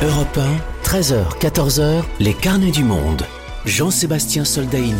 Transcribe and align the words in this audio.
Europe 0.00 0.38
1, 0.38 0.84
13h, 0.84 1.40
14h, 1.40 2.04
les 2.20 2.32
carnets 2.32 2.70
du 2.70 2.84
monde. 2.84 3.24
Jean-Sébastien 3.64 4.44
Soldaini. 4.44 4.94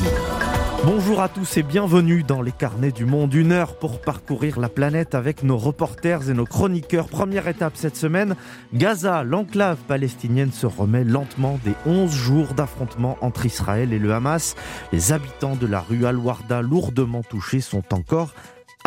Bonjour 0.84 1.20
à 1.20 1.28
tous 1.28 1.56
et 1.56 1.62
bienvenue 1.62 2.24
dans 2.24 2.42
les 2.42 2.50
carnets 2.50 2.90
du 2.90 3.04
monde. 3.04 3.32
Une 3.32 3.52
heure 3.52 3.76
pour 3.76 4.00
parcourir 4.00 4.58
la 4.58 4.68
planète 4.68 5.14
avec 5.14 5.44
nos 5.44 5.56
reporters 5.56 6.28
et 6.28 6.34
nos 6.34 6.46
chroniqueurs. 6.46 7.06
Première 7.06 7.46
étape 7.46 7.76
cette 7.76 7.94
semaine, 7.94 8.34
Gaza, 8.74 9.22
l'enclave 9.22 9.78
palestinienne 9.86 10.50
se 10.50 10.66
remet 10.66 11.04
lentement 11.04 11.60
des 11.64 11.74
11 11.86 12.10
jours 12.10 12.54
d'affrontement 12.54 13.18
entre 13.20 13.46
Israël 13.46 13.92
et 13.92 14.00
le 14.00 14.12
Hamas. 14.12 14.56
Les 14.92 15.12
habitants 15.12 15.54
de 15.54 15.68
la 15.68 15.78
rue 15.78 16.06
Al-Warda, 16.06 16.60
lourdement 16.60 17.22
touchés, 17.22 17.60
sont 17.60 17.94
encore 17.94 18.34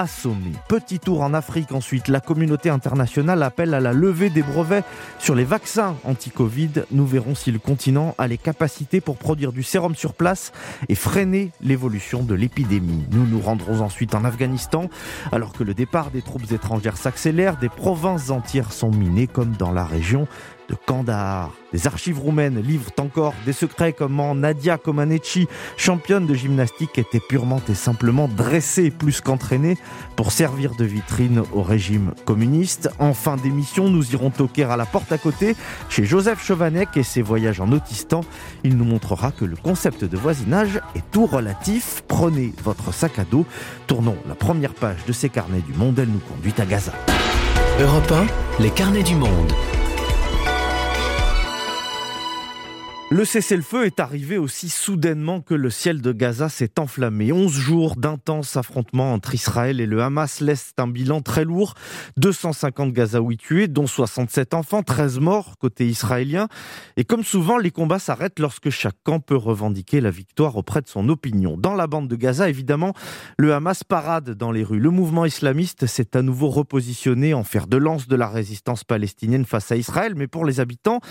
assommé. 0.02 0.52
Petit 0.68 1.00
tour 1.00 1.22
en 1.22 1.34
Afrique 1.36 1.72
ensuite. 1.72 2.08
La 2.08 2.20
communauté 2.20 2.70
internationale 2.70 3.44
appelle 3.44 3.76
à 3.76 3.80
la 3.80 3.94
levée 3.94 4.32
des 4.32 4.42
brevets 4.42 4.84
sur 5.20 5.36
les 5.36 5.44
vaccins 5.44 5.96
anti-Covid. 6.04 6.72
Nous 6.92 7.06
verrons 7.06 7.36
si 7.36 7.52
le 7.52 7.60
continent 7.60 8.16
a 8.18 8.28
les 8.28 8.40
capacités 8.40 9.00
pour 9.00 9.18
produire 9.18 9.52
du 9.52 9.62
sérum 9.62 9.94
sur 9.94 10.14
place 10.14 10.52
et 10.90 10.96
freiner 10.96 11.52
l'évolution 11.62 12.24
de 12.24 12.34
l'épidémie. 12.34 13.06
Nous 13.12 13.28
nous 13.28 13.40
rendrons 13.40 13.82
ensuite 13.82 14.16
en 14.16 14.26
Afghanistan 14.26 14.90
alors 15.32 15.54
que 15.54 15.64
le 15.64 15.76
départ 15.76 16.10
des 16.10 16.24
troupes 16.24 16.52
étrangères 16.52 16.98
s'accélère. 16.98 17.58
Des 17.58 17.70
provinces 17.70 18.32
entières 18.32 18.74
sont 18.74 18.92
minées 18.92 19.28
comme 19.28 19.52
dans 19.52 19.72
la 19.72 19.86
région 19.86 20.28
de 20.70 20.76
Kandahar. 20.86 21.52
Les 21.74 21.88
archives 21.88 22.20
roumaines 22.20 22.60
livrent 22.60 22.92
encore 23.00 23.34
des 23.46 23.54
secrets 23.54 23.94
comment 23.94 24.36
Nadia 24.36 24.78
Comaneci, 24.78 25.48
championne 25.78 26.26
de 26.26 26.34
gymnastique, 26.34 26.98
était 26.98 27.20
purement 27.20 27.62
et 27.70 27.74
simplement 27.74 28.28
dressée 28.28 28.92
plus 28.92 29.22
qu'entraînée 29.22 29.78
pour 30.16 30.32
servir 30.32 30.76
de 30.76 30.86
vitrine 30.86 31.44
au 31.54 31.62
régime 31.62 32.12
communiste. 32.26 32.90
En 33.00 33.14
fin 33.14 33.38
d'émission, 33.38 33.90
nous 33.90 34.14
irons 34.14 34.30
toquer 34.30 34.64
à 34.64 34.78
la 34.78 34.86
porte 34.86 35.12
à 35.12 35.18
côté 35.18 35.56
chez 35.90 36.04
Joseph 36.04 36.44
Chovanec 36.46 36.90
et 36.96 37.04
ses 37.04 37.22
voyages 37.22 37.62
en 37.62 37.72
Autistan. 37.72 38.22
Il 38.64 38.78
nous 38.78 38.86
montrera 38.86 39.32
que 39.32 39.46
le 39.46 39.56
concept 39.56 40.04
de 40.04 40.18
voisinage 40.18 40.82
est 40.96 41.10
tout 41.12 41.26
relatif. 41.26 42.04
Prenez 42.08 42.54
votre 42.64 42.94
sac 42.94 43.20
à 43.20 43.24
dos. 43.24 43.46
Tournons 43.88 44.18
la 44.28 44.36
première 44.36 44.74
page 44.74 45.06
de 45.08 45.14
ces 45.14 45.30
carnets 45.30 45.62
du 45.62 45.74
monde. 45.74 46.00
Elle 46.00 46.10
nous 46.10 46.20
conduit 46.20 46.54
à 46.58 46.66
Gaza. 46.66 46.94
Europe 47.80 48.12
1, 48.60 48.62
les 48.64 48.70
carnets 48.70 49.04
du 49.04 49.16
monde. 49.16 49.52
Le 53.14 53.26
cessez-le-feu 53.26 53.86
est 53.86 54.00
arrivé 54.00 54.38
aussi 54.38 54.70
soudainement 54.70 55.42
que 55.42 55.54
le 55.54 55.70
ciel 55.70 56.02
de 56.02 56.14
Gaza 56.14 56.48
s'est 56.48 56.80
enflammé. 56.80 57.34
11 57.34 57.52
jours 57.52 57.98
d'intenses 57.98 58.56
affrontements 58.56 59.12
entre 59.12 59.36
Israël 59.36 59.82
et 59.82 59.86
le 59.86 60.02
Hamas 60.02 60.40
laissent 60.40 60.72
un 60.78 60.88
bilan 60.88 61.20
très 61.20 61.44
lourd. 61.44 61.74
250 62.16 62.94
Gazaouis 62.94 63.36
tués, 63.36 63.68
dont 63.68 63.86
67 63.86 64.54
enfants, 64.54 64.82
13 64.82 65.20
morts 65.20 65.58
côté 65.60 65.86
israélien. 65.88 66.48
Et 66.96 67.04
comme 67.04 67.26
souvent, 67.26 67.58
les 67.58 67.70
combats 67.70 68.00
s'arrêtent 68.00 68.40
lorsque 68.40 68.70
chaque 68.70 68.96
camp 69.04 69.20
peut 69.20 69.36
revendiquer 69.36 70.00
la 70.00 70.10
victoire 70.10 70.56
auprès 70.56 70.80
de 70.80 70.88
son 70.88 71.10
opinion. 71.10 71.58
Dans 71.58 71.76
la 71.76 71.88
bande 71.88 72.08
de 72.08 72.16
Gaza, 72.16 72.48
évidemment, 72.48 72.94
le 73.38 73.54
Hamas 73.54 73.84
parade 73.84 74.30
dans 74.30 74.54
les 74.54 74.64
rues. 74.64 74.80
Le 74.80 74.90
mouvement 74.90 75.26
islamiste 75.26 75.86
s'est 75.86 76.16
à 76.16 76.22
nouveau 76.22 76.48
repositionné 76.48 77.34
en 77.34 77.44
fer 77.44 77.68
de 77.68 77.76
lance 77.76 78.08
de 78.08 78.16
la 78.16 78.30
résistance 78.30 78.86
palestinienne 78.86 79.44
face 79.44 79.70
à 79.70 79.76
Israël. 79.76 80.14
Mais 80.16 80.28
pour 80.28 80.46
les 80.46 80.62
habitants, 80.62 81.02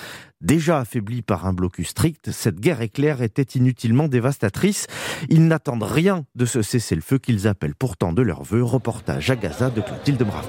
déjà 0.41 0.79
affaiblis 0.79 1.23
par 1.23 1.47
un 1.47 1.53
blocus 1.53 1.89
strict, 1.89 2.31
cette 2.31 2.61
guerre 2.61 2.81
éclair 2.81 3.23
était 3.23 3.43
inutilement 3.43 4.09
dévastatrice. 4.09 4.87
Ils 5.29 5.47
n'attendent 5.47 5.83
rien 5.83 6.25
de 6.35 6.47
ce 6.47 6.63
cessez-le-feu 6.63 7.19
qu'ils 7.19 7.47
appellent 7.47 7.75
pourtant 7.75 8.13
de 8.13 8.23
leur 8.23 8.43
vœu. 8.43 8.63
Reportage 8.63 9.31
à 9.31 9.37
Gaza 9.37 9.71
de 9.71 9.81
Clotilde 9.81 10.23
Bravo. 10.23 10.49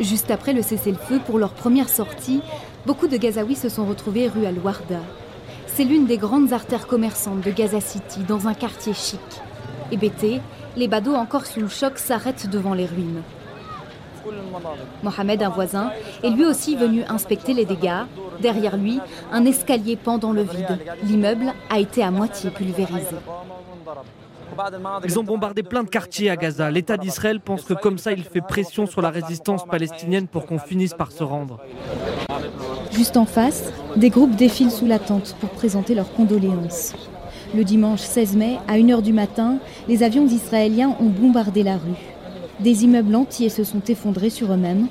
Juste 0.00 0.30
après 0.30 0.52
le 0.52 0.62
cessez-le-feu, 0.62 1.20
pour 1.26 1.38
leur 1.38 1.52
première 1.52 1.88
sortie, 1.88 2.40
beaucoup 2.86 3.06
de 3.06 3.16
Gazaouis 3.16 3.56
se 3.56 3.68
sont 3.68 3.84
retrouvés 3.84 4.28
rue 4.28 4.46
Al-Warda. 4.46 5.00
C'est 5.66 5.84
l'une 5.84 6.06
des 6.06 6.16
grandes 6.16 6.52
artères 6.52 6.86
commerçantes 6.86 7.42
de 7.42 7.50
Gaza 7.50 7.80
City, 7.80 8.20
dans 8.26 8.48
un 8.48 8.54
quartier 8.54 8.94
chic. 8.94 9.20
Hébétés, 9.92 10.40
les 10.76 10.88
badauds 10.88 11.14
encore 11.14 11.46
sous 11.46 11.60
le 11.60 11.68
choc 11.68 11.98
s'arrêtent 11.98 12.48
devant 12.48 12.74
les 12.74 12.86
ruines. 12.86 13.22
Mohamed, 15.02 15.42
un 15.42 15.48
voisin, 15.48 15.90
est 16.22 16.30
lui 16.30 16.44
aussi 16.44 16.76
venu 16.76 17.02
inspecter 17.08 17.54
les 17.54 17.64
dégâts. 17.64 18.04
Derrière 18.40 18.76
lui, 18.76 19.00
un 19.32 19.44
escalier 19.44 19.96
pend 19.96 20.18
dans 20.18 20.32
le 20.32 20.42
vide. 20.42 20.78
L'immeuble 21.02 21.52
a 21.68 21.78
été 21.78 22.02
à 22.02 22.10
moitié 22.10 22.50
pulvérisé. 22.50 23.16
Ils 25.04 25.18
ont 25.18 25.22
bombardé 25.22 25.62
plein 25.62 25.84
de 25.84 25.88
quartiers 25.88 26.30
à 26.30 26.36
Gaza. 26.36 26.70
L'État 26.70 26.96
d'Israël 26.96 27.40
pense 27.40 27.62
que 27.62 27.74
comme 27.74 27.98
ça, 27.98 28.12
il 28.12 28.24
fait 28.24 28.40
pression 28.40 28.86
sur 28.86 29.00
la 29.00 29.10
résistance 29.10 29.64
palestinienne 29.64 30.26
pour 30.26 30.46
qu'on 30.46 30.58
finisse 30.58 30.94
par 30.94 31.12
se 31.12 31.22
rendre. 31.22 31.60
Juste 32.90 33.16
en 33.16 33.26
face, 33.26 33.72
des 33.96 34.10
groupes 34.10 34.34
défilent 34.34 34.70
sous 34.70 34.86
la 34.86 34.98
tente 34.98 35.36
pour 35.40 35.50
présenter 35.50 35.94
leurs 35.94 36.12
condoléances. 36.12 36.94
Le 37.54 37.64
dimanche 37.64 38.00
16 38.00 38.36
mai, 38.36 38.58
à 38.68 38.74
1h 38.74 39.02
du 39.02 39.12
matin, 39.12 39.58
les 39.88 40.02
avions 40.02 40.26
israéliens 40.26 40.94
ont 41.00 41.08
bombardé 41.08 41.62
la 41.62 41.74
rue. 41.74 42.09
Des 42.62 42.84
immeubles 42.84 43.14
entiers 43.14 43.48
se 43.48 43.64
sont 43.64 43.82
effondrés 43.88 44.30
sur 44.30 44.52
eux-mêmes. 44.52 44.88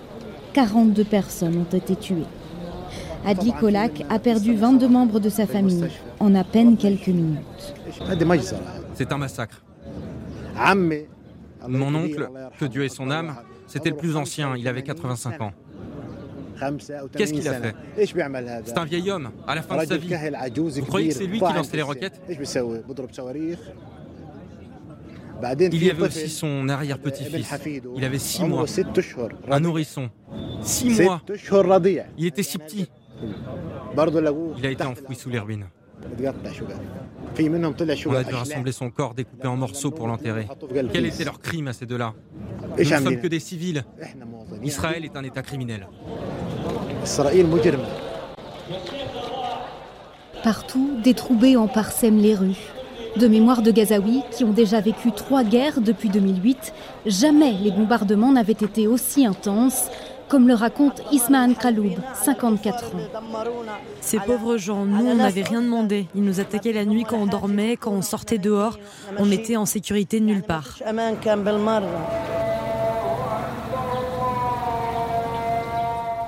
42 0.53 1.03
personnes 1.03 1.57
ont 1.57 1.77
été 1.77 1.95
tuées. 1.95 2.25
Adli 3.25 3.51
Kolak 3.53 4.03
a 4.09 4.17
perdu 4.17 4.55
22 4.55 4.87
membres 4.87 5.19
de 5.19 5.29
sa 5.29 5.45
famille 5.45 5.85
en 6.19 6.33
à 6.33 6.43
peine 6.43 6.77
quelques 6.77 7.07
minutes. 7.07 7.75
C'est 8.95 9.11
un 9.11 9.17
massacre. 9.17 9.63
Mon 11.67 11.93
oncle, 11.93 12.29
que 12.59 12.65
Dieu 12.65 12.85
ait 12.85 12.89
son 12.89 13.11
âme, 13.11 13.35
c'était 13.67 13.89
le 13.89 13.97
plus 13.97 14.15
ancien, 14.15 14.55
il 14.57 14.67
avait 14.67 14.81
85 14.83 15.41
ans. 15.41 15.51
Qu'est-ce 17.15 17.33
qu'il 17.33 17.47
a 17.47 17.53
fait 17.53 17.75
C'est 18.65 18.77
un 18.77 18.85
vieil 18.85 19.11
homme, 19.11 19.29
à 19.47 19.55
la 19.55 19.61
fin 19.61 19.77
de 19.77 19.85
sa 19.85 19.97
vie. 19.97 20.13
Vous 20.55 20.85
croyez 20.85 21.09
que 21.09 21.15
c'est 21.15 21.25
lui 21.25 21.39
qui 21.39 21.53
lançait 21.53 21.77
les 21.77 21.83
roquettes 21.83 22.19
il 25.71 25.83
y 25.83 25.89
avait 25.89 26.03
aussi 26.03 26.29
son 26.29 26.67
arrière-petit-fils. 26.69 27.53
Il 27.95 28.03
avait 28.03 28.19
six 28.19 28.43
mois. 28.43 28.65
Un 29.49 29.59
nourrisson. 29.59 30.09
Six 30.61 31.01
mois. 31.01 31.21
Il 32.17 32.25
était 32.25 32.43
si 32.43 32.57
petit. 32.57 32.89
Il 34.57 34.65
a 34.65 34.71
été 34.71 34.83
enfoui 34.83 35.15
sous 35.15 35.29
les 35.29 35.39
ruines. 35.39 35.65
On 38.05 38.13
a 38.13 38.23
dû 38.23 38.35
rassembler 38.35 38.71
son 38.71 38.89
corps 38.89 39.13
découpé 39.13 39.47
en 39.47 39.57
morceaux 39.57 39.91
pour 39.91 40.07
l'enterrer. 40.07 40.47
Quel 40.91 41.05
était 41.05 41.25
leur 41.25 41.39
crime 41.39 41.67
à 41.67 41.73
ces 41.73 41.85
deux-là 41.85 42.13
Nous 42.77 42.83
ne 42.83 42.83
sommes 42.83 43.21
que 43.21 43.27
des 43.27 43.39
civils. 43.39 43.83
Israël 44.63 45.05
est 45.05 45.15
un 45.15 45.23
État 45.23 45.41
criminel. 45.41 45.87
Partout, 50.43 50.97
des 51.03 51.13
troubés 51.13 51.57
en 51.57 51.67
parsèment 51.67 52.19
les 52.19 52.35
rues. 52.35 52.55
De 53.17 53.27
mémoire 53.27 53.61
de 53.61 53.71
Gazaouis 53.71 54.23
qui 54.31 54.43
ont 54.43 54.51
déjà 54.51 54.79
vécu 54.81 55.11
trois 55.11 55.43
guerres 55.43 55.81
depuis 55.81 56.09
2008, 56.09 56.73
jamais 57.05 57.53
les 57.53 57.71
bombardements 57.71 58.31
n'avaient 58.31 58.53
été 58.53 58.87
aussi 58.87 59.25
intenses, 59.25 59.89
comme 60.27 60.47
le 60.47 60.53
raconte 60.53 61.01
Ismahan 61.11 61.53
Khaloub, 61.53 61.95
54 62.13 62.95
ans. 62.95 62.99
Ces 63.99 64.19
pauvres 64.19 64.57
gens, 64.57 64.85
nous, 64.85 65.05
on 65.05 65.15
n'avait 65.15 65.41
rien 65.41 65.61
demandé. 65.61 66.05
Ils 66.15 66.23
nous 66.23 66.39
attaquaient 66.39 66.71
la 66.71 66.85
nuit 66.85 67.03
quand 67.03 67.17
on 67.17 67.25
dormait, 67.25 67.77
quand 67.77 67.91
on 67.91 68.03
sortait 68.03 68.37
dehors. 68.37 68.77
On 69.17 69.31
était 69.31 69.57
en 69.57 69.65
sécurité 69.65 70.19
nulle 70.19 70.43
part. 70.43 70.77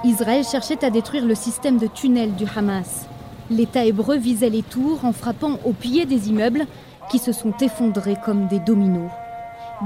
Israël 0.03 0.43
cherchait 0.43 0.83
à 0.83 0.89
détruire 0.89 1.25
le 1.25 1.35
système 1.35 1.77
de 1.77 1.85
tunnels 1.85 2.33
du 2.33 2.45
Hamas. 2.55 3.05
L'État 3.51 3.84
hébreu 3.84 4.16
visait 4.16 4.50
les 4.50 4.63
tours 4.63 5.03
en 5.03 5.12
frappant 5.12 5.59
au 5.66 5.73
pied 5.73 6.06
des 6.06 6.29
immeubles 6.29 6.66
qui 7.09 7.19
se 7.19 7.34
sont 7.34 7.53
effondrés 7.59 8.16
comme 8.23 8.47
des 8.47 8.59
dominos. 8.59 9.12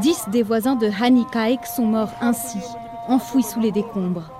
Dix 0.01 0.25
des 0.31 0.43
voisins 0.43 0.75
de 0.75 0.87
Hanikaek 0.87 1.65
sont 1.65 1.87
morts 1.87 2.13
ainsi, 2.21 2.59
enfouis 3.07 3.41
sous 3.41 3.59
les 3.59 3.71
décombres. 3.71 4.31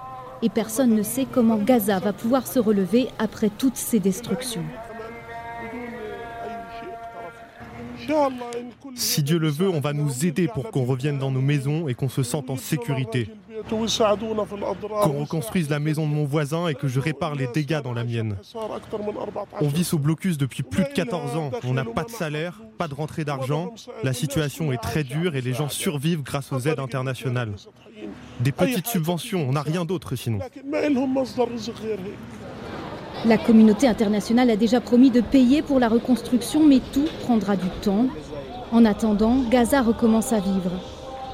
Et 0.43 0.49
personne 0.49 0.93
ne 0.93 1.01
sait 1.01 1.25
comment 1.25 1.57
Gaza 1.57 1.97
va 1.97 2.13
pouvoir 2.13 2.45
se 2.45 2.59
relever 2.59 3.07
après 3.17 3.49
toutes 3.49 3.77
ces 3.77 3.99
destructions. 3.99 4.65
Si 8.93 9.23
Dieu 9.23 9.39
le 9.39 9.49
veut, 9.49 9.69
on 9.69 9.79
va 9.79 9.93
nous 9.93 10.27
aider 10.27 10.47
pour 10.47 10.69
qu'on 10.69 10.85
revienne 10.85 11.17
dans 11.17 11.31
nos 11.31 11.41
maisons 11.41 11.87
et 11.87 11.95
qu'on 11.95 12.09
se 12.09 12.21
sente 12.21 12.51
en 12.51 12.57
sécurité. 12.57 13.31
Qu'on 13.69 15.19
reconstruise 15.19 15.69
la 15.69 15.79
maison 15.79 16.07
de 16.07 16.13
mon 16.13 16.25
voisin 16.25 16.67
et 16.67 16.75
que 16.75 16.87
je 16.87 16.99
répare 16.99 17.35
les 17.35 17.47
dégâts 17.47 17.81
dans 17.81 17.93
la 17.93 18.03
mienne. 18.03 18.37
On 19.61 19.67
vit 19.67 19.83
sous 19.83 19.99
blocus 19.99 20.37
depuis 20.37 20.63
plus 20.63 20.83
de 20.83 20.89
14 20.89 21.35
ans. 21.35 21.51
On 21.63 21.73
n'a 21.73 21.85
pas 21.85 22.03
de 22.03 22.09
salaire, 22.09 22.61
pas 22.77 22.87
de 22.87 22.93
rentrée 22.93 23.25
d'argent. 23.25 23.73
La 24.03 24.13
situation 24.13 24.71
est 24.71 24.81
très 24.81 25.03
dure 25.03 25.35
et 25.35 25.41
les 25.41 25.53
gens 25.53 25.69
survivent 25.69 26.23
grâce 26.23 26.51
aux 26.51 26.59
aides 26.59 26.79
internationales. 26.79 27.53
Des 28.39 28.51
petites 28.51 28.87
subventions, 28.87 29.45
on 29.47 29.53
n'a 29.53 29.61
rien 29.61 29.85
d'autre 29.85 30.15
sinon. 30.15 30.39
La 33.25 33.37
communauté 33.37 33.87
internationale 33.87 34.49
a 34.49 34.55
déjà 34.55 34.81
promis 34.81 35.09
de 35.09 35.21
payer 35.21 35.61
pour 35.61 35.79
la 35.79 35.87
reconstruction, 35.87 36.65
mais 36.67 36.79
tout 36.93 37.07
prendra 37.21 37.55
du 37.55 37.69
temps. 37.81 38.07
En 38.71 38.85
attendant, 38.85 39.37
Gaza 39.49 39.81
recommence 39.81 40.33
à 40.33 40.39
vivre. 40.39 40.71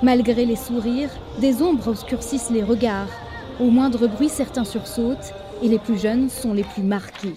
Malgré 0.03 0.45
les 0.45 0.55
sourires, 0.55 1.11
des 1.39 1.61
ombres 1.61 1.89
obscurcissent 1.89 2.49
les 2.49 2.63
regards. 2.63 3.09
Au 3.59 3.65
moindre 3.65 4.07
bruit, 4.07 4.29
certains 4.29 4.65
sursautent. 4.65 5.33
et 5.63 5.67
les 5.67 5.77
plus 5.77 5.99
jeunes 5.99 6.27
sont 6.27 6.53
les 6.53 6.63
plus 6.63 6.81
marqués. 6.81 7.35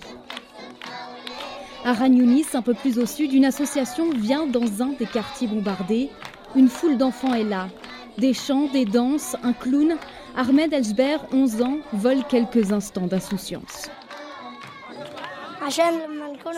À 1.85 1.93
Ragnunis, 1.93 2.47
un 2.55 2.63
peu 2.63 2.73
plus 2.73 2.99
au 2.99 3.05
sud, 3.05 3.35
une 3.35 3.45
association 3.45 4.11
vient 4.11 4.47
dans 4.47 4.83
un 4.83 4.95
des 4.99 5.05
quartiers 5.05 5.47
bombardés. 5.47 6.09
Une 6.57 6.71
foule 6.71 6.97
d'enfants 6.97 7.35
est 7.35 7.45
là. 7.45 7.69
Des 8.17 8.33
chants, 8.33 8.69
des 8.73 8.87
danses, 8.87 9.37
un 9.43 9.53
clown. 9.53 9.97
Ahmed 10.35 10.73
Elsber, 10.73 11.19
11 11.33 11.61
ans, 11.61 11.77
vole 11.93 12.25
quelques 12.27 12.73
instants 12.73 13.07
d'insouciance. 13.07 13.91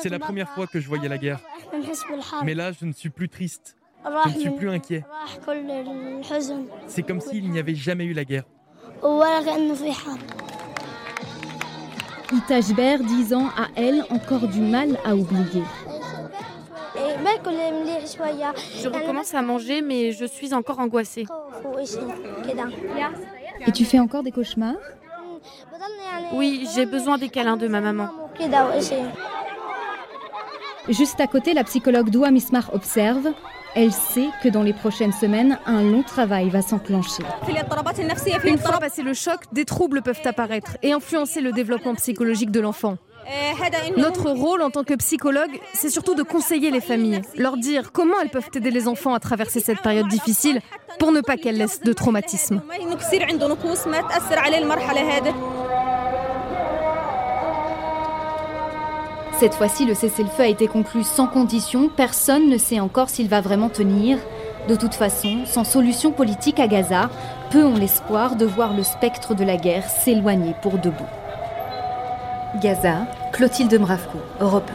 C'est 0.00 0.08
la 0.08 0.20
première 0.20 0.50
fois 0.50 0.68
que 0.68 0.78
je 0.78 0.86
voyais 0.86 1.08
la 1.08 1.18
guerre. 1.18 1.40
Mais 2.44 2.54
là, 2.54 2.70
je 2.70 2.84
ne 2.84 2.92
suis 2.92 3.10
plus 3.10 3.28
triste. 3.28 3.76
Je 4.06 4.34
ne 4.34 4.40
suis 4.40 4.50
plus 4.50 4.70
inquiet. 4.70 5.04
C'est 6.86 7.02
comme 7.02 7.20
s'il 7.20 7.50
n'y 7.50 7.58
avait 7.58 7.74
jamais 7.74 8.04
eu 8.04 8.12
la 8.12 8.24
guerre. 8.24 8.44
Itajber, 12.32 12.98
10 13.04 13.34
ans, 13.34 13.48
a 13.56 13.68
elle 13.76 14.04
encore 14.10 14.48
du 14.48 14.60
mal 14.60 14.98
à 15.04 15.14
oublier. 15.14 15.62
Je 18.82 18.88
recommence 18.88 19.34
à 19.34 19.42
manger, 19.42 19.82
mais 19.82 20.12
je 20.12 20.24
suis 20.24 20.54
encore 20.54 20.78
angoissée. 20.80 21.26
Et 23.66 23.72
tu 23.72 23.84
fais 23.84 23.98
encore 23.98 24.22
des 24.22 24.32
cauchemars? 24.32 24.74
Oui, 26.32 26.68
j'ai 26.74 26.86
besoin 26.86 27.18
des 27.18 27.28
câlins 27.28 27.56
de 27.56 27.68
ma 27.68 27.80
maman. 27.80 28.08
Juste 30.88 31.20
à 31.20 31.26
côté, 31.26 31.52
la 31.52 31.64
psychologue 31.64 32.10
Doua 32.10 32.30
Mismar 32.30 32.70
observe. 32.72 33.32
Elle 33.78 33.92
sait 33.92 34.30
que 34.42 34.48
dans 34.48 34.62
les 34.62 34.72
prochaines 34.72 35.12
semaines, 35.12 35.58
un 35.66 35.82
long 35.82 36.02
travail 36.02 36.48
va 36.48 36.62
s'enclencher. 36.62 37.22
Une 38.44 38.56
fois 38.56 38.78
passé 38.78 39.02
le 39.02 39.12
choc, 39.12 39.40
des 39.52 39.66
troubles 39.66 40.00
peuvent 40.00 40.22
apparaître 40.24 40.78
et 40.82 40.92
influencer 40.92 41.42
le 41.42 41.52
développement 41.52 41.94
psychologique 41.94 42.50
de 42.50 42.60
l'enfant. 42.60 42.96
Notre 43.98 44.30
rôle 44.30 44.62
en 44.62 44.70
tant 44.70 44.82
que 44.82 44.94
psychologue, 44.94 45.60
c'est 45.74 45.90
surtout 45.90 46.14
de 46.14 46.22
conseiller 46.22 46.70
les 46.70 46.80
familles, 46.80 47.20
leur 47.36 47.58
dire 47.58 47.92
comment 47.92 48.18
elles 48.22 48.30
peuvent 48.30 48.48
aider 48.54 48.70
les 48.70 48.88
enfants 48.88 49.12
à 49.12 49.20
traverser 49.20 49.60
cette 49.60 49.82
période 49.82 50.08
difficile 50.08 50.60
pour 50.98 51.12
ne 51.12 51.20
pas 51.20 51.36
qu'elles 51.36 51.58
laissent 51.58 51.82
de 51.82 51.92
traumatisme. 51.92 52.62
Cette 59.38 59.54
fois-ci, 59.54 59.84
le 59.84 59.92
cessez-le-feu 59.92 60.44
a 60.44 60.48
été 60.48 60.66
conclu 60.66 61.02
sans 61.04 61.26
condition. 61.26 61.90
Personne 61.94 62.48
ne 62.48 62.56
sait 62.56 62.80
encore 62.80 63.10
s'il 63.10 63.28
va 63.28 63.42
vraiment 63.42 63.68
tenir. 63.68 64.16
De 64.66 64.74
toute 64.74 64.94
façon, 64.94 65.44
sans 65.44 65.62
solution 65.62 66.10
politique 66.10 66.58
à 66.58 66.66
Gaza, 66.66 67.10
peu 67.50 67.62
ont 67.62 67.76
l'espoir 67.76 68.36
de 68.36 68.46
voir 68.46 68.72
le 68.74 68.82
spectre 68.82 69.34
de 69.34 69.44
la 69.44 69.58
guerre 69.58 69.90
s'éloigner 69.90 70.54
pour 70.62 70.78
debout. 70.78 71.04
Gaza, 72.62 73.06
Clotilde 73.32 73.78
Mravko, 73.78 74.18
Europe 74.40 74.70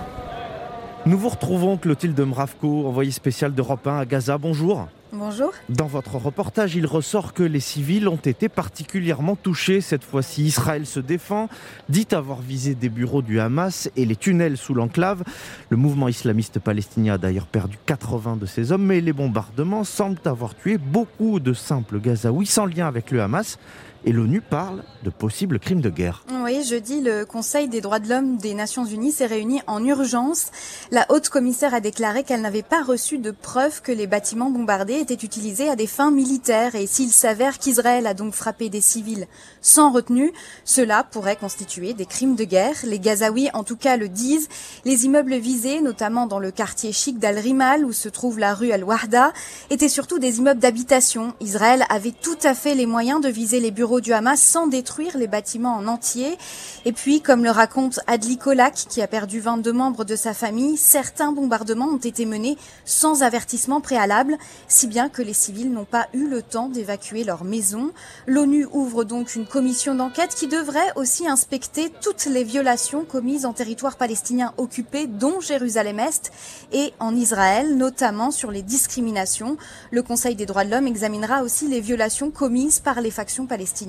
1. 1.05 1.09
Nous 1.09 1.17
vous 1.17 1.29
retrouvons, 1.29 1.77
Clotilde 1.77 2.19
Mravko, 2.19 2.85
envoyée 2.87 3.09
spéciale 3.09 3.55
d'Europe 3.55 3.87
1 3.87 3.97
à 3.97 4.05
Gaza. 4.05 4.37
Bonjour. 4.37 4.87
Bonjour. 5.13 5.51
Dans 5.67 5.87
votre 5.87 6.15
reportage, 6.15 6.75
il 6.75 6.85
ressort 6.85 7.33
que 7.33 7.43
les 7.43 7.59
civils 7.59 8.07
ont 8.07 8.15
été 8.15 8.47
particulièrement 8.47 9.35
touchés. 9.35 9.81
Cette 9.81 10.05
fois-ci, 10.05 10.43
Israël 10.45 10.85
se 10.85 11.01
défend, 11.01 11.49
dit 11.89 12.07
avoir 12.11 12.39
visé 12.39 12.75
des 12.75 12.87
bureaux 12.87 13.21
du 13.21 13.41
Hamas 13.41 13.89
et 13.97 14.05
les 14.05 14.15
tunnels 14.15 14.55
sous 14.55 14.73
l'enclave. 14.73 15.23
Le 15.69 15.75
mouvement 15.75 16.07
islamiste 16.07 16.59
palestinien 16.59 17.15
a 17.15 17.17
d'ailleurs 17.17 17.47
perdu 17.47 17.77
80 17.87 18.37
de 18.37 18.45
ses 18.45 18.71
hommes, 18.71 18.85
mais 18.85 19.01
les 19.01 19.11
bombardements 19.11 19.83
semblent 19.83 20.21
avoir 20.23 20.55
tué 20.55 20.77
beaucoup 20.77 21.41
de 21.41 21.51
simples 21.51 21.99
Gazaouis 21.99 22.45
sans 22.45 22.65
lien 22.65 22.87
avec 22.87 23.11
le 23.11 23.21
Hamas 23.21 23.59
et 24.05 24.11
l'ONU 24.11 24.41
parle 24.41 24.83
de 25.03 25.09
possibles 25.09 25.59
crimes 25.59 25.81
de 25.81 25.89
guerre. 25.89 26.23
Oui, 26.43 26.63
jeudi, 26.63 27.01
le 27.01 27.25
Conseil 27.25 27.67
des 27.67 27.81
droits 27.81 27.99
de 27.99 28.09
l'homme 28.09 28.37
des 28.37 28.53
Nations 28.53 28.85
Unies 28.85 29.11
s'est 29.11 29.25
réuni 29.25 29.61
en 29.67 29.83
urgence. 29.85 30.47
La 30.91 31.05
haute 31.09 31.29
commissaire 31.29 31.73
a 31.73 31.79
déclaré 31.79 32.23
qu'elle 32.23 32.41
n'avait 32.41 32.63
pas 32.63 32.83
reçu 32.83 33.17
de 33.17 33.31
preuves 33.31 33.81
que 33.81 33.91
les 33.91 34.07
bâtiments 34.07 34.49
bombardés 34.49 34.99
étaient 34.99 35.13
utilisés 35.13 35.69
à 35.69 35.75
des 35.75 35.87
fins 35.87 36.11
militaires 36.11 36.75
et 36.75 36.87
s'il 36.87 37.11
s'avère 37.11 37.59
qu'Israël 37.59 38.07
a 38.07 38.13
donc 38.13 38.33
frappé 38.33 38.69
des 38.69 38.81
civils 38.81 39.27
sans 39.61 39.91
retenue, 39.91 40.33
cela 40.65 41.03
pourrait 41.03 41.35
constituer 41.35 41.93
des 41.93 42.05
crimes 42.05 42.35
de 42.35 42.43
guerre. 42.43 42.75
Les 42.83 42.99
Gazaouis, 42.99 43.49
en 43.53 43.63
tout 43.63 43.77
cas, 43.77 43.97
le 43.97 44.09
disent. 44.09 44.49
Les 44.85 45.05
immeubles 45.05 45.35
visés, 45.35 45.81
notamment 45.81 46.25
dans 46.25 46.39
le 46.39 46.51
quartier 46.51 46.91
chic 46.91 47.19
d'Al-Rimal 47.19 47.85
où 47.85 47.93
se 47.93 48.09
trouve 48.09 48.39
la 48.39 48.53
rue 48.53 48.71
Al-Wahda, 48.71 49.33
étaient 49.69 49.89
surtout 49.89 50.19
des 50.19 50.39
immeubles 50.39 50.59
d'habitation. 50.59 51.33
Israël 51.39 51.85
avait 51.89 52.11
tout 52.11 52.37
à 52.43 52.53
fait 52.53 52.75
les 52.75 52.85
moyens 52.85 53.21
de 53.21 53.29
viser 53.29 53.59
les 53.59 53.71
bureaux 53.71 53.90
du 53.99 54.13
Hamas 54.13 54.41
sans 54.41 54.67
détruire 54.67 55.17
les 55.17 55.27
bâtiments 55.27 55.75
en 55.75 55.87
entier. 55.87 56.37
Et 56.85 56.93
puis, 56.93 57.21
comme 57.21 57.43
le 57.43 57.51
raconte 57.51 57.99
Adli 58.07 58.37
Kolak, 58.37 58.75
qui 58.87 59.01
a 59.01 59.07
perdu 59.07 59.39
22 59.39 59.73
membres 59.73 60.05
de 60.05 60.15
sa 60.15 60.33
famille, 60.33 60.77
certains 60.77 61.31
bombardements 61.31 61.87
ont 61.87 61.97
été 61.97 62.25
menés 62.25 62.57
sans 62.85 63.23
avertissement 63.23 63.81
préalable, 63.81 64.37
si 64.67 64.87
bien 64.87 65.09
que 65.09 65.21
les 65.21 65.33
civils 65.33 65.71
n'ont 65.71 65.85
pas 65.85 66.07
eu 66.13 66.27
le 66.27 66.41
temps 66.41 66.69
d'évacuer 66.69 67.23
leur 67.23 67.43
maison. 67.43 67.91
L'ONU 68.27 68.67
ouvre 68.71 69.03
donc 69.03 69.35
une 69.35 69.45
commission 69.45 69.95
d'enquête 69.95 70.35
qui 70.35 70.47
devrait 70.47 70.93
aussi 70.95 71.27
inspecter 71.27 71.91
toutes 72.01 72.25
les 72.25 72.43
violations 72.43 73.03
commises 73.03 73.45
en 73.45 73.53
territoire 73.53 73.97
palestinien 73.97 74.53
occupé, 74.57 75.07
dont 75.07 75.39
Jérusalem-Est, 75.39 76.31
et 76.71 76.93
en 76.99 77.15
Israël, 77.15 77.75
notamment 77.75 78.31
sur 78.31 78.51
les 78.51 78.61
discriminations. 78.61 79.57
Le 79.89 80.03
Conseil 80.03 80.35
des 80.35 80.45
droits 80.45 80.65
de 80.65 80.69
l'homme 80.69 80.87
examinera 80.87 81.41
aussi 81.41 81.67
les 81.67 81.81
violations 81.81 82.31
commises 82.31 82.79
par 82.79 83.01
les 83.01 83.11
factions 83.11 83.47
palestiniennes 83.47 83.80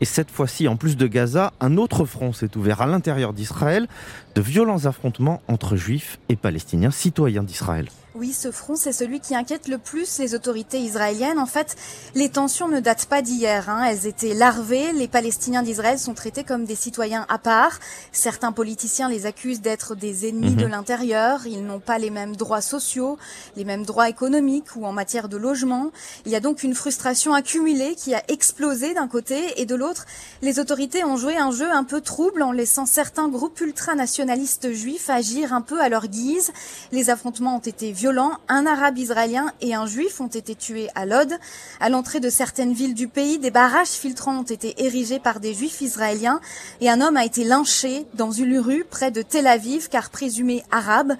Et 0.00 0.04
cette 0.04 0.30
fois-ci, 0.30 0.68
en 0.68 0.76
plus 0.76 0.96
de 0.96 1.06
Gaza, 1.06 1.52
un 1.60 1.76
autre 1.76 2.04
front 2.04 2.32
s'est 2.32 2.56
ouvert 2.56 2.80
à 2.80 2.86
l'intérieur 2.86 3.32
d'Israël, 3.32 3.86
de 4.34 4.40
violents 4.40 4.86
affrontements 4.86 5.42
entre 5.48 5.76
juifs 5.76 6.18
et 6.28 6.36
palestiniens 6.36 6.90
citoyens 6.90 7.42
d'Israël. 7.42 7.88
Oui, 8.18 8.32
ce 8.32 8.50
front, 8.50 8.74
c'est 8.74 8.92
celui 8.92 9.20
qui 9.20 9.36
inquiète 9.36 9.68
le 9.68 9.78
plus 9.78 10.18
les 10.18 10.34
autorités 10.34 10.80
israéliennes. 10.80 11.38
En 11.38 11.46
fait, 11.46 11.76
les 12.16 12.28
tensions 12.28 12.66
ne 12.66 12.80
datent 12.80 13.06
pas 13.06 13.22
d'hier. 13.22 13.70
Hein. 13.70 13.84
Elles 13.84 14.08
étaient 14.08 14.34
larvées. 14.34 14.92
Les 14.92 15.06
Palestiniens 15.06 15.62
d'Israël 15.62 16.00
sont 16.00 16.14
traités 16.14 16.42
comme 16.42 16.64
des 16.64 16.74
citoyens 16.74 17.26
à 17.28 17.38
part. 17.38 17.78
Certains 18.10 18.50
politiciens 18.50 19.08
les 19.08 19.24
accusent 19.24 19.60
d'être 19.60 19.94
des 19.94 20.28
ennemis 20.28 20.56
de 20.56 20.64
mhm. 20.64 20.70
l'intérieur. 20.72 21.46
Ils 21.46 21.64
n'ont 21.64 21.78
pas 21.78 21.98
les 21.98 22.10
mêmes 22.10 22.34
droits 22.34 22.60
sociaux, 22.60 23.18
les 23.54 23.64
mêmes 23.64 23.86
droits 23.86 24.08
économiques 24.08 24.74
ou 24.74 24.84
en 24.84 24.92
matière 24.92 25.28
de 25.28 25.36
logement. 25.36 25.92
Il 26.26 26.32
y 26.32 26.36
a 26.36 26.40
donc 26.40 26.64
une 26.64 26.74
frustration 26.74 27.34
accumulée 27.34 27.94
qui 27.94 28.16
a 28.16 28.24
explosé 28.26 28.94
d'un 28.94 29.06
côté 29.06 29.60
et 29.60 29.64
de 29.64 29.76
l'autre. 29.76 30.06
Les 30.42 30.58
autorités 30.58 31.04
ont 31.04 31.16
joué 31.16 31.36
un 31.36 31.52
jeu 31.52 31.70
un 31.70 31.84
peu 31.84 32.00
trouble 32.00 32.42
en 32.42 32.50
laissant 32.50 32.84
certains 32.84 33.28
groupes 33.28 33.60
ultranationalistes 33.60 34.72
juifs 34.72 35.08
agir 35.08 35.52
un 35.52 35.60
peu 35.60 35.80
à 35.80 35.88
leur 35.88 36.08
guise. 36.08 36.50
Les 36.90 37.10
affrontements 37.10 37.54
ont 37.54 37.60
été 37.60 37.92
violents 37.92 38.07
un 38.48 38.66
arabe 38.66 38.98
israélien 38.98 39.52
et 39.60 39.74
un 39.74 39.86
juif 39.86 40.20
ont 40.20 40.28
été 40.28 40.54
tués 40.54 40.88
à 40.94 41.04
Lod. 41.04 41.32
À 41.80 41.88
l'entrée 41.88 42.20
de 42.20 42.30
certaines 42.30 42.72
villes 42.72 42.94
du 42.94 43.08
pays, 43.08 43.38
des 43.38 43.50
barrages 43.50 43.88
filtrants 43.88 44.38
ont 44.38 44.42
été 44.42 44.82
érigés 44.82 45.18
par 45.18 45.40
des 45.40 45.52
juifs 45.52 45.80
israéliens 45.80 46.40
et 46.80 46.88
un 46.88 47.00
homme 47.00 47.16
a 47.16 47.24
été 47.24 47.44
lynché 47.44 48.06
dans 48.14 48.30
une 48.30 48.58
rue 48.58 48.84
près 48.84 49.10
de 49.10 49.22
Tel 49.22 49.46
Aviv 49.46 49.88
car 49.88 50.10
présumé 50.10 50.62
arabe. 50.70 51.14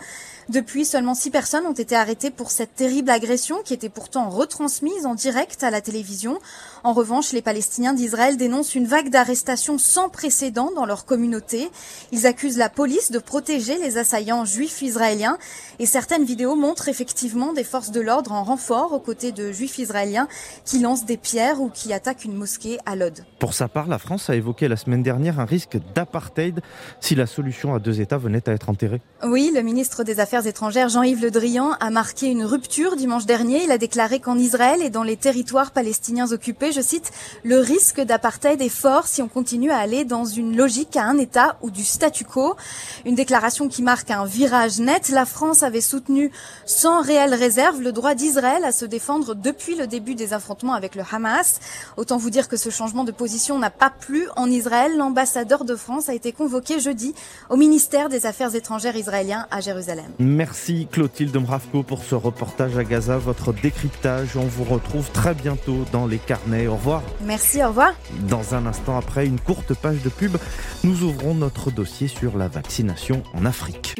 Depuis, 0.48 0.86
seulement 0.86 1.14
six 1.14 1.30
personnes 1.30 1.66
ont 1.66 1.74
été 1.74 1.94
arrêtées 1.94 2.30
pour 2.30 2.50
cette 2.50 2.74
terrible 2.74 3.10
agression 3.10 3.58
qui 3.62 3.74
était 3.74 3.90
pourtant 3.90 4.30
retransmise 4.30 5.04
en 5.04 5.14
direct 5.14 5.62
à 5.62 5.70
la 5.70 5.82
télévision. 5.82 6.38
En 6.84 6.94
revanche, 6.94 7.32
les 7.32 7.42
Palestiniens 7.42 7.92
d'Israël 7.92 8.38
dénoncent 8.38 8.74
une 8.74 8.86
vague 8.86 9.10
d'arrestations 9.10 9.76
sans 9.76 10.08
précédent 10.08 10.70
dans 10.74 10.86
leur 10.86 11.04
communauté. 11.04 11.68
Ils 12.12 12.26
accusent 12.26 12.56
la 12.56 12.70
police 12.70 13.10
de 13.10 13.18
protéger 13.18 13.76
les 13.76 13.98
assaillants 13.98 14.46
juifs 14.46 14.80
israéliens 14.80 15.36
et 15.80 15.84
certaines 15.84 16.24
vidéos 16.24 16.56
montrent 16.56 16.88
effectivement 16.88 17.52
des 17.52 17.64
forces 17.64 17.90
de 17.90 18.00
l'ordre 18.00 18.32
en 18.32 18.42
renfort 18.42 18.94
aux 18.94 19.00
côtés 19.00 19.32
de 19.32 19.52
juifs 19.52 19.78
israéliens 19.78 20.28
qui 20.64 20.78
lancent 20.78 21.04
des 21.04 21.18
pierres 21.18 21.60
ou 21.60 21.68
qui 21.68 21.92
attaquent 21.92 22.24
une 22.24 22.34
mosquée 22.34 22.78
à 22.86 22.96
Lod. 22.96 23.22
Pour 23.38 23.52
sa 23.52 23.68
part, 23.68 23.86
la 23.86 23.98
France 23.98 24.30
a 24.30 24.34
évoqué 24.34 24.66
la 24.66 24.76
semaine 24.76 25.02
dernière 25.02 25.40
un 25.40 25.44
risque 25.44 25.76
d'apartheid 25.94 26.60
si 27.00 27.14
la 27.14 27.26
solution 27.26 27.74
à 27.74 27.80
deux 27.80 28.00
États 28.00 28.16
venait 28.16 28.48
à 28.48 28.52
être 28.52 28.70
enterrée. 28.70 29.02
Oui, 29.22 29.52
le 29.54 29.60
ministre 29.60 30.04
des 30.04 30.20
Affaires 30.20 30.37
étrangères 30.46 30.88
Jean-Yves 30.88 31.22
Le 31.22 31.30
Drian 31.30 31.72
a 31.80 31.90
marqué 31.90 32.26
une 32.26 32.44
rupture 32.44 32.96
dimanche 32.96 33.26
dernier. 33.26 33.64
Il 33.64 33.72
a 33.72 33.78
déclaré 33.78 34.20
qu'en 34.20 34.38
Israël 34.38 34.80
et 34.82 34.90
dans 34.90 35.02
les 35.02 35.16
territoires 35.16 35.70
palestiniens 35.70 36.30
occupés, 36.32 36.72
je 36.72 36.80
cite, 36.80 37.10
le 37.42 37.58
risque 37.58 38.00
d'apartheid 38.00 38.60
est 38.60 38.68
fort 38.68 39.06
si 39.06 39.22
on 39.22 39.28
continue 39.28 39.70
à 39.70 39.78
aller 39.78 40.04
dans 40.04 40.24
une 40.24 40.56
logique 40.56 40.96
à 40.96 41.04
un 41.04 41.18
État 41.18 41.56
ou 41.62 41.70
du 41.70 41.84
statu 41.84 42.24
quo. 42.24 42.56
Une 43.04 43.14
déclaration 43.14 43.68
qui 43.68 43.82
marque 43.82 44.10
un 44.10 44.24
virage 44.24 44.78
net. 44.78 45.08
La 45.08 45.26
France 45.26 45.62
avait 45.62 45.80
soutenu 45.80 46.30
sans 46.66 47.02
réelle 47.02 47.34
réserve 47.34 47.80
le 47.80 47.92
droit 47.92 48.14
d'Israël 48.14 48.64
à 48.64 48.72
se 48.72 48.84
défendre 48.84 49.34
depuis 49.34 49.74
le 49.74 49.86
début 49.86 50.14
des 50.14 50.32
affrontements 50.32 50.74
avec 50.74 50.94
le 50.94 51.02
Hamas. 51.10 51.60
Autant 51.96 52.16
vous 52.16 52.30
dire 52.30 52.48
que 52.48 52.56
ce 52.56 52.70
changement 52.70 53.04
de 53.04 53.12
position 53.12 53.58
n'a 53.58 53.70
pas 53.70 53.90
plu 53.90 54.28
en 54.36 54.50
Israël. 54.50 54.96
L'ambassadeur 54.96 55.64
de 55.64 55.76
France 55.76 56.08
a 56.08 56.14
été 56.14 56.32
convoqué 56.32 56.80
jeudi 56.80 57.14
au 57.50 57.56
ministère 57.56 58.08
des 58.08 58.26
Affaires 58.26 58.54
étrangères 58.54 58.96
israélien 58.96 59.46
à 59.50 59.60
Jérusalem. 59.60 60.12
Merci 60.28 60.86
Clotilde 60.92 61.34
Mravko 61.38 61.82
pour 61.82 62.04
ce 62.04 62.14
reportage 62.14 62.76
à 62.76 62.84
Gaza, 62.84 63.16
votre 63.16 63.54
décryptage. 63.54 64.36
On 64.36 64.44
vous 64.44 64.64
retrouve 64.64 65.10
très 65.10 65.32
bientôt 65.32 65.86
dans 65.90 66.06
les 66.06 66.18
carnets. 66.18 66.66
Au 66.66 66.74
revoir. 66.74 67.02
Merci. 67.24 67.64
Au 67.64 67.68
revoir. 67.68 67.94
Dans 68.28 68.54
un 68.54 68.66
instant 68.66 68.98
après 68.98 69.26
une 69.26 69.40
courte 69.40 69.72
page 69.72 70.02
de 70.02 70.10
pub, 70.10 70.36
nous 70.84 71.02
ouvrons 71.02 71.34
notre 71.34 71.70
dossier 71.70 72.08
sur 72.08 72.36
la 72.36 72.48
vaccination 72.48 73.22
en 73.32 73.46
Afrique. 73.46 73.94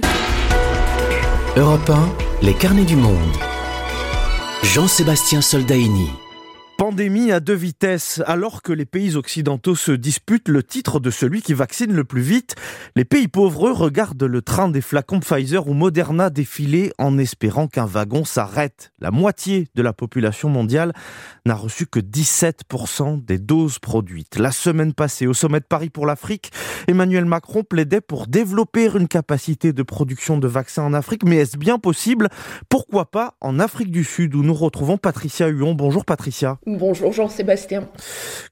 Europe 1.56 1.88
1, 1.88 2.08
les 2.42 2.54
carnets 2.54 2.84
du 2.84 2.96
monde. 2.96 3.16
Jean-Sébastien 4.62 5.40
Soldaini. 5.40 6.10
Pandémie 6.78 7.32
à 7.32 7.40
deux 7.40 7.56
vitesses. 7.56 8.22
Alors 8.24 8.62
que 8.62 8.72
les 8.72 8.84
pays 8.84 9.16
occidentaux 9.16 9.74
se 9.74 9.90
disputent 9.90 10.48
le 10.48 10.62
titre 10.62 11.00
de 11.00 11.10
celui 11.10 11.42
qui 11.42 11.52
vaccine 11.52 11.92
le 11.92 12.04
plus 12.04 12.20
vite, 12.20 12.54
les 12.94 13.04
pays 13.04 13.26
pauvres 13.26 13.72
regardent 13.72 14.22
le 14.22 14.42
train 14.42 14.68
des 14.68 14.80
flacons 14.80 15.18
Pfizer 15.18 15.66
ou 15.66 15.74
Moderna 15.74 16.30
défiler 16.30 16.92
en 16.96 17.18
espérant 17.18 17.66
qu'un 17.66 17.84
wagon 17.84 18.24
s'arrête. 18.24 18.92
La 19.00 19.10
moitié 19.10 19.66
de 19.74 19.82
la 19.82 19.92
population 19.92 20.50
mondiale 20.50 20.92
n'a 21.46 21.56
reçu 21.56 21.84
que 21.84 21.98
17% 21.98 23.24
des 23.24 23.38
doses 23.38 23.80
produites. 23.80 24.38
La 24.38 24.52
semaine 24.52 24.92
passée, 24.92 25.26
au 25.26 25.34
sommet 25.34 25.58
de 25.58 25.64
Paris 25.64 25.90
pour 25.90 26.06
l'Afrique, 26.06 26.52
Emmanuel 26.86 27.24
Macron 27.24 27.64
plaidait 27.64 28.00
pour 28.00 28.28
développer 28.28 28.88
une 28.94 29.08
capacité 29.08 29.72
de 29.72 29.82
production 29.82 30.38
de 30.38 30.46
vaccins 30.46 30.84
en 30.84 30.94
Afrique. 30.94 31.24
Mais 31.24 31.38
est-ce 31.38 31.56
bien 31.56 31.80
possible? 31.80 32.28
Pourquoi 32.68 33.10
pas 33.10 33.34
en 33.40 33.58
Afrique 33.58 33.90
du 33.90 34.04
Sud 34.04 34.36
où 34.36 34.44
nous 34.44 34.54
retrouvons 34.54 34.96
Patricia 34.96 35.48
Huon. 35.48 35.74
Bonjour 35.74 36.04
Patricia. 36.04 36.56
Bonjour 36.76 37.14
Jean-Sébastien. 37.14 37.88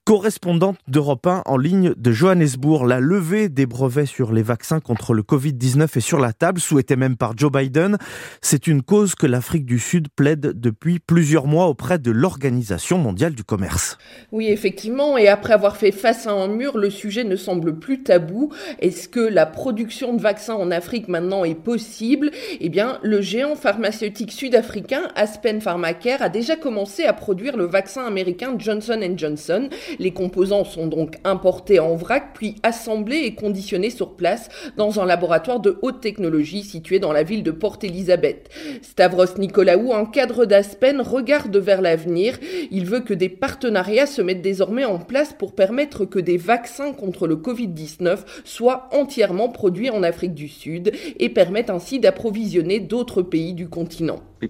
Correspondante 0.04 0.78
d'Europe 0.88 1.26
1 1.26 1.42
en 1.44 1.56
ligne 1.58 1.92
de 1.98 2.12
Johannesburg, 2.12 2.86
la 2.86 2.98
levée 2.98 3.50
des 3.50 3.66
brevets 3.66 4.06
sur 4.06 4.32
les 4.32 4.42
vaccins 4.42 4.80
contre 4.80 5.12
le 5.12 5.22
Covid-19 5.22 5.98
est 5.98 6.00
sur 6.00 6.18
la 6.18 6.32
table, 6.32 6.58
souhaitée 6.58 6.96
même 6.96 7.16
par 7.16 7.36
Joe 7.36 7.52
Biden. 7.52 7.98
C'est 8.40 8.68
une 8.68 8.80
cause 8.80 9.16
que 9.16 9.26
l'Afrique 9.26 9.66
du 9.66 9.78
Sud 9.78 10.08
plaide 10.08 10.58
depuis 10.58 10.98
plusieurs 10.98 11.46
mois 11.46 11.66
auprès 11.66 11.98
de 11.98 12.10
l'Organisation 12.10 12.96
mondiale 12.96 13.34
du 13.34 13.44
commerce. 13.44 13.98
Oui, 14.32 14.46
effectivement, 14.48 15.18
et 15.18 15.28
après 15.28 15.52
avoir 15.52 15.76
fait 15.76 15.92
face 15.92 16.26
à 16.26 16.32
un 16.32 16.48
mur, 16.48 16.78
le 16.78 16.88
sujet 16.88 17.24
ne 17.24 17.36
semble 17.36 17.78
plus 17.78 18.02
tabou. 18.02 18.50
Est-ce 18.78 19.10
que 19.10 19.20
la 19.20 19.44
production 19.44 20.14
de 20.14 20.22
vaccins 20.22 20.54
en 20.54 20.70
Afrique 20.70 21.08
maintenant 21.08 21.44
est 21.44 21.54
possible? 21.54 22.30
Eh 22.60 22.70
bien, 22.70 22.98
le 23.02 23.20
géant 23.20 23.56
pharmaceutique 23.56 24.32
sud-africain 24.32 25.02
Aspen 25.16 25.60
Pharmacare 25.60 26.22
a 26.22 26.30
déjà 26.30 26.56
commencé 26.56 27.04
à 27.04 27.12
produire 27.12 27.58
le 27.58 27.66
vaccin 27.66 28.05
américain 28.06 28.54
Johnson 28.58 29.00
Johnson. 29.16 29.68
Les 29.98 30.12
composants 30.12 30.64
sont 30.64 30.86
donc 30.86 31.16
importés 31.24 31.78
en 31.78 31.96
vrac, 31.96 32.30
puis 32.34 32.56
assemblés 32.62 33.18
et 33.18 33.34
conditionnés 33.34 33.90
sur 33.90 34.16
place 34.16 34.48
dans 34.76 35.00
un 35.00 35.06
laboratoire 35.06 35.60
de 35.60 35.78
haute 35.82 36.00
technologie 36.00 36.62
situé 36.62 36.98
dans 36.98 37.12
la 37.12 37.22
ville 37.22 37.42
de 37.42 37.50
Port 37.50 37.78
Elizabeth. 37.82 38.50
Stavros 38.82 39.38
Nicolaou, 39.38 39.92
en 39.92 40.06
cadre 40.06 40.44
d'Aspen, 40.44 41.00
regarde 41.00 41.56
vers 41.56 41.82
l'avenir. 41.82 42.38
Il 42.70 42.86
veut 42.86 43.00
que 43.00 43.14
des 43.14 43.28
partenariats 43.28 44.06
se 44.06 44.22
mettent 44.22 44.42
désormais 44.42 44.84
en 44.84 44.98
place 44.98 45.32
pour 45.32 45.54
permettre 45.54 46.04
que 46.04 46.18
des 46.18 46.36
vaccins 46.36 46.92
contre 46.92 47.26
le 47.26 47.36
Covid-19 47.36 48.18
soient 48.44 48.88
entièrement 48.92 49.48
produits 49.48 49.90
en 49.90 50.02
Afrique 50.02 50.34
du 50.34 50.48
Sud 50.48 50.92
et 51.18 51.28
permettent 51.28 51.70
ainsi 51.70 52.00
d'approvisionner 52.00 52.80
d'autres 52.80 53.22
pays 53.22 53.54
du 53.54 53.68
continent. 53.68 54.20
Vu 54.40 54.48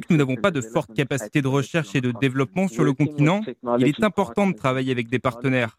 que 0.00 0.06
nous 0.10 0.16
n'avons 0.16 0.36
pas 0.36 0.50
de 0.52 0.60
forte 0.60 0.94
capacité 0.94 1.42
de 1.42 1.48
recherche 1.50 1.94
et 1.94 2.00
de 2.00 2.12
développement 2.12 2.68
sur 2.68 2.84
le 2.84 2.92
continent, 2.92 3.42
il 3.78 3.86
est 3.86 4.02
important 4.02 4.46
de 4.46 4.54
travailler 4.54 4.92
avec 4.92 5.08
des 5.08 5.18
partenaires, 5.18 5.76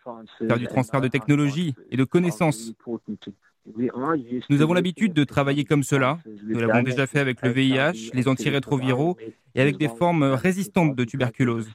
faire 0.47 0.57
du 0.57 0.67
transfert 0.67 1.01
de 1.01 1.07
technologie 1.07 1.73
et 1.89 1.97
de 1.97 2.03
connaissances. 2.03 2.73
Nous 4.49 4.61
avons 4.61 4.73
l'habitude 4.73 5.13
de 5.13 5.23
travailler 5.23 5.65
comme 5.65 5.83
cela. 5.83 6.19
Nous 6.43 6.59
l'avons 6.59 6.83
déjà 6.83 7.07
fait 7.07 7.19
avec 7.19 7.41
le 7.43 7.51
VIH, 7.51 8.11
les 8.13 8.27
antirétroviraux 8.27 9.17
et 9.53 9.61
avec 9.61 9.77
des 9.77 9.87
formes 9.89 10.23
résistantes 10.23 10.95
de 10.95 11.03
tuberculose. 11.03 11.71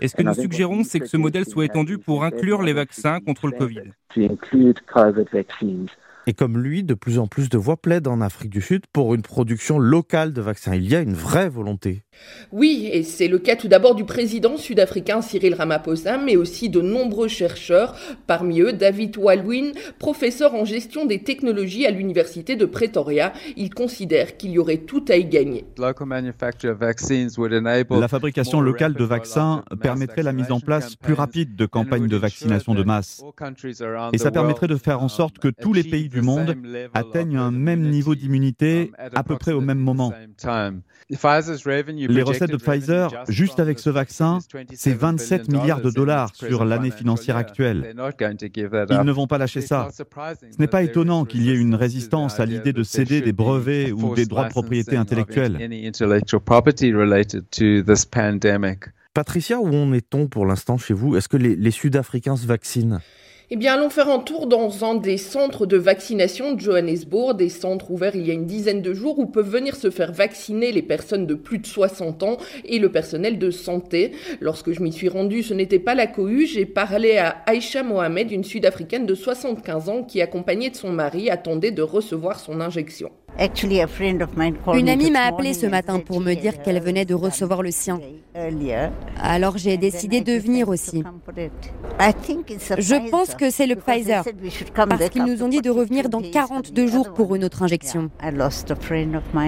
Et 0.00 0.08
ce 0.08 0.16
que 0.16 0.22
nous 0.22 0.34
suggérons, 0.34 0.84
c'est 0.84 1.00
que 1.00 1.06
ce 1.06 1.16
modèle 1.16 1.46
soit 1.46 1.64
étendu 1.64 1.98
pour 1.98 2.24
inclure 2.24 2.62
les 2.62 2.72
vaccins 2.72 3.20
contre 3.20 3.46
le 3.46 3.52
Covid. 3.52 3.92
Et 6.26 6.34
comme 6.34 6.58
lui, 6.58 6.84
de 6.84 6.92
plus 6.92 7.18
en 7.18 7.26
plus 7.26 7.48
de 7.48 7.56
voix 7.56 7.78
plaident 7.78 8.08
en 8.08 8.20
Afrique 8.20 8.50
du 8.50 8.60
Sud 8.60 8.82
pour 8.92 9.14
une 9.14 9.22
production 9.22 9.78
locale 9.78 10.34
de 10.34 10.42
vaccins. 10.42 10.74
Il 10.74 10.86
y 10.86 10.94
a 10.94 11.00
une 11.00 11.14
vraie 11.14 11.48
volonté. 11.48 12.02
Oui, 12.52 12.88
et 12.92 13.02
c'est 13.02 13.28
le 13.28 13.38
cas 13.38 13.56
tout 13.56 13.68
d'abord 13.68 13.94
du 13.94 14.04
président 14.04 14.56
sud-africain 14.56 15.20
Cyril 15.20 15.54
Ramaphosa, 15.54 16.18
mais 16.18 16.36
aussi 16.36 16.70
de 16.70 16.80
nombreux 16.80 17.28
chercheurs, 17.28 17.94
parmi 18.26 18.60
eux 18.60 18.72
David 18.72 19.16
Walwin, 19.18 19.72
professeur 19.98 20.54
en 20.54 20.64
gestion 20.64 21.06
des 21.06 21.22
technologies 21.22 21.86
à 21.86 21.90
l'université 21.90 22.56
de 22.56 22.64
Pretoria. 22.64 23.32
Il 23.56 23.74
considère 23.74 24.36
qu'il 24.36 24.52
y 24.52 24.58
aurait 24.58 24.78
tout 24.78 25.04
à 25.08 25.16
y 25.16 25.24
gagner. 25.24 25.64
La 25.78 25.94
fabrication 28.08 28.60
locale 28.60 28.94
de 28.94 29.04
vaccins 29.04 29.64
permettrait 29.80 30.22
la 30.22 30.32
mise 30.32 30.50
en 30.50 30.60
place 30.60 30.96
plus 30.96 31.14
rapide 31.14 31.56
de 31.56 31.66
campagnes 31.66 32.08
de 32.08 32.16
vaccination 32.16 32.74
de 32.74 32.82
masse. 32.82 33.22
Et 34.12 34.18
ça 34.18 34.30
permettrait 34.30 34.68
de 34.68 34.76
faire 34.76 35.02
en 35.02 35.08
sorte 35.08 35.38
que 35.38 35.48
tous 35.48 35.72
les 35.72 35.84
pays 35.84 36.08
du 36.08 36.22
monde 36.22 36.56
atteignent 36.94 37.36
un 37.36 37.50
même 37.50 37.88
niveau 37.88 38.14
d'immunité 38.14 38.90
à 39.14 39.22
peu 39.22 39.36
près 39.36 39.52
au 39.52 39.60
même 39.60 39.78
moment. 39.78 40.12
Les 42.08 42.22
recettes 42.22 42.50
de 42.50 42.56
Pfizer, 42.56 43.24
juste 43.28 43.60
avec 43.60 43.78
ce 43.78 43.90
vaccin, 43.90 44.38
c'est 44.74 44.94
27 44.94 45.50
milliards 45.50 45.80
de 45.80 45.90
dollars 45.90 46.34
sur 46.34 46.64
l'année 46.64 46.90
financière 46.90 47.36
actuelle. 47.36 47.94
Ils 47.94 49.04
ne 49.04 49.12
vont 49.12 49.26
pas 49.26 49.38
lâcher 49.38 49.60
ça. 49.60 49.88
Ce 49.92 50.02
n'est 50.58 50.66
pas 50.66 50.82
étonnant 50.82 51.24
qu'il 51.24 51.42
y 51.42 51.50
ait 51.50 51.56
une 51.56 51.74
résistance 51.74 52.40
à 52.40 52.46
l'idée 52.46 52.72
de 52.72 52.82
céder 52.82 53.20
des 53.20 53.32
brevets 53.32 53.92
ou 53.92 54.14
des 54.14 54.26
droits 54.26 54.44
de 54.44 54.50
propriété 54.50 54.96
intellectuelle. 54.96 55.58
Patricia, 59.14 59.58
où 59.58 59.74
en 59.74 59.92
est-on 59.92 60.28
pour 60.28 60.46
l'instant 60.46 60.78
chez 60.78 60.94
vous? 60.94 61.16
Est-ce 61.16 61.28
que 61.28 61.36
les, 61.36 61.56
les 61.56 61.70
Sud-Africains 61.70 62.36
se 62.36 62.46
vaccinent? 62.46 63.00
Eh 63.50 63.56
bien, 63.56 63.72
allons 63.72 63.88
faire 63.88 64.10
un 64.10 64.18
tour 64.18 64.46
dans 64.46 64.84
un 64.84 64.94
des 64.94 65.16
centres 65.16 65.64
de 65.64 65.78
vaccination 65.78 66.52
de 66.52 66.60
Johannesburg, 66.60 67.34
des 67.34 67.48
centres 67.48 67.90
ouverts 67.90 68.14
il 68.14 68.26
y 68.26 68.30
a 68.30 68.34
une 68.34 68.44
dizaine 68.44 68.82
de 68.82 68.92
jours 68.92 69.18
où 69.18 69.24
peuvent 69.24 69.48
venir 69.48 69.74
se 69.74 69.88
faire 69.88 70.12
vacciner 70.12 70.70
les 70.70 70.82
personnes 70.82 71.26
de 71.26 71.32
plus 71.32 71.56
de 71.56 71.66
60 71.66 72.22
ans 72.24 72.36
et 72.66 72.78
le 72.78 72.92
personnel 72.92 73.38
de 73.38 73.50
santé. 73.50 74.12
Lorsque 74.40 74.72
je 74.72 74.82
m'y 74.82 74.92
suis 74.92 75.08
rendue, 75.08 75.42
ce 75.42 75.54
n'était 75.54 75.78
pas 75.78 75.94
la 75.94 76.06
cohue, 76.06 76.44
j'ai 76.46 76.66
parlé 76.66 77.16
à 77.16 77.42
Aisha 77.50 77.82
Mohamed, 77.82 78.30
une 78.30 78.44
Sud-Africaine 78.44 79.06
de 79.06 79.14
75 79.14 79.88
ans 79.88 80.02
qui, 80.02 80.20
accompagnée 80.20 80.68
de 80.68 80.76
son 80.76 80.90
mari, 80.90 81.30
attendait 81.30 81.70
de 81.70 81.80
recevoir 81.80 82.40
son 82.40 82.60
injection. 82.60 83.10
Une 84.74 84.88
amie 84.88 85.10
m'a 85.10 85.20
appelé 85.22 85.54
ce 85.54 85.66
matin 85.66 86.00
pour 86.00 86.20
me 86.20 86.34
dire 86.34 86.60
qu'elle 86.62 86.80
venait 86.80 87.04
de 87.04 87.14
recevoir 87.14 87.62
le 87.62 87.70
sien. 87.70 88.00
Alors 89.20 89.58
j'ai 89.58 89.76
décidé 89.76 90.20
de 90.20 90.32
venir 90.32 90.68
aussi. 90.68 91.04
Je 92.78 93.10
pense 93.10 93.34
que 93.34 93.50
c'est 93.50 93.66
le 93.66 93.76
Pfizer, 93.76 94.24
parce 94.74 95.08
qu'ils 95.10 95.24
nous 95.24 95.42
ont 95.42 95.48
dit 95.48 95.60
de 95.60 95.70
revenir 95.70 96.08
dans 96.08 96.20
42 96.20 96.86
jours 96.88 97.12
pour 97.12 97.34
une 97.36 97.44
autre 97.44 97.62
injection. 97.62 98.10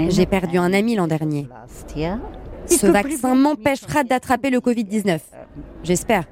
J'ai 0.09 0.27
perdu 0.27 0.59
un 0.59 0.73
ami 0.73 0.95
l'an 0.95 1.07
dernier. 1.09 1.49
Ce 2.67 2.87
vaccin 2.87 3.35
m'empêchera 3.35 4.05
d'attraper 4.05 4.51
le 4.51 4.59
Covid-19. 4.59 5.19
J'espère. 5.83 6.25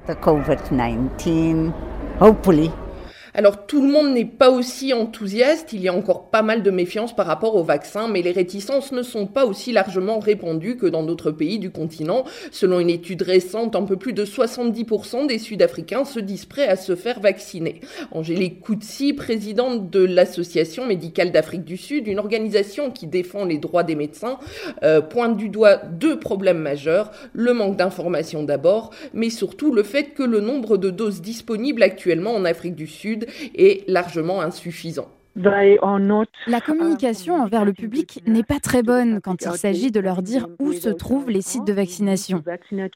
Alors 3.39 3.65
tout 3.67 3.81
le 3.81 3.87
monde 3.87 4.11
n'est 4.11 4.25
pas 4.25 4.51
aussi 4.51 4.91
enthousiaste, 4.91 5.71
il 5.71 5.79
y 5.79 5.87
a 5.87 5.93
encore 5.93 6.29
pas 6.29 6.41
mal 6.41 6.61
de 6.61 6.71
méfiance 6.71 7.15
par 7.15 7.25
rapport 7.25 7.55
au 7.55 7.63
vaccin, 7.63 8.09
mais 8.09 8.21
les 8.21 8.33
réticences 8.33 8.91
ne 8.91 9.01
sont 9.01 9.27
pas 9.27 9.45
aussi 9.45 9.71
largement 9.71 10.19
répandues 10.19 10.75
que 10.75 10.87
dans 10.87 11.03
d'autres 11.03 11.31
pays 11.31 11.57
du 11.57 11.71
continent. 11.71 12.25
Selon 12.51 12.81
une 12.81 12.89
étude 12.89 13.21
récente, 13.21 13.77
un 13.77 13.83
peu 13.83 13.95
plus 13.95 14.11
de 14.11 14.25
70% 14.25 15.25
des 15.25 15.39
Sud-Africains 15.39 16.03
se 16.03 16.19
disent 16.19 16.43
prêts 16.43 16.67
à 16.67 16.75
se 16.75 16.97
faire 16.97 17.21
vacciner. 17.21 17.79
Angélique 18.11 18.59
Koutsi, 18.59 19.13
présidente 19.13 19.89
de 19.89 20.03
l'Association 20.03 20.85
médicale 20.85 21.31
d'Afrique 21.31 21.63
du 21.63 21.77
Sud, 21.77 22.09
une 22.09 22.19
organisation 22.19 22.91
qui 22.91 23.07
défend 23.07 23.45
les 23.45 23.57
droits 23.57 23.83
des 23.83 23.95
médecins, 23.95 24.37
euh, 24.83 24.99
pointe 24.99 25.37
du 25.37 25.47
doigt 25.47 25.77
deux 25.77 26.19
problèmes 26.19 26.59
majeurs, 26.59 27.11
le 27.31 27.53
manque 27.53 27.77
d'informations 27.77 28.43
d'abord, 28.43 28.89
mais 29.13 29.29
surtout 29.29 29.71
le 29.71 29.83
fait 29.83 30.09
que 30.13 30.23
le 30.23 30.41
nombre 30.41 30.75
de 30.75 30.89
doses 30.89 31.21
disponibles 31.21 31.83
actuellement 31.83 32.35
en 32.35 32.43
Afrique 32.43 32.75
du 32.75 32.87
Sud 32.87 33.27
est 33.55 33.87
largement 33.89 34.41
insuffisant. 34.41 35.09
La 35.35 36.61
communication 36.61 37.35
envers 37.35 37.63
le 37.63 37.73
public 37.73 38.21
n'est 38.25 38.43
pas 38.43 38.59
très 38.59 38.83
bonne 38.83 39.21
quand 39.21 39.41
il 39.41 39.57
s'agit 39.57 39.91
de 39.91 39.99
leur 39.99 40.21
dire 40.21 40.47
où 40.59 40.73
se 40.73 40.89
trouvent 40.89 41.29
les 41.29 41.41
sites 41.41 41.65
de 41.65 41.73
vaccination. 41.73 42.43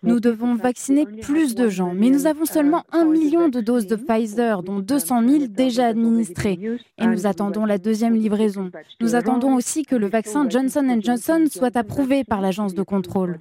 Nous 0.01 0.19
devons 0.19 0.55
vacciner 0.55 1.05
plus 1.05 1.55
de 1.55 1.69
gens, 1.69 1.93
mais 1.93 2.09
nous 2.09 2.27
avons 2.27 2.45
seulement 2.45 2.83
un 2.91 3.05
million 3.05 3.49
de 3.49 3.61
doses 3.61 3.87
de 3.87 3.95
Pfizer, 3.95 4.63
dont 4.63 4.79
200 4.79 5.27
000 5.27 5.47
déjà 5.47 5.87
administrées. 5.87 6.59
Et 6.97 7.07
nous 7.07 7.27
attendons 7.27 7.65
la 7.65 7.77
deuxième 7.77 8.15
livraison. 8.15 8.71
Nous 8.99 9.15
attendons 9.15 9.55
aussi 9.55 9.83
que 9.83 9.95
le 9.95 10.07
vaccin 10.07 10.49
Johnson 10.49 10.99
Johnson 11.01 11.45
soit 11.49 11.77
approuvé 11.77 12.23
par 12.23 12.41
l'agence 12.41 12.73
de 12.73 12.83
contrôle. 12.83 13.37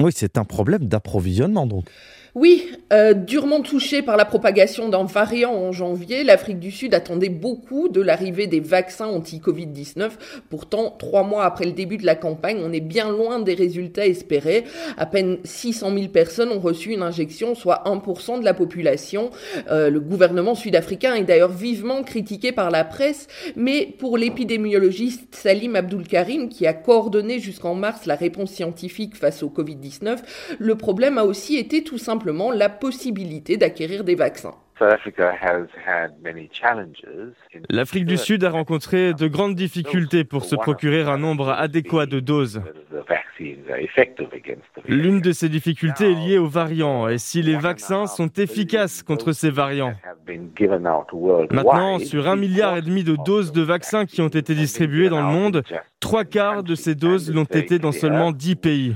Oui, 0.00 0.10
c'est 0.12 0.38
un 0.38 0.44
problème 0.44 0.86
d'approvisionnement 0.86 1.66
donc. 1.66 1.84
Oui, 2.34 2.68
euh, 2.92 3.14
durement 3.14 3.60
touchée 3.60 4.02
par 4.02 4.16
la 4.16 4.24
propagation 4.24 4.88
d'un 4.88 5.04
variant 5.04 5.52
en 5.52 5.70
janvier, 5.70 6.24
l'Afrique 6.24 6.58
du 6.58 6.72
Sud 6.72 6.92
attendait 6.92 7.28
beaucoup 7.28 7.88
de 7.88 8.00
l'arrivée 8.00 8.48
des 8.48 8.58
vaccins 8.58 9.06
anti-Covid-19. 9.06 10.10
Pourtant, 10.50 10.96
trois 10.98 11.22
mois 11.22 11.44
après 11.44 11.64
le 11.64 11.70
début 11.70 11.96
de 11.96 12.04
la 12.04 12.16
campagne, 12.16 12.58
on 12.60 12.72
est 12.72 12.80
bien 12.80 13.08
loin 13.08 13.38
des 13.38 13.54
résultats 13.54 14.04
espérés. 14.04 14.64
À 14.96 15.06
peine 15.06 15.38
600 15.44 15.96
000 15.96 16.08
personnes 16.08 16.50
ont 16.50 16.58
reçu 16.58 16.90
une 16.90 17.02
injection, 17.02 17.54
soit 17.54 17.84
1% 17.86 18.40
de 18.40 18.44
la 18.44 18.52
population. 18.52 19.30
Euh, 19.70 19.88
le 19.88 20.00
gouvernement 20.00 20.56
sud-africain 20.56 21.14
est 21.14 21.22
d'ailleurs 21.22 21.52
vivement 21.52 22.02
critiqué 22.02 22.50
par 22.50 22.72
la 22.72 22.82
presse, 22.82 23.28
mais 23.54 23.94
pour 24.00 24.18
l'épidémiologiste 24.18 25.36
Salim 25.36 25.76
Abdul 25.76 26.08
Karim, 26.08 26.48
qui 26.48 26.66
a 26.66 26.72
coordonné 26.72 27.38
jusqu'en 27.38 27.76
mars 27.76 28.06
la 28.06 28.16
réponse 28.16 28.50
scientifique 28.50 29.14
face 29.14 29.44
au 29.44 29.50
Covid-19, 29.50 30.18
le 30.58 30.74
problème 30.74 31.16
a 31.16 31.24
aussi 31.24 31.58
été 31.58 31.84
tout 31.84 31.96
simplement 31.96 32.23
la 32.32 32.68
possibilité 32.68 33.56
d'acquérir 33.56 34.04
des 34.04 34.14
vaccins. 34.14 34.54
L'Afrique 37.70 38.06
du 38.06 38.16
Sud 38.16 38.42
a 38.42 38.50
rencontré 38.50 39.14
de 39.14 39.28
grandes 39.28 39.54
difficultés 39.54 40.24
pour 40.24 40.44
se 40.44 40.56
procurer 40.56 41.02
un 41.02 41.18
nombre 41.18 41.50
adéquat 41.50 42.06
de 42.06 42.18
doses. 42.18 42.60
L'une 44.86 45.20
de 45.20 45.32
ces 45.32 45.48
difficultés 45.48 46.10
est 46.10 46.14
liée 46.14 46.38
aux 46.38 46.48
variants 46.48 47.08
et 47.08 47.18
si 47.18 47.42
les 47.42 47.56
vaccins 47.56 48.06
sont 48.06 48.28
efficaces 48.28 49.02
contre 49.02 49.32
ces 49.32 49.50
variants. 49.50 49.94
Maintenant, 51.50 51.98
sur 51.98 52.28
un 52.28 52.36
milliard 52.36 52.76
et 52.76 52.82
demi 52.82 53.04
de 53.04 53.16
doses 53.24 53.52
de 53.52 53.62
vaccins 53.62 54.06
qui 54.06 54.22
ont 54.22 54.28
été 54.28 54.54
distribuées 54.54 55.08
dans 55.08 55.20
le 55.20 55.32
monde, 55.32 55.62
trois 56.04 56.26
quarts 56.26 56.62
de 56.62 56.74
ces 56.74 56.94
doses 56.94 57.32
l'ont 57.32 57.44
été 57.44 57.78
dans 57.78 57.90
seulement 57.90 58.30
dix 58.30 58.56
pays. 58.56 58.94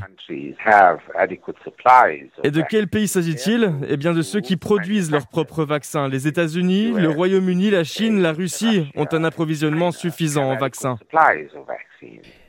Et 2.45 2.51
de 2.51 2.63
quel 2.69 2.87
pays 2.87 3.09
s'agit-il? 3.09 3.73
Eh 3.89 3.97
bien 3.97 4.13
de 4.13 4.21
ceux 4.21 4.43
qui 4.43 4.59
produisent 4.59 5.11
leurs 5.11 5.27
propres 5.27 5.65
vaccins. 5.65 6.07
Les 6.07 6.29
États-Unis, 6.29 6.93
le 6.93 7.09
Royaume-Uni, 7.09 7.71
la 7.71 7.83
Chine, 7.83 8.21
la 8.21 8.33
Russie 8.33 8.89
ont 8.95 9.07
un 9.11 9.25
approvisionnement 9.25 9.91
suffisant 9.91 10.51
en 10.51 10.59
vaccins. 10.59 10.99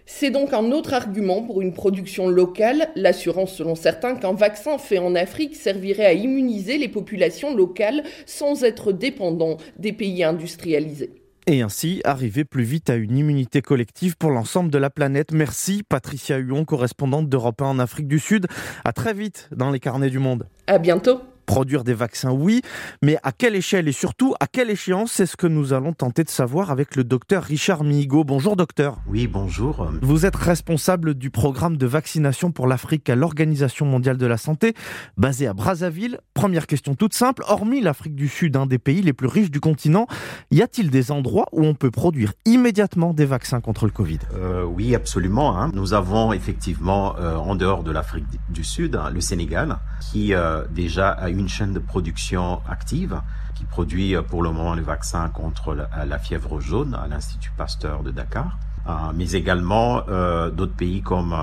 C'est 0.05 0.29
donc 0.29 0.51
un 0.51 0.71
autre 0.73 0.93
argument 0.93 1.41
pour 1.41 1.61
une 1.61 1.71
production 1.71 2.27
locale, 2.27 2.89
l'assurance 2.95 3.53
selon 3.53 3.75
certains 3.75 4.15
qu'un 4.15 4.33
vaccin 4.33 4.77
fait 4.77 4.97
en 4.97 5.15
Afrique 5.15 5.55
servirait 5.55 6.05
à 6.05 6.13
immuniser 6.13 6.77
les 6.77 6.89
populations 6.89 7.55
locales 7.55 8.03
sans 8.25 8.65
être 8.65 8.91
dépendant 8.91 9.55
des 9.77 9.93
pays 9.93 10.21
industrialisés 10.21 11.18
et 11.49 11.63
ainsi 11.63 11.99
arriver 12.03 12.45
plus 12.45 12.63
vite 12.63 12.91
à 12.91 12.95
une 12.95 13.17
immunité 13.17 13.63
collective 13.63 14.15
pour 14.17 14.29
l'ensemble 14.29 14.69
de 14.69 14.77
la 14.77 14.91
planète. 14.91 15.31
Merci 15.31 15.81
Patricia 15.81 16.37
Huon, 16.37 16.63
correspondante 16.63 17.27
d'Europe 17.27 17.63
1 17.63 17.65
en 17.65 17.79
Afrique 17.79 18.07
du 18.07 18.19
Sud. 18.19 18.45
À 18.85 18.93
très 18.93 19.15
vite 19.15 19.49
dans 19.51 19.71
les 19.71 19.79
carnets 19.79 20.11
du 20.11 20.19
monde. 20.19 20.47
À 20.67 20.77
bientôt. 20.77 21.21
Produire 21.49 21.83
des 21.83 21.95
vaccins, 21.95 22.29
oui, 22.29 22.61
mais 23.01 23.17
à 23.23 23.31
quelle 23.31 23.55
échelle 23.55 23.87
et 23.87 23.91
surtout 23.91 24.35
à 24.39 24.45
quelle 24.45 24.69
échéance 24.69 25.13
C'est 25.13 25.25
ce 25.25 25.35
que 25.35 25.47
nous 25.47 25.73
allons 25.73 25.93
tenter 25.93 26.23
de 26.23 26.29
savoir 26.29 26.69
avec 26.69 26.95
le 26.95 27.03
docteur 27.03 27.41
Richard 27.41 27.83
Migo. 27.83 28.23
Bonjour 28.23 28.55
docteur. 28.55 28.99
Oui, 29.07 29.25
bonjour. 29.25 29.89
Vous 30.03 30.27
êtes 30.27 30.35
responsable 30.35 31.15
du 31.15 31.31
programme 31.31 31.75
de 31.75 31.87
vaccination 31.87 32.51
pour 32.51 32.67
l'Afrique 32.67 33.09
à 33.09 33.15
l'Organisation 33.15 33.87
mondiale 33.87 34.17
de 34.17 34.27
la 34.27 34.37
santé, 34.37 34.75
basé 35.17 35.47
à 35.47 35.55
Brazzaville. 35.55 36.19
Première 36.35 36.67
question 36.67 36.93
toute 36.93 37.15
simple, 37.15 37.43
hormis 37.47 37.81
l'Afrique 37.81 38.13
du 38.13 38.27
Sud, 38.27 38.55
un 38.55 38.67
des 38.67 38.77
pays 38.77 39.01
les 39.01 39.13
plus 39.13 39.27
riches 39.27 39.49
du 39.49 39.59
continent, 39.59 40.05
y 40.51 40.61
a-t-il 40.61 40.91
des 40.91 41.09
endroits 41.09 41.47
où 41.51 41.65
on 41.65 41.73
peut 41.73 41.89
produire 41.89 42.33
immédiatement 42.45 43.11
des 43.11 43.25
vaccins 43.25 43.59
contre 43.59 43.85
le 43.85 43.91
Covid? 43.91 44.19
Euh, 44.35 44.65
Oui, 44.65 44.93
absolument. 44.93 45.57
Hein. 45.57 45.71
Nous 45.73 45.95
avons 45.95 46.31
effectivement, 46.31 47.15
euh, 47.17 47.37
en 47.37 47.55
dehors 47.55 47.81
de 47.81 47.89
l'Afrique 47.89 48.25
du 48.49 48.63
Sud, 48.63 48.95
hein, 48.95 49.09
le 49.11 49.19
Sénégal, 49.19 49.79
qui 50.11 50.35
euh, 50.35 50.63
déjà 50.69 51.09
a 51.09 51.31
eu 51.31 51.38
une 51.39 51.49
chaîne 51.49 51.73
de 51.73 51.79
production 51.79 52.61
active 52.69 53.21
qui 53.55 53.63
produit 53.63 54.15
euh, 54.15 54.21
pour 54.21 54.43
le 54.43 54.51
moment 54.51 54.75
le 54.75 54.81
vaccin 54.81 55.29
contre 55.29 55.73
la, 55.73 56.19
fièvre 56.19 56.59
jaune 56.59 56.93
à 56.93 57.07
l'Institut 57.07 57.51
Pasteur 57.57 58.03
de 58.03 58.11
Dakar, 58.11 58.59
euh, 58.87 58.91
mais 59.15 59.31
également 59.31 60.03
euh, 60.09 60.51
d'autres 60.51 60.75
pays 60.75 61.01
comme 61.01 61.35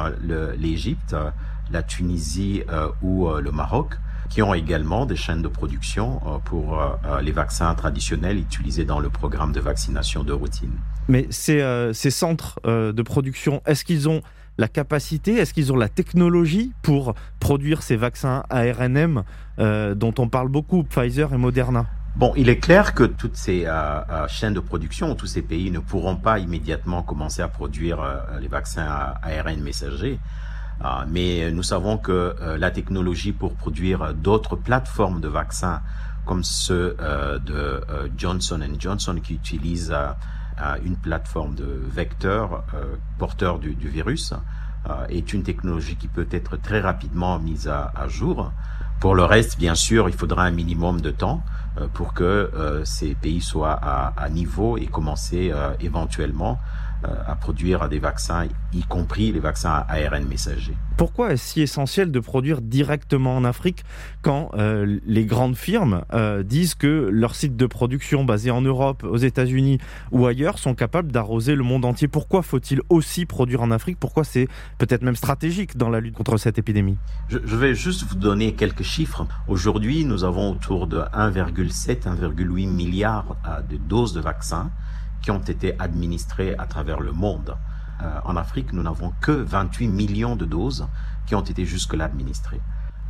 l'Égypte, 0.58 1.16
la 1.70 1.82
Tunisie 1.82 2.62
ou 3.02 3.28
le 3.28 3.50
Maroc 3.50 3.94
qui 4.30 4.42
ont 4.42 4.54
également 4.54 5.06
des 5.06 5.16
chaînes 5.16 5.42
de 5.42 5.48
production 5.48 6.20
pour 6.44 6.80
les 7.22 7.32
vaccins 7.32 7.74
traditionnels 7.74 8.38
utilisés 8.38 8.84
dans 8.84 9.00
le 9.00 9.08
programme 9.08 9.52
de 9.52 9.60
vaccination 9.60 10.22
de 10.24 10.32
routine. 10.32 10.72
Mais 11.08 11.26
ces, 11.30 11.90
ces 11.92 12.10
centres 12.10 12.60
de 12.64 13.02
production, 13.02 13.62
est-ce 13.66 13.84
qu'ils 13.84 14.08
ont 14.08 14.22
la 14.58 14.68
capacité, 14.68 15.34
est-ce 15.34 15.52
qu'ils 15.52 15.72
ont 15.72 15.76
la 15.76 15.88
technologie 15.88 16.72
pour 16.82 17.14
produire 17.40 17.82
ces 17.82 17.96
vaccins 17.96 18.42
ARNM 18.50 19.22
euh, 19.58 19.94
dont 19.94 20.14
on 20.18 20.28
parle 20.28 20.48
beaucoup, 20.48 20.82
Pfizer 20.84 21.32
et 21.32 21.36
Moderna? 21.36 21.86
Bon, 22.16 22.32
il 22.36 22.48
est 22.48 22.58
clair 22.58 22.94
que 22.94 23.04
toutes 23.04 23.36
ces 23.36 23.66
euh, 23.66 23.72
euh, 23.72 24.26
chaînes 24.28 24.54
de 24.54 24.60
production, 24.60 25.14
tous 25.14 25.26
ces 25.26 25.42
pays 25.42 25.70
ne 25.70 25.80
pourront 25.80 26.16
pas 26.16 26.38
immédiatement 26.38 27.02
commencer 27.02 27.42
à 27.42 27.48
produire 27.48 27.98
les 28.40 28.48
vaccins 28.48 28.86
à 28.86 29.20
ARN 29.22 29.60
messager. 29.60 30.18
mais 31.08 31.50
nous 31.50 31.62
savons 31.62 31.98
que 31.98 32.34
la 32.58 32.70
technologie 32.70 33.32
pour 33.32 33.54
produire 33.54 34.14
d'autres 34.14 34.56
plateformes 34.56 35.20
de 35.20 35.28
vaccins, 35.28 35.82
comme 36.24 36.42
ceux 36.42 36.96
de 37.44 37.80
Johnson 38.16 38.60
Johnson, 38.78 39.20
qui 39.22 39.34
utilisent 39.34 39.94
une 40.84 40.96
plateforme 40.96 41.54
de 41.54 41.66
vecteurs 41.66 42.64
porteurs 43.18 43.58
du, 43.58 43.74
virus, 43.88 44.32
est 45.08 45.32
une 45.32 45.42
technologie 45.42 45.96
qui 45.96 46.08
peut 46.08 46.28
être 46.30 46.56
très 46.56 46.80
rapidement 46.80 47.38
mise 47.38 47.68
à 47.68 48.08
jour. 48.08 48.52
Pour 49.00 49.14
le 49.14 49.24
reste, 49.24 49.58
bien 49.58 49.74
sûr, 49.74 50.08
il 50.08 50.14
faudra 50.14 50.44
un 50.44 50.50
minimum 50.50 51.02
de 51.02 51.10
temps 51.10 51.42
euh, 51.78 51.86
pour 51.92 52.14
que 52.14 52.24
euh, 52.24 52.84
ces 52.84 53.14
pays 53.14 53.42
soient 53.42 53.72
à, 53.74 54.28
niveau 54.30 54.78
et 54.78 54.86
commencer 54.86 55.50
euh, 55.52 55.74
éventuellement 55.80 56.58
à 57.26 57.34
produire 57.36 57.88
des 57.88 57.98
vaccins, 57.98 58.46
y 58.72 58.82
compris 58.82 59.32
les 59.32 59.40
vaccins 59.40 59.84
à 59.88 59.94
ARN 59.94 60.26
messager. 60.26 60.74
Pourquoi 60.96 61.32
est-ce 61.32 61.46
si 61.46 61.60
essentiel 61.60 62.10
de 62.10 62.20
produire 62.20 62.62
directement 62.62 63.36
en 63.36 63.44
Afrique 63.44 63.84
quand 64.22 64.50
euh, 64.54 64.98
les 65.04 65.26
grandes 65.26 65.56
firmes 65.56 66.04
euh, 66.12 66.42
disent 66.42 66.74
que 66.74 67.08
leurs 67.12 67.34
sites 67.34 67.56
de 67.56 67.66
production 67.66 68.24
basés 68.24 68.50
en 68.50 68.62
Europe, 68.62 69.04
aux 69.04 69.16
États-Unis 69.16 69.78
ou 70.10 70.26
ailleurs 70.26 70.58
sont 70.58 70.74
capables 70.74 71.12
d'arroser 71.12 71.54
le 71.54 71.62
monde 71.62 71.84
entier? 71.84 72.08
Pourquoi 72.08 72.42
faut-il 72.42 72.80
aussi 72.88 73.26
produire 73.26 73.62
en 73.62 73.70
Afrique? 73.70 73.98
Pourquoi 74.00 74.24
c'est 74.24 74.48
peut-être 74.78 75.02
même 75.02 75.16
stratégique 75.16 75.76
dans 75.76 75.90
la 75.90 76.00
lutte 76.00 76.14
contre 76.14 76.38
cette 76.38 76.58
épidémie? 76.58 76.96
Je, 77.28 77.38
je, 77.44 77.56
vais 77.56 77.74
juste 77.74 78.04
vous 78.08 78.16
donner 78.16 78.54
quelques 78.54 78.82
chiffres. 78.82 79.26
Aujourd'hui, 79.48 80.04
nous 80.04 80.24
avons 80.24 80.52
autour 80.52 80.86
de 80.86 80.98
1,7-1,8 80.98 82.68
milliards 82.68 83.36
euh, 83.46 83.60
de 83.62 83.76
doses 83.76 84.14
de 84.14 84.20
vaccins 84.20 84.70
qui 85.22 85.30
ont 85.30 85.38
été 85.38 85.78
administrées 85.78 86.54
à 86.58 86.66
travers 86.66 87.00
le 87.00 87.12
monde. 87.12 87.56
Euh, 88.02 88.20
en 88.24 88.36
Afrique, 88.36 88.72
nous 88.72 88.82
n'avons 88.82 89.12
que 89.20 89.32
28 89.32 89.88
millions 89.88 90.36
de 90.36 90.44
doses 90.44 90.86
qui 91.26 91.34
ont 91.34 91.40
été 91.40 91.64
jusque-là 91.64 92.04
administrées. 92.04 92.60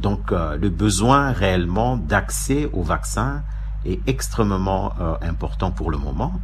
Donc 0.00 0.32
euh, 0.32 0.56
le 0.56 0.68
besoin 0.68 1.32
réellement 1.32 1.96
d'accès 1.96 2.68
au 2.72 2.82
vaccin 2.82 3.42
est 3.84 4.00
extrêmement 4.08 4.92
euh, 5.00 5.14
important 5.22 5.70
pour 5.70 5.90
le 5.90 5.98
moment. 5.98 6.40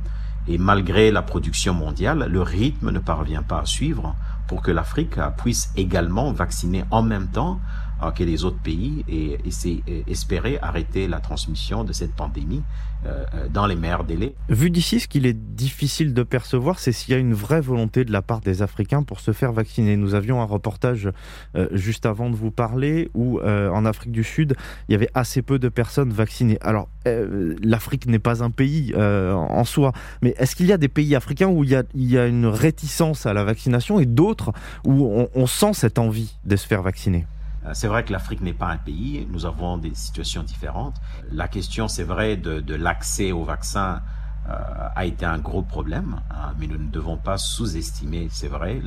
Et 0.49 0.59
malgré 0.59 1.13
la 1.13 1.23
production 1.23 1.73
mondiale, 1.73 2.27
le 2.29 2.43
rythme 2.43 2.91
ne 2.91 2.99
parvient 2.99 3.43
pas 3.43 3.61
à 3.61 3.67
suivre 3.67 4.17
pour 4.49 4.61
que 4.61 4.73
l'Afrique 4.73 5.15
puisse 5.39 5.71
également 5.77 6.33
vacciner 6.33 6.85
en 6.91 7.03
même 7.03 7.29
temps 7.29 7.61
que 8.11 8.25
les 8.25 8.45
autres 8.45 8.59
pays 8.59 9.05
et, 9.09 9.39
espérer 10.09 10.59
arrêter 10.61 11.07
la 11.07 11.21
transmission 11.21 11.85
de 11.85 11.93
cette 11.93 12.15
pandémie 12.15 12.63
euh, 13.05 13.25
euh, 13.35 13.49
dans 13.49 13.67
les 13.67 13.75
meilleurs 13.75 14.05
délais. 14.05 14.35
Vu 14.49 14.71
d'ici, 14.71 15.01
ce 15.01 15.09
qu'il 15.09 15.27
est 15.27 15.33
difficile 15.33 16.15
de 16.15 16.23
percevoir, 16.23 16.79
c'est 16.79 16.93
s'il 16.93 17.13
y 17.13 17.17
a 17.17 17.21
une 17.21 17.35
vraie 17.35 17.61
volonté 17.61 18.05
de 18.05 18.13
la 18.13 18.23
part 18.23 18.41
des 18.41 18.63
Africains 18.63 19.03
pour 19.03 19.19
se 19.19 19.33
faire 19.33 19.53
vacciner. 19.53 19.97
Nous 19.97 20.15
avions 20.15 20.41
un 20.41 20.45
reportage 20.45 21.11
euh, 21.57 21.69
juste 21.73 22.07
avant 22.07 22.31
de 22.31 22.37
vous 22.37 22.53
parler 22.53 23.11
où 23.15 23.41
en 23.43 23.85
Afrique 23.85 24.13
du 24.13 24.25
Sud, 24.25 24.55
il 24.89 24.93
y 24.93 24.95
avait 24.95 25.11
assez 25.15 25.43
peu 25.43 25.59
de 25.59 25.69
personnes 25.69 26.13
vaccinées. 26.13 26.59
Alors, 26.61 26.89
l'Afrique 27.05 28.07
n'est 28.07 28.19
pas 28.19 28.45
un 28.45 28.51
pays 28.51 28.95
en 28.97 29.65
soi, 29.65 29.93
mais 30.23 30.35
est-ce 30.39 30.55
qu'il 30.55 30.67
y 30.67 30.73
a 30.73 30.77
des 30.77 30.89
pays 30.89 31.15
africains 31.15 31.49
où 31.49 31.65
il 31.65 31.71
y 31.71 32.19
a, 32.19 32.27
une 32.27 32.47
réticence 32.47 33.27
à 33.27 33.33
la 33.33 33.45
vaccination 33.45 33.99
et 34.01 34.07
d'autres 34.07 34.53
où 34.85 35.27
on, 35.35 35.47
sent 35.47 35.73
cette 35.75 35.99
envie 35.99 36.37
de 36.45 36.57
se 36.57 36.67
faire 36.67 36.83
vacciner? 36.83 37.27
C'est 37.73 37.87
vrai 37.87 38.05
que 38.05 38.13
l'Afrique 38.13 38.41
n'est 38.41 38.53
pas 38.53 38.69
un 38.69 38.77
pays, 38.77 39.27
nous 39.31 39.47
avons 39.47 39.79
des 39.79 39.95
situations 39.95 40.43
différentes. 40.43 40.97
La 41.31 41.49
question, 41.49 41.89
c'est 41.89 42.05
vrai, 42.05 42.37
de, 42.37 42.75
l'accès 42.75 43.33
au 43.33 43.45
vaccin 43.45 44.03
euh, 44.49 44.89
a 44.97 45.05
été 45.05 45.25
un 45.25 45.39
gros 45.39 45.63
problème, 45.63 46.21
hein, 46.31 46.53
mais 46.59 46.67
nous 46.67 46.79
ne 46.79 46.91
devons 46.91 47.17
pas 47.17 47.39
sous-estimer, 47.39 48.29
c'est 48.31 48.49
vrai, 48.49 48.83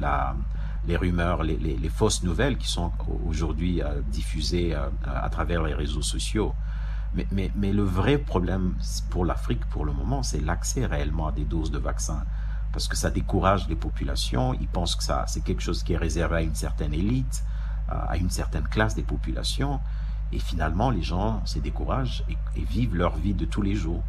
les 0.88 0.98
rumeurs, 0.98 1.44
les, 1.44 1.90
fausses 1.90 2.24
nouvelles 2.24 2.58
qui 2.58 2.68
sont 2.68 2.92
aujourd'hui 3.26 3.82
euh, 3.82 4.02
diffusées 4.12 4.76
à 4.76 5.30
travers 5.30 5.64
les 5.64 5.74
réseaux 5.74 6.02
sociaux. 6.02 6.54
Mais, 7.14 7.28
mais, 7.32 7.52
mais 7.56 7.72
le 7.72 7.84
vrai 7.84 8.18
problème 8.18 8.76
pour 9.10 9.24
l'Afrique, 9.24 9.66
pour 9.68 9.86
le 9.86 9.94
moment, 9.94 10.22
c'est 10.22 10.42
l'accès 10.42 10.86
réellement 10.86 11.28
à 11.28 11.32
des 11.32 11.46
doses 11.46 11.72
de 11.72 11.80
vaccins 11.80 12.24
parce 12.76 12.90
que 12.90 12.98
ça 12.98 13.10
décourage 13.10 13.70
les 13.70 13.76
populations. 13.78 14.54
Ils 14.54 14.68
pensent 14.68 14.98
que 14.98 15.04
ça, 15.06 15.24
c'est 15.28 15.42
quelque 15.42 15.62
chose 15.62 15.82
qui 15.82 15.94
est 15.94 15.98
réservé 15.98 16.36
à 16.36 16.42
une 16.42 16.56
certaine 16.56 16.94
élite 16.94 17.42
à 17.90 18.18
une 18.18 18.30
certaine 18.30 18.68
classe 18.68 18.96
des 18.96 19.04
populations. 19.04 19.80
Et 20.32 20.40
finalement, 20.40 20.90
les 20.90 21.04
gens 21.04 21.46
se 21.46 21.60
découragent 21.60 22.24
et, 22.30 22.62
vivent 22.62 22.96
leur 22.96 23.16
vie 23.16 23.34
de 23.34 23.46
tous 23.46 23.62
les 23.62 23.76
jours. 23.76 24.04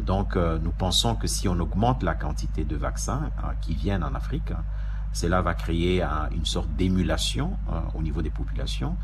donc, 0.00 0.36
nous 0.36 0.72
pensons 0.72 1.14
que 1.14 1.26
si 1.26 1.48
on 1.48 1.58
augmente 1.58 2.02
la 2.02 2.14
quantité 2.14 2.64
de 2.64 2.76
vaccins 2.76 3.30
qui 3.60 3.74
viennent 3.74 4.04
en 4.04 4.14
Afrique, 4.14 4.52
cela 5.12 5.42
va 5.42 5.54
créer 5.54 6.02
une 6.30 6.44
sorte 6.44 6.70
d'émulation 6.76 7.56
au 7.94 8.02
niveau 8.02 8.22
des 8.22 8.30
populations. 8.30 8.96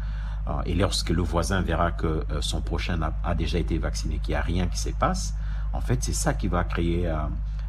et 0.64 0.74
lorsque 0.74 1.10
le 1.10 1.22
voisin 1.22 1.60
verra 1.60 1.90
que 1.92 2.24
son 2.40 2.60
prochain 2.60 2.98
a, 3.24 3.34
déjà 3.34 3.58
été 3.58 3.78
vacciné, 3.78 4.18
qu'il 4.18 4.32
n'y 4.32 4.36
a 4.36 4.40
rien 4.40 4.66
qui 4.68 4.78
se 4.78 4.90
passe, 4.90 5.34
en 5.72 5.80
fait, 5.80 6.02
c'est 6.04 6.14
ça 6.14 6.34
qui 6.34 6.48
va 6.48 6.64
créer 6.64 7.08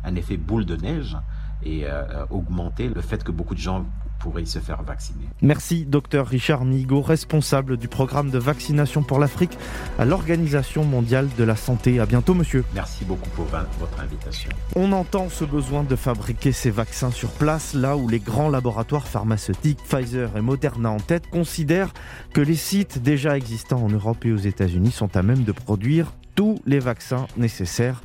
un 0.03 0.15
effet 0.15 0.37
boule 0.37 0.65
de 0.65 0.75
neige 0.75 1.17
et 1.63 1.85
augmenter 2.29 2.89
le 2.89 3.01
fait 3.01 3.23
que 3.23 3.31
beaucoup 3.31 3.55
de 3.55 3.59
gens 3.59 3.85
pourraient 4.19 4.45
se 4.45 4.59
faire 4.59 4.83
vacciner. 4.83 5.25
Merci, 5.41 5.85
docteur 5.85 6.27
Richard 6.27 6.65
Migo, 6.65 7.01
responsable 7.01 7.77
du 7.77 7.87
programme 7.87 8.29
de 8.29 8.37
vaccination 8.37 9.03
pour 9.03 9.19
l'Afrique 9.19 9.57
à 9.97 10.05
l'Organisation 10.05 10.83
mondiale 10.83 11.27
de 11.37 11.43
la 11.43 11.55
santé. 11.55 11.99
À 11.99 12.05
bientôt, 12.05 12.33
monsieur. 12.33 12.63
Merci 12.73 13.05
beaucoup 13.05 13.29
pour 13.31 13.45
votre 13.45 13.99
invitation. 14.01 14.49
On 14.75 14.91
entend 14.91 15.29
ce 15.29 15.45
besoin 15.45 15.83
de 15.83 15.95
fabriquer 15.95 16.51
ces 16.51 16.71
vaccins 16.71 17.11
sur 17.11 17.29
place, 17.29 17.73
là 17.73 17.97
où 17.97 18.07
les 18.07 18.19
grands 18.19 18.49
laboratoires 18.49 19.07
pharmaceutiques, 19.07 19.79
Pfizer 19.83 20.35
et 20.35 20.41
Moderna 20.41 20.91
en 20.91 20.99
tête, 20.99 21.29
considèrent 21.29 21.93
que 22.33 22.41
les 22.41 22.55
sites 22.55 23.01
déjà 23.01 23.37
existants 23.37 23.83
en 23.83 23.89
Europe 23.89 24.25
et 24.25 24.31
aux 24.31 24.37
États-Unis 24.37 24.91
sont 24.91 25.15
à 25.15 25.23
même 25.23 25.43
de 25.43 25.51
produire 25.51 26.13
tous 26.35 26.59
les 26.65 26.79
vaccins 26.79 27.27
nécessaires 27.37 28.01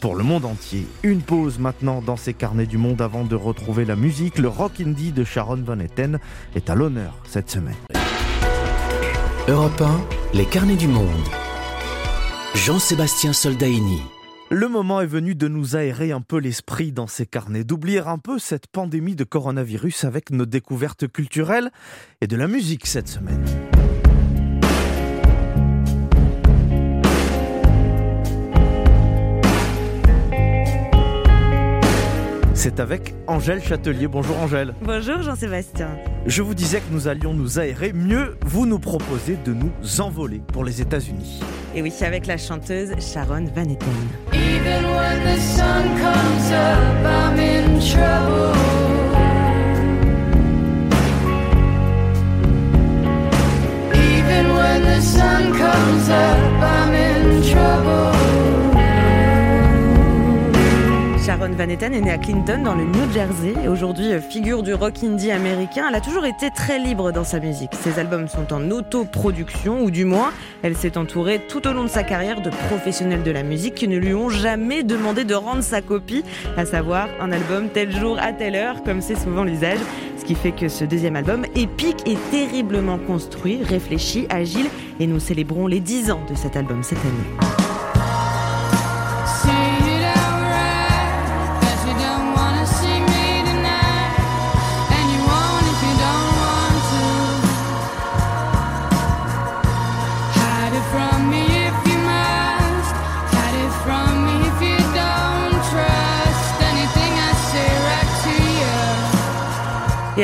pour 0.00 0.14
le 0.14 0.24
monde 0.24 0.44
entier. 0.44 0.86
Une 1.02 1.22
pause 1.22 1.58
maintenant 1.58 2.00
dans 2.00 2.16
ces 2.16 2.34
carnets 2.34 2.66
du 2.66 2.78
monde 2.78 3.02
avant 3.02 3.24
de 3.24 3.34
retrouver 3.34 3.84
la 3.84 3.96
musique. 3.96 4.38
Le 4.38 4.48
rock 4.48 4.80
indie 4.80 5.12
de 5.12 5.24
Sharon 5.24 5.62
Van 5.64 5.78
Etten 5.78 6.18
est 6.54 6.70
à 6.70 6.74
l'honneur 6.74 7.14
cette 7.28 7.50
semaine. 7.50 7.76
Europe 9.48 9.80
1, 9.80 10.36
les 10.36 10.44
carnets 10.44 10.76
du 10.76 10.88
monde. 10.88 11.08
Jean-Sébastien 12.54 13.32
Soldaini. 13.32 14.02
Le 14.50 14.68
moment 14.68 15.00
est 15.00 15.06
venu 15.06 15.34
de 15.34 15.46
nous 15.46 15.76
aérer 15.76 16.10
un 16.10 16.22
peu 16.22 16.38
l'esprit 16.38 16.92
dans 16.92 17.06
ces 17.06 17.26
carnets, 17.26 17.64
d'oublier 17.64 18.00
un 18.00 18.18
peu 18.18 18.38
cette 18.38 18.66
pandémie 18.66 19.14
de 19.14 19.24
coronavirus 19.24 20.04
avec 20.04 20.30
nos 20.30 20.46
découvertes 20.46 21.06
culturelles 21.06 21.70
et 22.20 22.26
de 22.26 22.36
la 22.36 22.48
musique 22.48 22.86
cette 22.86 23.08
semaine. 23.08 23.44
C'est 32.58 32.80
avec 32.80 33.14
Angèle 33.28 33.62
Châtelier. 33.62 34.08
Bonjour 34.08 34.36
Angèle. 34.40 34.74
Bonjour 34.82 35.22
Jean-Sébastien. 35.22 35.90
Je 36.26 36.42
vous 36.42 36.54
disais 36.56 36.80
que 36.80 36.90
nous 36.92 37.06
allions 37.06 37.32
nous 37.32 37.60
aérer. 37.60 37.92
Mieux, 37.92 38.36
vous 38.44 38.66
nous 38.66 38.80
proposez 38.80 39.38
de 39.44 39.52
nous 39.52 39.70
envoler 40.00 40.42
pour 40.52 40.64
les 40.64 40.82
États-Unis. 40.82 41.38
Et 41.76 41.82
oui, 41.82 41.94
avec 42.00 42.26
la 42.26 42.36
chanteuse 42.36 42.90
Sharon 42.98 43.44
Van 43.54 43.62
Etten. 43.62 43.86
Even 44.32 44.84
when 44.86 45.22
the 45.22 45.40
sun 45.40 45.84
comes 46.00 46.50
up, 46.50 47.06
I'm 47.06 47.38
in 47.38 47.78
trouble. 47.78 48.97
Van 61.58 61.68
Etten 61.68 61.92
est 61.92 62.00
née 62.00 62.12
à 62.12 62.18
Clinton 62.18 62.62
dans 62.62 62.76
le 62.76 62.84
New 62.84 63.12
Jersey 63.12 63.52
et 63.64 63.66
aujourd'hui 63.66 64.12
euh, 64.12 64.20
figure 64.20 64.62
du 64.62 64.74
rock 64.74 65.02
indie 65.02 65.32
américain. 65.32 65.86
Elle 65.88 65.96
a 65.96 66.00
toujours 66.00 66.24
été 66.24 66.52
très 66.52 66.78
libre 66.78 67.10
dans 67.10 67.24
sa 67.24 67.40
musique. 67.40 67.70
Ses 67.74 67.98
albums 67.98 68.28
sont 68.28 68.52
en 68.52 68.70
autoproduction 68.70 69.82
ou 69.82 69.90
du 69.90 70.04
moins 70.04 70.30
elle 70.62 70.76
s'est 70.76 70.96
entourée 70.96 71.40
tout 71.48 71.66
au 71.66 71.72
long 71.72 71.82
de 71.82 71.88
sa 71.88 72.04
carrière 72.04 72.42
de 72.42 72.50
professionnels 72.50 73.24
de 73.24 73.32
la 73.32 73.42
musique 73.42 73.74
qui 73.74 73.88
ne 73.88 73.96
lui 73.96 74.14
ont 74.14 74.28
jamais 74.28 74.84
demandé 74.84 75.24
de 75.24 75.34
rendre 75.34 75.64
sa 75.64 75.82
copie, 75.82 76.22
à 76.56 76.64
savoir 76.64 77.08
un 77.20 77.32
album 77.32 77.70
tel 77.70 77.90
jour 77.90 78.18
à 78.20 78.32
telle 78.32 78.54
heure 78.54 78.84
comme 78.84 79.00
c'est 79.00 79.18
souvent 79.18 79.42
l'usage. 79.42 79.80
Ce 80.16 80.24
qui 80.24 80.36
fait 80.36 80.52
que 80.52 80.68
ce 80.68 80.84
deuxième 80.84 81.16
album 81.16 81.44
épique 81.56 82.06
et 82.06 82.16
terriblement 82.30 82.98
construit, 82.98 83.64
réfléchi, 83.64 84.28
agile 84.30 84.68
et 85.00 85.08
nous 85.08 85.18
célébrons 85.18 85.66
les 85.66 85.80
10 85.80 86.12
ans 86.12 86.20
de 86.30 86.36
cet 86.36 86.56
album 86.56 86.84
cette 86.84 87.00
année. 87.00 87.67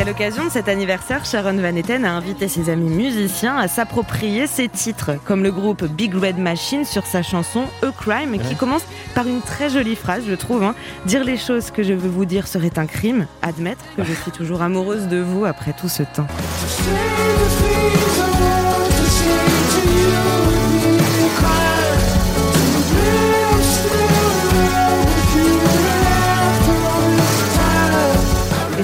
À 0.04 0.06
l'occasion 0.06 0.44
de 0.44 0.50
cet 0.50 0.68
anniversaire, 0.68 1.24
Sharon 1.24 1.56
Van 1.56 1.74
Etten 1.74 2.04
a 2.04 2.12
invité 2.12 2.46
ses 2.46 2.68
amis 2.68 2.90
musiciens 2.90 3.56
à 3.56 3.68
s'approprier 3.68 4.46
ses 4.46 4.68
titres, 4.68 5.12
comme 5.24 5.42
le 5.42 5.50
groupe 5.50 5.84
Big 5.84 6.14
Red 6.14 6.36
Machine 6.36 6.84
sur 6.84 7.06
sa 7.06 7.22
chanson 7.22 7.64
A 7.82 7.90
Crime, 7.90 8.38
qui 8.38 8.54
commence 8.54 8.84
par 9.14 9.26
une 9.26 9.40
très 9.40 9.70
jolie 9.70 9.96
phrase, 9.96 10.24
je 10.28 10.34
trouve. 10.34 10.62
Hein. 10.62 10.74
Dire 11.06 11.24
les 11.24 11.38
choses 11.38 11.70
que 11.70 11.82
je 11.82 11.94
veux 11.94 12.10
vous 12.10 12.26
dire 12.26 12.46
serait 12.46 12.78
un 12.78 12.84
crime. 12.84 13.26
Admettre 13.40 13.82
que 13.96 14.04
je 14.04 14.12
suis 14.12 14.30
toujours 14.30 14.60
amoureuse 14.60 15.08
de 15.08 15.22
vous 15.22 15.46
après 15.46 15.72
tout 15.72 15.88
ce 15.88 16.02
temps. 16.02 16.26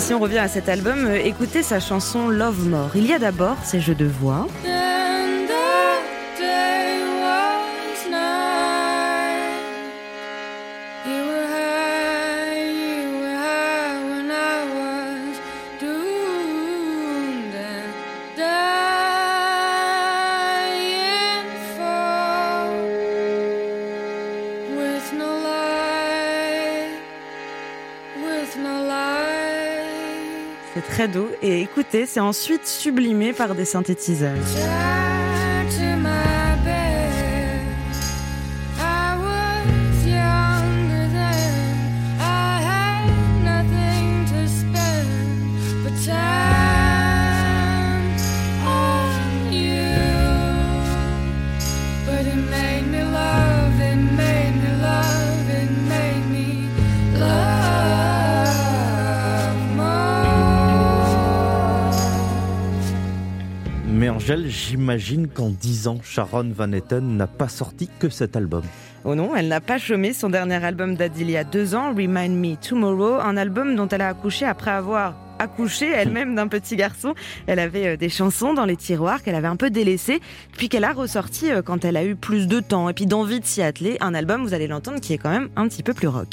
Si 0.00 0.14
on 0.14 0.18
revient 0.18 0.38
à 0.38 0.48
cet 0.48 0.68
album, 0.70 1.04
euh, 1.04 1.16
écoutez 1.22 1.62
sa 1.62 1.78
chanson 1.78 2.28
Love 2.28 2.66
More. 2.68 2.90
Il 2.94 3.06
y 3.06 3.12
a 3.12 3.18
d'abord 3.18 3.56
ces 3.64 3.80
jeux 3.80 3.94
de 3.94 4.06
voix. 4.06 4.46
Et 31.40 31.62
écoutez, 31.62 32.04
c'est 32.04 32.20
ensuite 32.20 32.66
sublimé 32.66 33.32
par 33.32 33.54
des 33.54 33.64
synthétiseurs. 33.64 34.36
J'imagine 64.38 65.28
qu'en 65.28 65.50
10 65.50 65.88
ans, 65.88 65.98
Sharon 66.02 66.50
Van 66.54 66.70
Etten 66.72 67.16
n'a 67.16 67.26
pas 67.26 67.48
sorti 67.48 67.88
que 67.98 68.08
cet 68.08 68.36
album. 68.36 68.62
Oh 69.04 69.14
non, 69.14 69.34
elle 69.34 69.48
n'a 69.48 69.60
pas 69.60 69.78
chômé. 69.78 70.12
Son 70.12 70.28
dernier 70.28 70.62
album 70.64 70.94
date 70.94 71.12
d'il 71.12 71.30
y 71.30 71.36
a 71.36 71.44
deux 71.44 71.74
ans, 71.74 71.90
Remind 71.90 72.36
Me 72.36 72.56
Tomorrow, 72.56 73.14
un 73.20 73.36
album 73.36 73.74
dont 73.76 73.88
elle 73.88 74.02
a 74.02 74.08
accouché 74.08 74.44
après 74.44 74.70
avoir 74.70 75.14
accouché 75.38 75.88
elle-même 75.88 76.34
d'un 76.34 76.48
petit 76.48 76.76
garçon. 76.76 77.14
Elle 77.46 77.58
avait 77.58 77.86
euh, 77.86 77.96
des 77.96 78.10
chansons 78.10 78.52
dans 78.52 78.66
les 78.66 78.76
tiroirs 78.76 79.22
qu'elle 79.22 79.34
avait 79.34 79.48
un 79.48 79.56
peu 79.56 79.70
délaissées, 79.70 80.20
puis 80.52 80.68
qu'elle 80.68 80.84
a 80.84 80.92
ressorti 80.92 81.50
euh, 81.50 81.62
quand 81.62 81.84
elle 81.86 81.96
a 81.96 82.04
eu 82.04 82.14
plus 82.14 82.46
de 82.46 82.60
temps 82.60 82.90
et 82.90 82.92
puis 82.92 83.06
d'envie 83.06 83.40
de 83.40 83.46
s'y 83.46 83.62
atteler. 83.62 83.96
Un 84.00 84.14
album, 84.14 84.42
vous 84.42 84.52
allez 84.52 84.66
l'entendre, 84.66 85.00
qui 85.00 85.14
est 85.14 85.18
quand 85.18 85.30
même 85.30 85.48
un 85.56 85.66
petit 85.66 85.82
peu 85.82 85.94
plus 85.94 86.08
rock. 86.08 86.28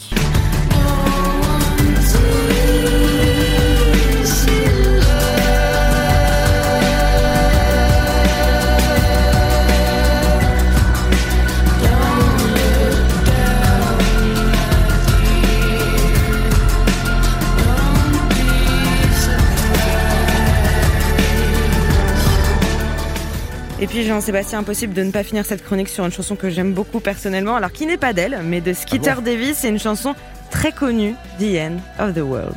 Et 23.79 23.85
puis 23.85 24.03
Jean-Sébastien, 24.03 24.59
impossible 24.59 24.93
de 24.95 25.03
ne 25.03 25.11
pas 25.11 25.23
finir 25.23 25.45
cette 25.45 25.63
chronique 25.63 25.89
sur 25.89 26.03
une 26.03 26.11
chanson 26.11 26.35
que 26.35 26.49
j'aime 26.49 26.73
beaucoup 26.73 26.99
personnellement, 26.99 27.55
alors 27.55 27.71
qui 27.71 27.85
n'est 27.85 27.97
pas 27.97 28.11
d'elle, 28.11 28.39
mais 28.43 28.59
de 28.59 28.73
Skeeter 28.73 29.15
ah 29.17 29.21
Davis. 29.21 29.57
C'est 29.57 29.69
une 29.69 29.79
chanson 29.79 30.15
très 30.49 30.71
connue, 30.71 31.13
The 31.39 31.57
End 31.59 31.77
of 31.99 32.15
the 32.15 32.21
World. 32.21 32.55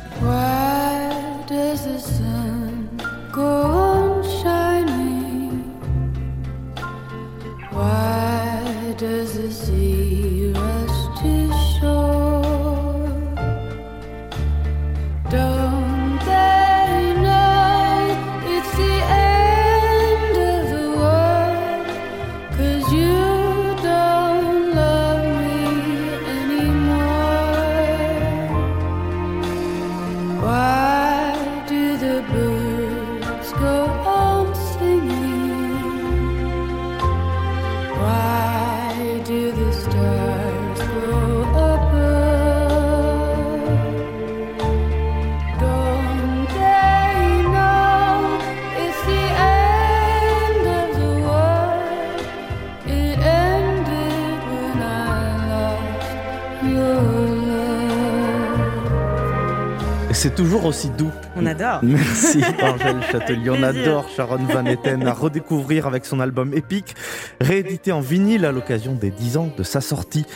C'est 60.21 60.35
toujours 60.35 60.65
aussi 60.65 60.91
doux. 60.91 61.09
On 61.35 61.47
adore. 61.47 61.79
Merci 61.83 62.43
Angèle 62.61 63.01
Châtelier. 63.11 63.49
On 63.49 63.63
adore 63.63 64.07
Sharon 64.07 64.45
Van 64.45 64.63
Etten 64.67 65.07
à 65.07 65.13
redécouvrir 65.13 65.87
avec 65.87 66.05
son 66.05 66.19
album 66.19 66.53
épique, 66.53 66.93
réédité 67.39 67.91
en 67.91 68.01
vinyle 68.01 68.45
à 68.45 68.51
l'occasion 68.51 68.93
des 68.93 69.09
10 69.09 69.37
ans 69.37 69.49
de 69.57 69.63
sa 69.63 69.81
sortie. 69.81 70.27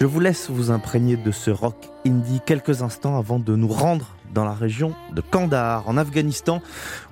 Je 0.00 0.06
vous 0.06 0.18
laisse 0.18 0.50
vous 0.50 0.72
imprégner 0.72 1.16
de 1.16 1.30
ce 1.30 1.52
rock 1.52 1.76
indie 2.04 2.40
quelques 2.44 2.82
instants 2.82 3.16
avant 3.16 3.38
de 3.38 3.54
nous 3.54 3.68
rendre 3.68 4.16
dans 4.34 4.44
la 4.44 4.54
région 4.54 4.92
de 5.12 5.20
Kandahar, 5.20 5.88
en 5.88 5.96
Afghanistan, 5.98 6.60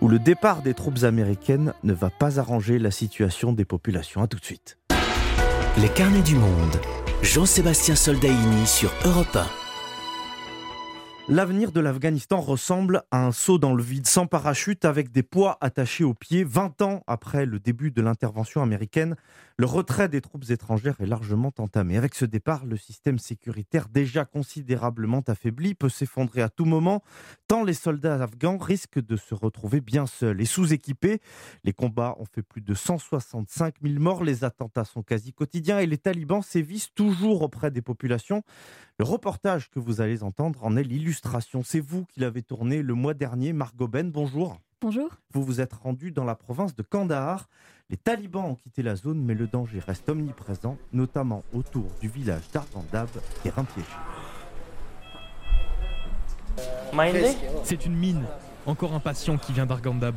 où 0.00 0.08
le 0.08 0.18
départ 0.18 0.62
des 0.62 0.74
troupes 0.74 1.04
américaines 1.04 1.74
ne 1.84 1.92
va 1.92 2.10
pas 2.10 2.40
arranger 2.40 2.80
la 2.80 2.90
situation 2.90 3.52
des 3.52 3.64
populations. 3.64 4.20
A 4.20 4.26
tout 4.26 4.40
de 4.40 4.44
suite. 4.44 4.78
Les 5.78 5.88
carnets 5.88 6.22
du 6.22 6.34
monde. 6.34 6.80
Jean-Sébastien 7.22 7.94
Soldaini 7.94 8.66
sur 8.66 8.90
Europe 9.04 9.36
1. 9.36 9.69
L'avenir 11.30 11.70
de 11.70 11.78
l'Afghanistan 11.78 12.40
ressemble 12.40 13.04
à 13.12 13.24
un 13.24 13.30
saut 13.30 13.58
dans 13.58 13.72
le 13.72 13.84
vide 13.84 14.08
sans 14.08 14.26
parachute 14.26 14.84
avec 14.84 15.12
des 15.12 15.22
poids 15.22 15.58
attachés 15.60 16.02
aux 16.02 16.12
pieds. 16.12 16.42
20 16.42 16.82
ans 16.82 17.04
après 17.06 17.46
le 17.46 17.60
début 17.60 17.92
de 17.92 18.02
l'intervention 18.02 18.64
américaine, 18.64 19.14
le 19.60 19.66
retrait 19.66 20.08
des 20.08 20.22
troupes 20.22 20.48
étrangères 20.48 20.98
est 21.02 21.06
largement 21.06 21.52
entamé. 21.58 21.98
Avec 21.98 22.14
ce 22.14 22.24
départ, 22.24 22.64
le 22.64 22.78
système 22.78 23.18
sécuritaire 23.18 23.90
déjà 23.90 24.24
considérablement 24.24 25.22
affaibli 25.26 25.74
peut 25.74 25.90
s'effondrer 25.90 26.40
à 26.40 26.48
tout 26.48 26.64
moment, 26.64 27.02
tant 27.46 27.62
les 27.62 27.74
soldats 27.74 28.22
afghans 28.22 28.56
risquent 28.56 29.04
de 29.04 29.18
se 29.18 29.34
retrouver 29.34 29.82
bien 29.82 30.06
seuls 30.06 30.40
et 30.40 30.46
sous-équipés. 30.46 31.20
Les 31.62 31.74
combats 31.74 32.16
ont 32.18 32.24
fait 32.24 32.40
plus 32.40 32.62
de 32.62 32.72
165 32.72 33.74
000 33.82 34.00
morts, 34.00 34.24
les 34.24 34.44
attentats 34.44 34.86
sont 34.86 35.02
quasi 35.02 35.34
quotidiens 35.34 35.78
et 35.78 35.86
les 35.86 35.98
talibans 35.98 36.40
sévissent 36.40 36.94
toujours 36.94 37.42
auprès 37.42 37.70
des 37.70 37.82
populations. 37.82 38.42
Le 38.98 39.04
reportage 39.04 39.68
que 39.68 39.78
vous 39.78 40.00
allez 40.00 40.22
entendre 40.22 40.64
en 40.64 40.74
est 40.74 40.84
l'illustration. 40.84 41.62
C'est 41.62 41.80
vous 41.80 42.06
qui 42.06 42.20
l'avez 42.20 42.40
tourné 42.40 42.80
le 42.80 42.94
mois 42.94 43.12
dernier. 43.12 43.52
Margot 43.52 43.88
Ben, 43.88 44.10
bonjour. 44.10 44.58
Bonjour. 44.82 45.10
Vous 45.34 45.44
vous 45.44 45.60
êtes 45.60 45.74
rendu 45.74 46.10
dans 46.10 46.24
la 46.24 46.34
province 46.34 46.74
de 46.74 46.82
Kandahar. 46.82 47.50
Les 47.90 47.98
talibans 47.98 48.46
ont 48.46 48.54
quitté 48.54 48.82
la 48.82 48.96
zone, 48.96 49.22
mais 49.22 49.34
le 49.34 49.46
danger 49.46 49.78
reste 49.78 50.08
omniprésent, 50.08 50.78
notamment 50.94 51.42
autour 51.52 51.84
du 52.00 52.08
village 52.08 52.44
d'Argandab, 52.50 53.10
terrain 53.42 53.64
piégé. 53.64 53.90
C'est 57.62 57.84
une 57.84 57.94
mine. 57.94 58.24
Encore 58.64 58.94
un 58.94 59.00
patient 59.00 59.36
qui 59.36 59.52
vient 59.52 59.66
d'Argandab. 59.66 60.14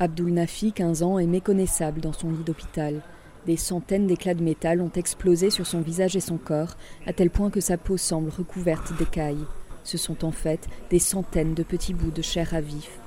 Abdul 0.00 0.34
Nafi, 0.34 0.72
15 0.72 1.04
ans, 1.04 1.20
est 1.20 1.26
méconnaissable 1.26 2.00
dans 2.00 2.12
son 2.12 2.32
lit 2.32 2.42
d'hôpital. 2.42 3.00
Des 3.46 3.56
centaines 3.56 4.08
d'éclats 4.08 4.34
de 4.34 4.42
métal 4.42 4.80
ont 4.80 4.90
explosé 4.96 5.50
sur 5.50 5.68
son 5.68 5.82
visage 5.82 6.16
et 6.16 6.20
son 6.20 6.38
corps, 6.38 6.74
à 7.06 7.12
tel 7.12 7.30
point 7.30 7.50
que 7.50 7.60
sa 7.60 7.78
peau 7.78 7.96
semble 7.96 8.30
recouverte 8.30 8.92
d'écailles. 8.98 9.46
Ce 9.84 9.98
sont 9.98 10.24
en 10.24 10.32
fait 10.32 10.68
des 10.90 10.98
centaines 10.98 11.54
de 11.54 11.62
petits 11.62 11.94
bouts 11.94 12.10
de 12.10 12.22
chair 12.22 12.54
à 12.54 12.60
vif. 12.60 12.98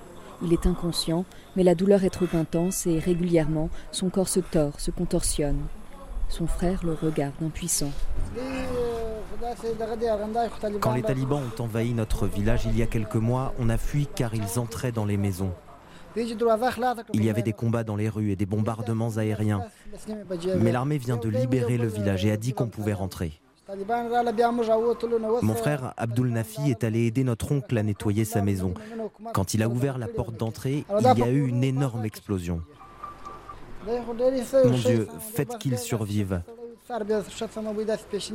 Il 0.43 0.53
est 0.53 0.67
inconscient, 0.67 1.25
mais 1.55 1.63
la 1.63 1.75
douleur 1.75 2.03
est 2.03 2.11
trop 2.11 2.27
intense 2.33 2.85
et 2.85 2.99
régulièrement, 2.99 3.69
son 3.91 4.09
corps 4.09 4.29
se 4.29 4.39
tord, 4.39 4.79
se 4.79 4.91
contorsionne. 4.91 5.61
Son 6.29 6.45
frère 6.45 6.85
le 6.85 6.93
regarde 6.93 7.33
impuissant. 7.43 7.91
Quand 10.79 10.93
les 10.93 11.01
talibans 11.01 11.41
ont 11.41 11.63
envahi 11.63 11.93
notre 11.93 12.27
village 12.27 12.65
il 12.65 12.77
y 12.77 12.83
a 12.83 12.85
quelques 12.85 13.15
mois, 13.15 13.53
on 13.59 13.69
a 13.69 13.77
fui 13.77 14.07
car 14.07 14.35
ils 14.35 14.59
entraient 14.59 14.91
dans 14.91 15.05
les 15.05 15.17
maisons. 15.17 15.53
Il 16.15 17.23
y 17.23 17.29
avait 17.29 17.43
des 17.43 17.53
combats 17.53 17.83
dans 17.83 17.95
les 17.95 18.09
rues 18.09 18.31
et 18.31 18.35
des 18.35 18.45
bombardements 18.45 19.17
aériens. 19.17 19.63
Mais 20.59 20.71
l'armée 20.71 20.97
vient 20.97 21.17
de 21.17 21.29
libérer 21.29 21.77
le 21.77 21.87
village 21.87 22.25
et 22.25 22.31
a 22.31 22.37
dit 22.37 22.53
qu'on 22.53 22.67
pouvait 22.67 22.93
rentrer. 22.93 23.39
Mon 25.41 25.55
frère 25.55 25.93
Abdul 25.97 26.29
Nafi 26.29 26.69
est 26.71 26.83
allé 26.83 27.05
aider 27.05 27.23
notre 27.23 27.51
oncle 27.51 27.77
à 27.77 27.83
nettoyer 27.83 28.23
sa 28.23 28.41
maison. 28.41 28.73
Quand 29.33 29.53
il 29.53 29.61
a 29.61 29.67
ouvert 29.67 29.97
la 29.97 30.07
porte 30.07 30.37
d'entrée, 30.37 30.85
il 30.99 31.19
y 31.19 31.23
a 31.23 31.29
eu 31.29 31.47
une 31.47 31.63
énorme 31.63 32.05
explosion. 32.05 32.61
Mon 33.85 34.77
Dieu, 34.77 35.07
faites 35.33 35.57
qu'il 35.57 35.77
survive. 35.77 36.41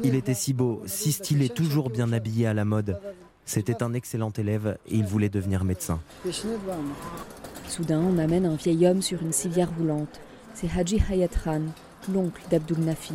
Il 0.04 0.14
était 0.14 0.34
si 0.34 0.52
beau, 0.52 0.82
si 0.86 1.12
stylé, 1.12 1.48
toujours 1.48 1.90
bien 1.90 2.12
habillé 2.12 2.46
à 2.46 2.54
la 2.54 2.64
mode. 2.64 2.98
C'était 3.44 3.82
un 3.82 3.94
excellent 3.94 4.30
élève 4.30 4.78
et 4.86 4.96
il 4.96 5.04
voulait 5.04 5.28
devenir 5.28 5.64
médecin. 5.64 6.00
Soudain, 7.68 8.00
on 8.00 8.18
amène 8.18 8.46
un 8.46 8.56
vieil 8.56 8.86
homme 8.86 9.02
sur 9.02 9.22
une 9.22 9.32
civière 9.32 9.70
roulante. 9.78 10.20
C'est 10.54 10.68
Haji 10.70 11.02
Hayat 11.10 11.28
Khan, 11.28 11.62
l'oncle 12.12 12.42
d'Abdul 12.50 12.80
Nafi. 12.80 13.14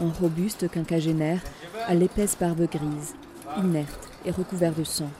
Un 0.00 0.10
robuste 0.20 0.68
quinquagénaire 0.68 1.40
à 1.86 1.94
l'épaisse 1.94 2.36
barbe 2.38 2.68
grise, 2.68 3.14
inerte 3.58 4.08
et 4.24 4.32
recouvert 4.32 4.72
de 4.72 4.82
sang. 4.82 5.10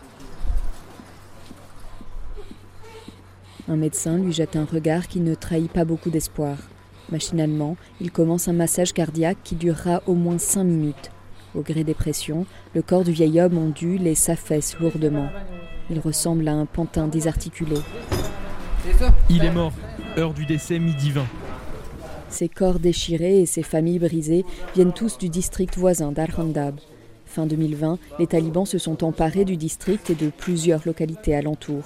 Un 3.69 3.77
médecin 3.77 4.19
lui 4.19 4.33
jette 4.33 4.57
un 4.57 4.65
regard 4.65 5.07
qui 5.07 5.21
ne 5.21 5.35
trahit 5.35 5.71
pas 5.71 5.85
beaucoup 5.85 6.11
d'espoir. 6.11 6.57
Machinalement, 7.11 7.77
il 8.01 8.11
commence 8.11 8.49
un 8.49 8.53
massage 8.53 8.93
cardiaque 8.93 9.39
qui 9.45 9.55
durera 9.55 10.03
au 10.07 10.15
moins 10.15 10.39
cinq 10.39 10.65
minutes. 10.65 11.11
Au 11.55 11.61
gré 11.61 11.85
des 11.85 11.95
pressions, 11.95 12.45
le 12.75 12.83
corps 12.83 13.05
du 13.05 13.13
vieil 13.13 13.41
homme 13.41 13.59
ondule 13.59 14.07
et 14.07 14.17
s'affaisse 14.17 14.77
lourdement. 14.81 15.29
Il 15.89 16.01
ressemble 16.01 16.49
à 16.49 16.53
un 16.53 16.67
pantin 16.67 17.07
désarticulé. 17.07 17.77
Il 19.31 19.45
est 19.45 19.53
mort. 19.53 19.73
Heure 20.19 20.35
du 20.35 20.47
décès, 20.47 20.79
midi 20.79 21.11
20. 21.11 21.25
Ses 22.35 22.49
corps 22.49 22.81
déchirés 22.81 23.43
et 23.43 23.47
ses 23.47 23.63
familles 23.63 24.01
brisées 24.01 24.45
viennent 24.75 24.93
tous 24.93 25.19
du 25.19 25.29
district 25.29 25.79
voisin 25.79 26.11
d'Al-Handab. 26.11 26.81
Fin 27.27 27.47
2020, 27.47 28.01
les 28.19 28.27
talibans 28.27 28.67
se 28.67 28.77
sont 28.77 29.05
emparés 29.05 29.45
du 29.45 29.57
district 29.57 30.11
et 30.11 30.17
de 30.17 30.31
plusieurs 30.31 30.83
localités 30.85 31.37
alentours. 31.37 31.85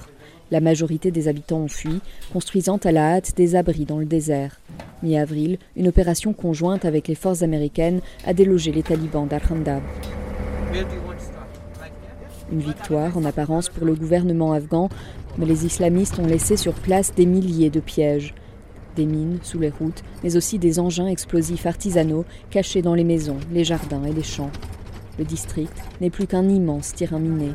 La 0.51 0.61
majorité 0.61 1.11
des 1.11 1.29
habitants 1.29 1.59
ont 1.59 1.69
fui, 1.69 2.01
construisant 2.33 2.79
à 2.79 2.93
la 2.93 3.17
hâte 3.17 3.37
des 3.37 3.57
abris 3.57 3.85
dans 3.85 3.99
le 3.99 4.07
désert. 4.07 4.59
Mi-avril, 5.03 5.59
une 5.77 5.89
opération 5.89 6.33
conjointe 6.33 6.87
avec 6.87 7.09
les 7.09 7.15
forces 7.15 7.43
américaines 7.43 8.01
a 8.25 8.33
délogé 8.33 8.73
les 8.73 8.83
talibans 8.83 9.29
d'Al-Handab. 9.29 9.83
Une 12.51 12.61
victoire 12.61 13.19
en 13.19 13.27
apparence 13.27 13.69
pour 13.69 13.85
le 13.85 13.95
gouvernement 13.95 14.55
afghan, 14.55 14.89
mais 15.37 15.45
les 15.45 15.67
islamistes 15.67 16.19
ont 16.19 16.27
laissé 16.27 16.57
sur 16.57 16.73
place 16.73 17.15
des 17.15 17.27
milliers 17.27 17.69
de 17.69 17.81
pièges. 17.81 18.35
Des 18.99 19.07
mines 19.07 19.39
sous 19.45 19.61
les 19.61 19.71
routes, 19.71 20.03
mais 20.25 20.37
aussi 20.37 20.59
des 20.59 20.81
engins 20.81 21.07
explosifs 21.07 21.67
artisanaux 21.67 22.25
cachés 22.51 22.83
dans 22.83 22.97
les 22.97 23.05
maisons, 23.05 23.37
les 23.53 23.63
jardins 23.63 24.03
et 24.03 24.13
les 24.13 24.25
champs. 24.25 24.51
Le 25.21 25.25
district 25.25 25.73
n'est 26.01 26.11
plus 26.11 26.27
qu'un 26.27 26.49
immense 26.49 26.95
terrain 26.95 27.21
miné. 27.21 27.53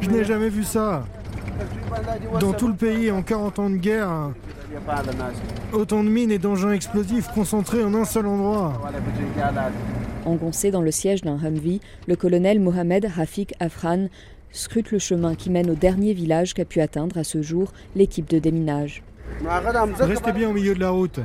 Je 0.00 0.08
n'ai 0.08 0.24
jamais 0.24 0.48
vu 0.48 0.64
ça. 0.64 1.04
Dans 2.40 2.54
tout 2.54 2.68
le 2.68 2.74
pays, 2.74 3.10
en 3.10 3.20
40 3.20 3.58
ans 3.58 3.68
de 3.68 3.76
guerre, 3.76 4.30
autant 5.74 6.02
de 6.02 6.08
mines 6.08 6.30
et 6.30 6.38
d'engins 6.38 6.72
explosifs 6.72 7.28
concentrés 7.34 7.84
en 7.84 7.92
un 7.92 8.06
seul 8.06 8.26
endroit. 8.26 8.72
Engoncé 10.24 10.70
dans 10.70 10.80
le 10.80 10.90
siège 10.90 11.20
d'un 11.20 11.38
Humvee, 11.38 11.82
le 12.06 12.16
colonel 12.16 12.60
Mohamed 12.60 13.04
Rafik 13.14 13.52
Afran 13.60 14.08
scrute 14.52 14.90
le 14.90 14.98
chemin 14.98 15.34
qui 15.34 15.50
mène 15.50 15.68
au 15.68 15.74
dernier 15.74 16.14
village 16.14 16.54
qu'a 16.54 16.64
pu 16.64 16.80
atteindre 16.80 17.18
à 17.18 17.24
ce 17.24 17.42
jour 17.42 17.74
l'équipe 17.94 18.30
de 18.30 18.38
déminage. 18.38 19.02
Restez 20.00 20.32
bien 20.32 20.50
au 20.50 20.52
milieu 20.52 20.74
de 20.74 20.80
la 20.80 20.90
route. 20.90 21.20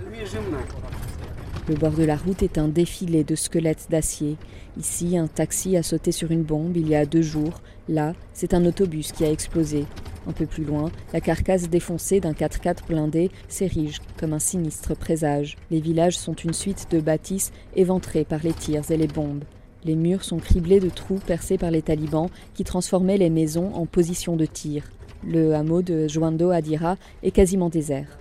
Le 1.70 1.76
bord 1.76 1.92
de 1.92 2.04
la 2.04 2.18
route 2.18 2.44
est 2.44 2.58
un 2.58 2.68
défilé 2.68 3.24
de 3.24 3.36
squelettes 3.36 3.88
d'acier. 3.90 4.38
Ici, 4.78 5.18
un 5.18 5.28
taxi 5.28 5.78
a 5.78 5.84
sauté 5.84 6.12
sur 6.12 6.32
une 6.32 6.44
bombe 6.44 6.76
il 6.76 6.90
y 6.90 6.96
a 6.96 7.06
deux 7.06 7.22
jours. 7.22 7.62
Là, 7.88 8.14
c'est 8.34 8.54
un 8.54 8.66
autobus 8.66 9.12
qui 9.12 9.24
a 9.24 9.32
explosé. 9.32 9.86
Un 10.28 10.32
peu 10.32 10.46
plus 10.46 10.64
loin, 10.64 10.92
la 11.12 11.22
carcasse 11.22 11.70
défoncée 11.70 12.20
d'un 12.20 12.32
4x4 12.32 12.88
blindé 12.88 13.30
s'érige 13.48 14.00
comme 14.18 14.34
un 14.34 14.40
sinistre 14.40 14.96
présage. 14.96 15.58
Les 15.70 15.80
villages 15.80 16.18
sont 16.18 16.34
une 16.34 16.54
suite 16.54 16.88
de 16.92 17.00
bâtisses 17.00 17.52
éventrées 17.76 18.24
par 18.24 18.42
les 18.44 18.54
tirs 18.54 18.90
et 18.90 18.98
les 18.98 19.08
bombes. 19.08 19.44
Les 19.86 19.96
murs 19.96 20.24
sont 20.24 20.40
criblés 20.40 20.80
de 20.80 20.90
trous 20.90 21.20
percés 21.26 21.58
par 21.58 21.72
les 21.72 21.82
talibans 21.82 22.30
qui 22.54 22.64
transformaient 22.64 23.18
les 23.18 23.30
maisons 23.30 23.74
en 23.74 23.86
position 23.86 24.38
de 24.38 24.46
tir. 24.46 24.84
Le 25.26 25.54
hameau 25.54 25.82
de 25.82 26.08
Joando 26.08 26.50
Adira 26.50 26.98
est 27.22 27.32
quasiment 27.32 27.70
désert. 27.70 28.20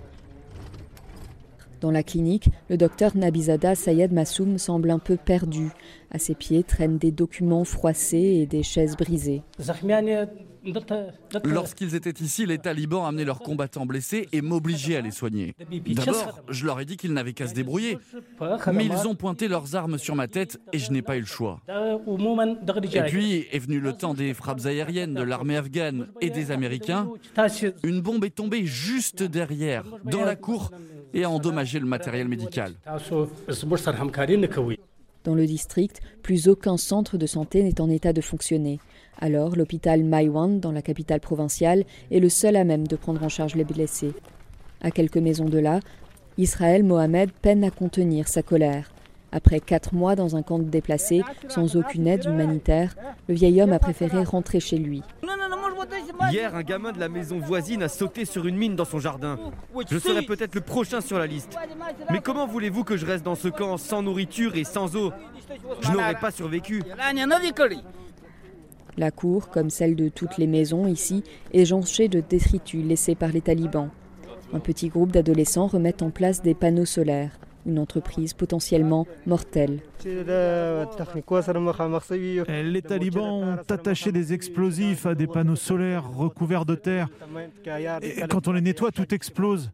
Dans 1.81 1.91
la 1.91 2.01
clinique, 2.01 2.47
le 2.69 2.77
docteur 2.77 3.17
Nabizada 3.17 3.75
Sayed 3.75 4.13
Massoum 4.13 4.57
semble 4.57 4.89
un 4.89 4.99
peu 4.99 5.17
perdu. 5.17 5.67
À 6.11 6.17
ses 6.17 6.33
pieds 6.33 6.63
traînent 6.63 6.97
des 6.97 7.11
documents 7.11 7.65
froissés 7.65 8.39
et 8.41 8.45
des 8.45 8.63
chaises 8.63 8.95
brisées. 8.95 9.41
Lorsqu'ils 11.43 11.95
étaient 11.95 12.23
ici, 12.23 12.45
les 12.45 12.57
talibans 12.57 13.05
amenaient 13.05 13.25
leurs 13.25 13.39
combattants 13.39 13.85
blessés 13.85 14.27
et 14.31 14.41
m'obligeaient 14.41 14.97
à 14.97 15.01
les 15.01 15.11
soigner. 15.11 15.55
D'abord, 15.87 16.41
je 16.49 16.65
leur 16.65 16.79
ai 16.79 16.85
dit 16.85 16.97
qu'ils 16.97 17.13
n'avaient 17.13 17.33
qu'à 17.33 17.47
se 17.47 17.53
débrouiller. 17.53 17.97
Mais 18.71 18.85
ils 18.85 19.07
ont 19.07 19.15
pointé 19.15 19.47
leurs 19.47 19.75
armes 19.75 19.97
sur 19.97 20.15
ma 20.15 20.27
tête 20.27 20.59
et 20.71 20.79
je 20.79 20.91
n'ai 20.91 21.01
pas 21.01 21.17
eu 21.17 21.21
le 21.21 21.25
choix. 21.25 21.59
Et 21.67 23.01
puis 23.03 23.47
est 23.51 23.59
venu 23.59 23.79
le 23.79 23.93
temps 23.93 24.13
des 24.13 24.33
frappes 24.33 24.65
aériennes 24.65 25.13
de 25.13 25.23
l'armée 25.23 25.57
afghane 25.57 26.07
et 26.21 26.29
des 26.29 26.51
Américains. 26.51 27.09
Une 27.83 28.01
bombe 28.01 28.25
est 28.25 28.35
tombée 28.35 28.65
juste 28.65 29.23
derrière, 29.23 29.83
dans 30.05 30.23
la 30.23 30.35
cour, 30.35 30.71
et 31.13 31.23
a 31.23 31.29
endommagé 31.29 31.79
le 31.79 31.85
matériel 31.85 32.27
médical. 32.27 32.73
Dans 35.23 35.35
le 35.35 35.45
district, 35.45 36.01
plus 36.21 36.47
aucun 36.47 36.77
centre 36.77 37.17
de 37.17 37.25
santé 37.25 37.63
n'est 37.63 37.79
en 37.79 37.89
état 37.89 38.11
de 38.11 38.21
fonctionner. 38.21 38.79
Alors, 39.19 39.55
l'hôpital 39.55 40.03
Maiwan, 40.03 40.59
dans 40.59 40.71
la 40.71 40.81
capitale 40.81 41.19
provinciale, 41.19 41.85
est 42.11 42.19
le 42.19 42.29
seul 42.29 42.55
à 42.55 42.63
même 42.63 42.87
de 42.87 42.95
prendre 42.95 43.23
en 43.23 43.29
charge 43.29 43.55
les 43.55 43.63
blessés. 43.63 44.13
À 44.81 44.91
quelques 44.91 45.17
maisons 45.17 45.45
de 45.45 45.59
là, 45.59 45.79
Israël 46.37 46.83
Mohamed 46.83 47.31
peine 47.31 47.63
à 47.63 47.69
contenir 47.69 48.27
sa 48.27 48.41
colère. 48.41 48.91
Après 49.31 49.59
quatre 49.59 49.93
mois 49.93 50.15
dans 50.15 50.35
un 50.35 50.43
camp 50.43 50.59
de 50.59 50.63
déplacés, 50.63 51.23
sans 51.47 51.75
aucune 51.75 52.07
aide 52.07 52.25
humanitaire, 52.25 52.95
le 53.27 53.33
vieil 53.33 53.61
homme 53.61 53.73
a 53.73 53.79
préféré 53.79 54.23
rentrer 54.23 54.59
chez 54.59 54.77
lui. 54.77 55.01
Hier, 56.31 56.55
un 56.55 56.61
gamin 56.61 56.91
de 56.91 56.99
la 56.99 57.09
maison 57.09 57.39
voisine 57.39 57.83
a 57.83 57.89
sauté 57.89 58.25
sur 58.25 58.45
une 58.45 58.55
mine 58.55 58.75
dans 58.75 58.85
son 58.85 58.99
jardin. 58.99 59.39
Je 59.89 59.97
serai 59.97 60.21
peut-être 60.21 60.55
le 60.55 60.61
prochain 60.61 61.01
sur 61.01 61.17
la 61.17 61.27
liste. 61.27 61.57
Mais 62.11 62.19
comment 62.19 62.45
voulez-vous 62.45 62.83
que 62.83 62.95
je 62.95 63.05
reste 63.05 63.23
dans 63.23 63.35
ce 63.35 63.47
camp 63.47 63.77
sans 63.77 64.01
nourriture 64.01 64.55
et 64.55 64.63
sans 64.63 64.95
eau? 64.95 65.11
Je 65.81 65.91
n'aurais 65.91 66.15
pas 66.15 66.31
survécu. 66.31 66.83
La 68.97 69.11
cour, 69.11 69.49
comme 69.49 69.69
celle 69.69 69.95
de 69.95 70.09
toutes 70.09 70.37
les 70.37 70.47
maisons 70.47 70.87
ici, 70.87 71.23
est 71.53 71.65
jonchée 71.65 72.07
de 72.07 72.21
détritus 72.21 72.85
laissés 72.85 73.15
par 73.15 73.31
les 73.31 73.41
talibans. 73.41 73.89
Un 74.53 74.59
petit 74.59 74.89
groupe 74.89 75.11
d'adolescents 75.11 75.67
remettent 75.67 76.03
en 76.03 76.11
place 76.11 76.41
des 76.41 76.53
panneaux 76.53 76.85
solaires 76.85 77.31
une 77.65 77.79
entreprise 77.79 78.33
potentiellement 78.33 79.07
mortelle. 79.25 79.79
Les 80.05 80.25
talibans 82.81 83.23
ont 83.23 83.57
attaché 83.69 84.11
des 84.11 84.33
explosifs 84.33 85.05
à 85.05 85.15
des 85.15 85.27
panneaux 85.27 85.55
solaires 85.55 86.09
recouverts 86.09 86.65
de 86.65 86.75
terre. 86.75 87.07
Et 88.01 88.21
quand 88.29 88.47
on 88.47 88.51
les 88.51 88.61
nettoie, 88.61 88.91
tout 88.91 89.13
explose. 89.13 89.71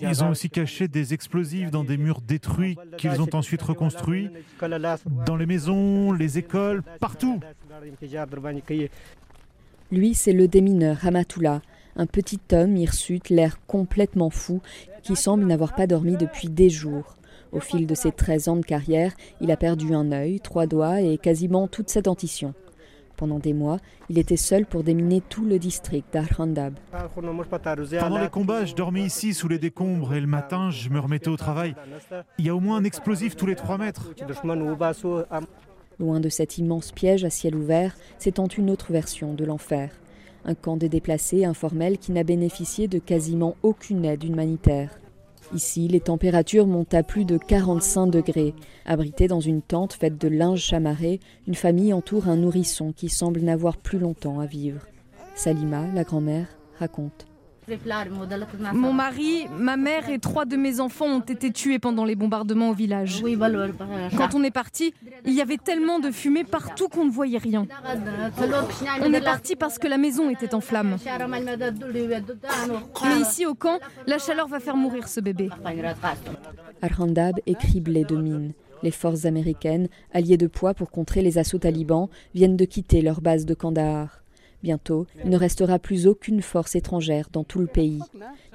Ils 0.00 0.24
ont 0.24 0.30
aussi 0.30 0.50
caché 0.50 0.88
des 0.88 1.14
explosifs 1.14 1.70
dans 1.70 1.84
des 1.84 1.96
murs 1.96 2.20
détruits 2.20 2.76
qu'ils 2.98 3.20
ont 3.20 3.34
ensuite 3.34 3.62
reconstruits, 3.62 4.30
dans 5.24 5.36
les 5.36 5.46
maisons, 5.46 6.12
les 6.12 6.38
écoles, 6.38 6.82
partout. 7.00 7.40
Lui, 9.92 10.14
c'est 10.14 10.32
le 10.32 10.48
démineur 10.48 11.06
Hamatullah, 11.06 11.62
un 11.96 12.06
petit 12.06 12.40
homme 12.52 12.76
hirsute, 12.76 13.30
l'air 13.30 13.58
complètement 13.66 14.30
fou, 14.30 14.60
qui 15.02 15.16
semble 15.16 15.44
n'avoir 15.44 15.74
pas 15.74 15.86
dormi 15.86 16.16
depuis 16.16 16.48
des 16.48 16.70
jours. 16.70 17.16
Au 17.52 17.60
fil 17.60 17.86
de 17.86 17.94
ses 17.94 18.12
13 18.12 18.48
ans 18.48 18.56
de 18.56 18.64
carrière, 18.64 19.12
il 19.40 19.50
a 19.50 19.56
perdu 19.56 19.94
un 19.94 20.12
œil, 20.12 20.40
trois 20.40 20.66
doigts 20.66 21.00
et 21.00 21.16
quasiment 21.16 21.68
toute 21.68 21.88
sa 21.88 22.02
dentition. 22.02 22.54
Pendant 23.16 23.38
des 23.38 23.54
mois, 23.54 23.78
il 24.10 24.18
était 24.18 24.36
seul 24.36 24.66
pour 24.66 24.82
déminer 24.82 25.22
tout 25.22 25.44
le 25.44 25.58
district 25.58 26.12
d'Al-Handab. 26.12 26.74
Pendant 28.00 28.18
les 28.18 28.28
combats, 28.28 28.66
je 28.66 28.74
dormais 28.74 29.02
ici 29.02 29.32
sous 29.32 29.48
les 29.48 29.58
décombres 29.58 30.12
et 30.12 30.20
le 30.20 30.26
matin, 30.26 30.70
je 30.70 30.90
me 30.90 31.00
remettais 31.00 31.28
au 31.28 31.36
travail. 31.36 31.74
Il 32.38 32.44
y 32.44 32.50
a 32.50 32.54
au 32.54 32.60
moins 32.60 32.76
un 32.76 32.84
explosif 32.84 33.36
tous 33.36 33.46
les 33.46 33.54
3 33.54 33.78
mètres. 33.78 34.12
Loin 35.98 36.20
de 36.20 36.28
cet 36.28 36.58
immense 36.58 36.92
piège 36.92 37.24
à 37.24 37.30
ciel 37.30 37.54
ouvert, 37.56 37.96
s'étend 38.18 38.46
une 38.46 38.70
autre 38.70 38.92
version 38.92 39.34
de 39.34 39.44
l'enfer 39.44 39.90
un 40.46 40.54
camp 40.54 40.76
de 40.76 40.86
déplacés 40.86 41.44
informel 41.44 41.98
qui 41.98 42.12
n'a 42.12 42.22
bénéficié 42.22 42.88
de 42.88 42.98
quasiment 42.98 43.56
aucune 43.62 44.04
aide 44.04 44.24
humanitaire. 44.24 44.90
Ici, 45.54 45.86
les 45.88 46.00
températures 46.00 46.66
montent 46.66 46.94
à 46.94 47.02
plus 47.02 47.24
de 47.24 47.36
45 47.36 48.06
degrés. 48.06 48.54
Abritée 48.84 49.28
dans 49.28 49.40
une 49.40 49.62
tente 49.62 49.92
faite 49.92 50.18
de 50.18 50.28
linge 50.28 50.60
chamarré, 50.62 51.20
une 51.46 51.54
famille 51.54 51.92
entoure 51.92 52.28
un 52.28 52.36
nourrisson 52.36 52.92
qui 52.92 53.08
semble 53.08 53.40
n'avoir 53.40 53.76
plus 53.76 53.98
longtemps 53.98 54.40
à 54.40 54.46
vivre. 54.46 54.86
Salima, 55.34 55.86
la 55.94 56.04
grand-mère, 56.04 56.48
raconte. 56.78 57.26
Mon 58.72 58.92
mari, 58.92 59.46
ma 59.58 59.76
mère 59.76 60.08
et 60.08 60.18
trois 60.18 60.44
de 60.44 60.56
mes 60.56 60.80
enfants 60.80 61.06
ont 61.06 61.20
été 61.20 61.50
tués 61.50 61.78
pendant 61.78 62.04
les 62.04 62.14
bombardements 62.14 62.70
au 62.70 62.74
village. 62.74 63.22
Quand 64.16 64.34
on 64.34 64.42
est 64.44 64.50
parti, 64.50 64.94
il 65.24 65.32
y 65.32 65.40
avait 65.40 65.56
tellement 65.56 65.98
de 65.98 66.10
fumée 66.10 66.44
partout 66.44 66.88
qu'on 66.88 67.04
ne 67.04 67.10
voyait 67.10 67.38
rien. 67.38 67.66
On 69.02 69.12
est 69.12 69.20
parti 69.20 69.56
parce 69.56 69.78
que 69.78 69.88
la 69.88 69.98
maison 69.98 70.30
était 70.30 70.54
en 70.54 70.60
flammes. 70.60 70.96
Mais 73.04 73.20
ici 73.20 73.46
au 73.46 73.54
camp, 73.54 73.78
la 74.06 74.18
chaleur 74.18 74.46
va 74.48 74.60
faire 74.60 74.76
mourir 74.76 75.08
ce 75.08 75.20
bébé. 75.20 75.48
Al-Handab 76.82 77.40
est 77.46 77.58
criblé 77.58 78.04
de 78.04 78.16
mines. 78.16 78.52
Les 78.82 78.90
forces 78.90 79.24
américaines, 79.24 79.88
alliées 80.12 80.36
de 80.36 80.46
poids 80.46 80.74
pour 80.74 80.90
contrer 80.90 81.22
les 81.22 81.38
assauts 81.38 81.58
talibans, 81.58 82.08
viennent 82.34 82.56
de 82.56 82.64
quitter 82.66 83.00
leur 83.00 83.20
base 83.20 83.46
de 83.46 83.54
Kandahar. 83.54 84.20
Bientôt, 84.66 85.06
il 85.22 85.30
ne 85.30 85.36
restera 85.36 85.78
plus 85.78 86.08
aucune 86.08 86.42
force 86.42 86.74
étrangère 86.74 87.28
dans 87.30 87.44
tout 87.44 87.60
le 87.60 87.68
pays. 87.68 88.00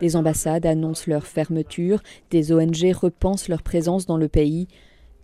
Des 0.01 0.17
ambassades 0.17 0.65
annoncent 0.65 1.05
leur 1.07 1.25
fermeture, 1.25 2.03
des 2.31 2.51
ONG 2.51 2.91
repensent 2.93 3.47
leur 3.47 3.63
présence 3.63 4.07
dans 4.07 4.17
le 4.17 4.27
pays. 4.27 4.67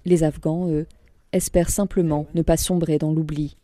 Les 0.06 0.24
Afghans, 0.24 0.70
eux, 0.70 0.86
espèrent 1.34 1.72
simplement 1.72 2.26
ne 2.36 2.42
pas 2.42 2.56
sombrer 2.56 3.00
dans 3.00 3.12
l'oubli. 3.12 3.58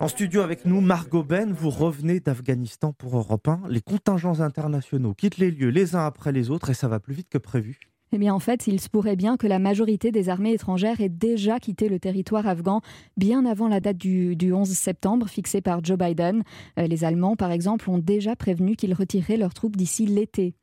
En 0.00 0.08
studio 0.08 0.40
avec 0.40 0.64
nous, 0.64 0.80
Margot 0.80 1.22
Ben, 1.22 1.52
vous 1.52 1.70
revenez 1.70 2.18
d'Afghanistan 2.18 2.92
pour 2.92 3.16
Europe 3.16 3.46
1. 3.46 3.62
Les 3.68 3.80
contingents 3.80 4.40
internationaux 4.40 5.14
quittent 5.14 5.38
les 5.38 5.52
lieux 5.52 5.70
les 5.70 5.94
uns 5.94 6.04
après 6.04 6.32
les 6.32 6.50
autres 6.50 6.70
et 6.70 6.74
ça 6.74 6.88
va 6.88 6.98
plus 6.98 7.14
vite 7.14 7.28
que 7.30 7.38
prévu. 7.38 7.78
Eh 8.12 8.18
bien, 8.18 8.32
en 8.32 8.38
fait, 8.38 8.66
il 8.68 8.80
se 8.80 8.88
pourrait 8.88 9.16
bien 9.16 9.36
que 9.36 9.46
la 9.46 9.58
majorité 9.58 10.12
des 10.12 10.28
armées 10.28 10.52
étrangères 10.52 11.00
aient 11.00 11.08
déjà 11.08 11.58
quitté 11.58 11.88
le 11.88 11.98
territoire 11.98 12.46
afghan 12.46 12.80
bien 13.16 13.44
avant 13.44 13.66
la 13.66 13.80
date 13.80 13.96
du, 13.96 14.52
11 14.52 14.68
septembre 14.68 15.28
fixée 15.28 15.60
par 15.60 15.84
Joe 15.84 15.98
Biden. 15.98 16.44
Euh, 16.78 16.86
les 16.86 17.04
Allemands, 17.04 17.34
par 17.34 17.50
exemple, 17.50 17.90
ont 17.90 17.98
déjà 17.98 18.36
prévenu 18.36 18.76
qu'ils 18.76 18.94
retireraient 18.94 19.36
leurs 19.36 19.54
troupes 19.54 19.76
d'ici 19.76 20.06
l'été. 20.06 20.54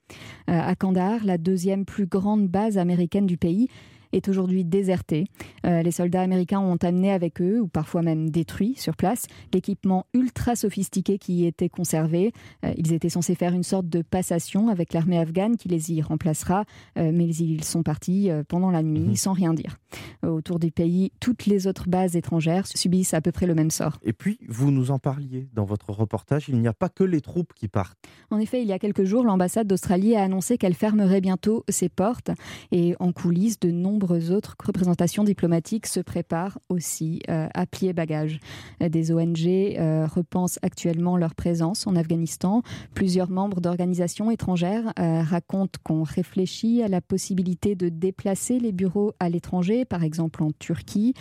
Euh, 0.50 0.60
à 0.60 0.76
Kandahar, 0.76 1.26
la 1.26 1.38
deuxième 1.38 1.84
plus 1.86 2.06
grande 2.06 2.48
base 2.48 2.78
américaine 2.78 3.26
du 3.26 3.38
pays, 3.38 3.68
est 4.12 4.28
aujourd'hui 4.30 4.64
déserté. 4.64 5.26
Euh, 5.66 5.82
les 5.82 5.92
soldats 5.92 6.22
américains 6.22 6.60
ont 6.60 6.78
amené 6.78 7.12
avec 7.12 7.42
eux, 7.42 7.62
ou 7.62 7.68
parfois 7.68 8.02
même 8.02 8.30
détruit 8.30 8.76
sur 8.78 8.96
place, 8.96 9.28
l'équipement 9.54 10.06
ultra 10.14 10.56
sophistiqué 10.56 11.18
qui 11.18 11.34
y 11.34 11.46
était 11.46 11.70
conservé. 11.70 12.32
Euh, 12.66 12.74
ils 12.78 12.94
étaient 12.94 13.10
censés 13.10 13.36
faire 13.36 13.54
une 13.54 13.64
sorte 13.64 13.88
de 13.88 14.02
passation 14.02 14.70
avec 14.70 14.94
l'armée 14.94 15.18
afghane 15.18 15.58
qui 15.58 15.70
les 15.70 15.92
y 15.92 16.02
remplacera, 16.02 16.66
euh, 16.98 17.12
mais 17.14 17.28
ils 17.28 17.64
sont 17.64 17.84
partis 17.84 18.30
pendant 18.48 18.72
la 18.72 18.84
nuit 18.84 19.00
mhm. 19.00 19.16
sans 19.16 19.34
rien 19.34 19.54
dire. 19.54 19.78
Autour 20.24 20.60
du 20.60 20.72
pays, 20.72 21.12
toutes 21.20 21.46
les 21.46 21.68
autres 21.68 21.90
bases 21.90 22.16
étrangères 22.16 22.68
subissent 22.68 23.14
à 23.14 23.22
peu 23.22 23.32
près 23.32 23.48
le 23.48 23.56
même 23.56 23.72
sort. 23.72 24.00
Et 24.04 24.14
puis, 24.14 24.40
vous 24.48 24.72
nous 24.72 24.92
en 24.92 25.00
parliez 25.00 25.50
dans 25.54 25.66
votre 25.66 25.90
reportage, 25.90 26.48
il 26.48 26.60
n'y 26.60 26.68
a 26.68 26.74
pas 26.74 26.90
que 26.90 27.04
les 27.04 27.22
troupes 27.22 27.54
qui 27.54 27.68
partent. 27.68 27.98
En 28.30 28.38
effet, 28.38 28.62
il 28.62 28.68
y 28.68 28.74
a 28.74 28.80
quelques 28.80 29.04
jours, 29.04 29.24
l'ambassade 29.24 29.68
d'Australie 29.68 30.16
a 30.16 30.24
annoncé 30.24 30.58
qu'elle 30.58 30.76
fermerait 30.76 31.22
bientôt 31.22 31.64
ses 31.70 31.90
portes 31.90 32.32
et 32.72 32.96
en 33.00 33.12
coulisses, 33.12 33.60
de 33.60 33.72
nombreux 33.72 34.01
nombreuses 34.02 34.32
autres 34.32 34.56
représentations 34.64 35.24
diplomatiques 35.24 35.86
se 35.86 36.00
préparent 36.00 36.58
aussi 36.70 37.22
à 37.28 37.66
plier 37.66 37.94
bagages. 37.94 38.40
Des 38.80 39.12
ONG 39.12 39.78
repensent 40.10 40.58
actuellement 40.64 41.18
leur 41.18 41.36
présence 41.36 41.86
en 41.86 41.96
Afghanistan. 41.96 42.64
Plusieurs 42.96 43.30
membres 43.30 43.62
d'organisations 43.62 44.32
étrangères 44.32 44.92
racontent 44.98 45.80
qu'on 45.84 46.04
réfléchit 46.04 46.82
à 46.82 46.88
la 46.88 47.02
possibilité 47.02 47.76
de 47.76 47.90
déplacer 47.90 48.60
les 48.60 48.72
bureaux 48.72 49.14
à 49.20 49.30
l'étranger, 49.30 49.86
par 49.86 50.04
exemple 50.04 50.42
en 50.42 50.52
Turquie. 50.52 51.14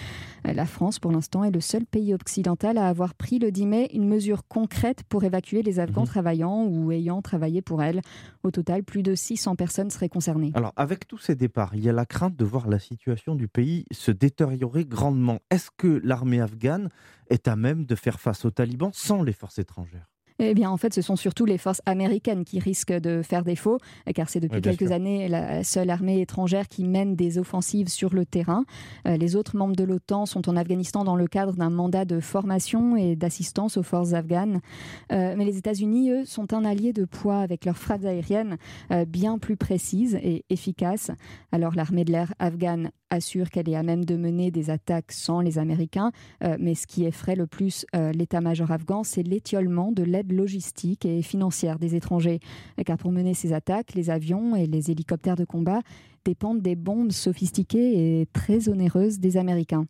La 0.44 0.64
France, 0.64 0.98
pour 0.98 1.12
l'instant, 1.12 1.44
est 1.44 1.50
le 1.50 1.60
seul 1.60 1.84
pays 1.84 2.14
occidental 2.14 2.78
à 2.78 2.88
avoir 2.88 3.14
pris 3.14 3.38
le 3.38 3.52
10 3.52 3.66
mai 3.66 3.90
une 3.92 4.08
mesure 4.08 4.46
concrète 4.48 5.02
pour 5.08 5.24
évacuer 5.24 5.62
les 5.62 5.80
Afghans 5.80 6.02
mhm. 6.02 6.08
travaillant 6.08 6.64
ou 6.64 6.92
ayant 6.92 7.20
travaillé 7.20 7.60
pour 7.60 7.82
elle. 7.82 8.00
Au 8.42 8.50
total, 8.50 8.84
plus 8.84 9.02
de 9.02 9.14
600 9.14 9.56
personnes 9.56 9.90
seraient 9.90 10.08
concernées. 10.08 10.52
Alors, 10.54 10.72
avec 10.76 11.06
tous 11.06 11.18
ces 11.18 11.34
départs, 11.34 11.72
il 11.74 11.84
y 11.84 11.88
a 11.88 11.92
la 11.92 12.06
crainte 12.06 12.36
de 12.36 12.44
voir 12.44 12.69
la 12.70 12.78
situation 12.78 13.34
du 13.34 13.48
pays 13.48 13.84
se 13.90 14.10
détériorer 14.10 14.84
grandement. 14.84 15.40
Est-ce 15.50 15.70
que 15.76 16.00
l'armée 16.02 16.40
afghane 16.40 16.88
est 17.28 17.48
à 17.48 17.56
même 17.56 17.84
de 17.84 17.94
faire 17.94 18.20
face 18.20 18.44
aux 18.44 18.50
talibans 18.50 18.92
sans 18.92 19.22
les 19.22 19.32
forces 19.32 19.58
étrangères? 19.58 20.09
Eh 20.40 20.54
bien, 20.54 20.70
en 20.70 20.76
fait, 20.76 20.94
ce 20.94 21.02
sont 21.02 21.16
surtout 21.16 21.44
les 21.44 21.58
forces 21.58 21.82
américaines 21.86 22.44
qui 22.44 22.58
risquent 22.58 22.92
de 22.92 23.22
faire 23.22 23.44
défaut, 23.44 23.78
car 24.14 24.28
c'est 24.28 24.40
depuis 24.40 24.60
quelques 24.60 24.90
années 24.90 25.28
la 25.28 25.64
seule 25.64 25.90
armée 25.90 26.20
étrangère 26.20 26.68
qui 26.68 26.84
mène 26.84 27.16
des 27.16 27.38
offensives 27.38 27.88
sur 27.88 28.14
le 28.14 28.24
terrain. 28.24 28.64
Euh, 29.06 29.16
les 29.16 29.36
autres 29.36 29.56
membres 29.56 29.76
de 29.76 29.84
l'OTAN 29.84 30.26
sont 30.26 30.48
en 30.48 30.56
Afghanistan 30.56 31.04
dans 31.04 31.16
le 31.16 31.26
cadre 31.26 31.54
d'un 31.54 31.70
mandat 31.70 32.04
de 32.04 32.20
formation 32.20 32.96
et 32.96 33.16
d'assistance 33.16 33.76
aux 33.76 33.82
forces 33.82 34.12
afghanes. 34.12 34.60
Euh, 35.12 35.34
mais 35.36 35.44
les 35.44 35.58
États-Unis, 35.58 36.10
eux, 36.10 36.24
sont 36.24 36.52
un 36.52 36.64
allié 36.64 36.92
de 36.92 37.04
poids 37.04 37.38
avec 37.38 37.64
leurs 37.64 37.76
frappes 37.76 38.04
aériennes 38.04 38.56
euh, 38.90 39.04
bien 39.04 39.38
plus 39.38 39.56
précises 39.56 40.18
et 40.22 40.44
efficaces. 40.50 41.10
Alors, 41.52 41.74
l'armée 41.74 42.04
de 42.04 42.12
l'air 42.12 42.32
afghane 42.38 42.90
assure 43.10 43.50
qu'elle 43.50 43.68
est 43.68 43.76
à 43.76 43.82
même 43.82 44.04
de 44.04 44.16
mener 44.16 44.50
des 44.50 44.70
attaques 44.70 45.10
sans 45.10 45.40
les 45.40 45.58
Américains, 45.58 46.12
mais 46.60 46.76
ce 46.76 46.86
qui 46.86 47.04
effraie 47.04 47.34
le 47.34 47.48
plus 47.48 47.84
l'état-major 47.92 48.70
afghan, 48.70 49.02
c'est 49.02 49.24
l'étiolement 49.24 49.90
de 49.90 50.04
l'aide 50.04 50.29
logistique 50.30 51.04
et 51.04 51.22
financière 51.22 51.78
des 51.78 51.94
étrangers. 51.94 52.40
Car 52.84 52.96
pour 52.96 53.12
mener 53.12 53.34
ces 53.34 53.52
attaques, 53.52 53.94
les 53.94 54.10
avions 54.10 54.56
et 54.56 54.66
les 54.66 54.90
hélicoptères 54.90 55.36
de 55.36 55.44
combat 55.44 55.80
dépendent 56.24 56.62
des 56.62 56.76
bombes 56.76 57.12
sophistiquées 57.12 58.20
et 58.20 58.26
très 58.26 58.68
onéreuses 58.68 59.18
des 59.18 59.36
Américains. 59.36 59.86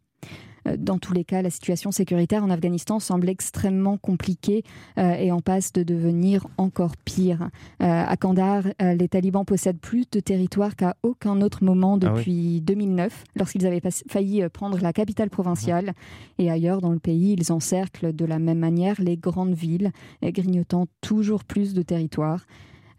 Euh, 0.66 0.76
dans 0.78 0.98
tous 0.98 1.12
les 1.12 1.24
cas, 1.24 1.42
la 1.42 1.50
situation 1.50 1.90
sécuritaire 1.90 2.44
en 2.44 2.50
Afghanistan 2.50 3.00
semble 3.00 3.28
extrêmement 3.28 3.96
compliquée 3.96 4.64
euh, 4.98 5.14
et 5.14 5.32
en 5.32 5.40
passe 5.40 5.72
de 5.72 5.82
devenir 5.82 6.46
encore 6.56 6.96
pire. 6.96 7.50
Euh, 7.82 8.04
à 8.06 8.16
Kandahar, 8.16 8.64
les 8.80 9.08
talibans 9.08 9.44
possèdent 9.44 9.80
plus 9.80 10.08
de 10.10 10.20
territoire 10.20 10.76
qu'à 10.76 10.96
aucun 11.02 11.40
autre 11.40 11.64
moment 11.64 11.94
ah 11.94 12.08
depuis 12.08 12.60
2009, 12.60 13.24
lorsqu'ils 13.36 13.66
avaient 13.66 13.82
failli 14.08 14.46
prendre 14.52 14.78
la 14.80 14.92
capitale 14.92 15.30
provinciale. 15.30 15.92
Et 16.38 16.50
ailleurs 16.50 16.80
dans 16.80 16.92
le 16.92 16.98
pays, 16.98 17.36
ils 17.38 17.52
encerclent 17.52 18.14
de 18.14 18.24
la 18.24 18.38
même 18.38 18.58
manière 18.58 19.00
les 19.00 19.16
grandes 19.16 19.54
villes, 19.54 19.92
grignotant 20.22 20.86
toujours 21.00 21.44
plus 21.44 21.74
de 21.74 21.82
territoire 21.82 22.46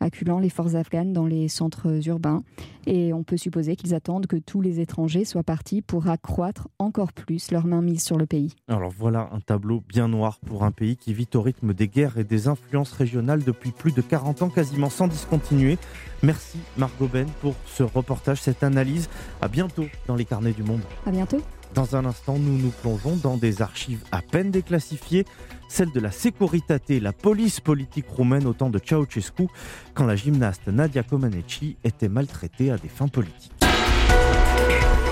acculant 0.01 0.39
les 0.39 0.49
forces 0.49 0.75
afghanes 0.75 1.13
dans 1.13 1.25
les 1.25 1.47
centres 1.47 2.07
urbains. 2.07 2.43
Et 2.87 3.13
on 3.13 3.23
peut 3.23 3.37
supposer 3.37 3.75
qu'ils 3.75 3.93
attendent 3.93 4.27
que 4.27 4.35
tous 4.35 4.61
les 4.61 4.79
étrangers 4.79 5.23
soient 5.23 5.43
partis 5.43 5.81
pour 5.81 6.09
accroître 6.09 6.67
encore 6.79 7.13
plus 7.13 7.51
leur 7.51 7.65
mainmise 7.65 8.03
sur 8.03 8.17
le 8.17 8.25
pays. 8.25 8.55
Alors 8.67 8.91
voilà 8.97 9.29
un 9.31 9.39
tableau 9.39 9.81
bien 9.87 10.07
noir 10.07 10.39
pour 10.39 10.63
un 10.63 10.71
pays 10.71 10.97
qui 10.97 11.13
vit 11.13 11.29
au 11.35 11.41
rythme 11.41 11.73
des 11.73 11.87
guerres 11.87 12.17
et 12.17 12.23
des 12.23 12.47
influences 12.47 12.91
régionales 12.91 13.43
depuis 13.43 13.71
plus 13.71 13.93
de 13.93 14.01
40 14.01 14.41
ans, 14.41 14.49
quasiment 14.49 14.89
sans 14.89 15.07
discontinuer. 15.07 15.77
Merci 16.23 16.57
Margot 16.77 17.07
Ben 17.07 17.27
pour 17.41 17.55
ce 17.65 17.83
reportage, 17.83 18.41
cette 18.41 18.63
analyse. 18.63 19.09
À 19.41 19.47
bientôt 19.47 19.85
dans 20.07 20.15
les 20.15 20.25
carnets 20.25 20.53
du 20.53 20.63
monde. 20.63 20.81
À 21.05 21.11
bientôt. 21.11 21.41
Dans 21.73 21.95
un 21.95 22.05
instant, 22.05 22.37
nous 22.37 22.57
nous 22.57 22.71
plongeons 22.81 23.15
dans 23.15 23.37
des 23.37 23.61
archives 23.61 24.03
à 24.11 24.21
peine 24.21 24.51
déclassifiées, 24.51 25.25
celles 25.69 25.91
de 25.91 25.99
la 26.01 26.11
Securitate, 26.11 26.89
la 26.89 27.13
police 27.13 27.61
politique 27.61 28.07
roumaine 28.09 28.45
au 28.45 28.53
temps 28.53 28.69
de 28.69 28.79
Ceausescu, 28.79 29.47
quand 29.93 30.05
la 30.05 30.15
gymnaste 30.15 30.67
Nadia 30.67 31.03
Comaneci 31.03 31.77
était 31.83 32.09
maltraitée 32.09 32.71
à 32.71 32.77
des 32.77 32.89
fins 32.89 33.07
politiques. 33.07 33.53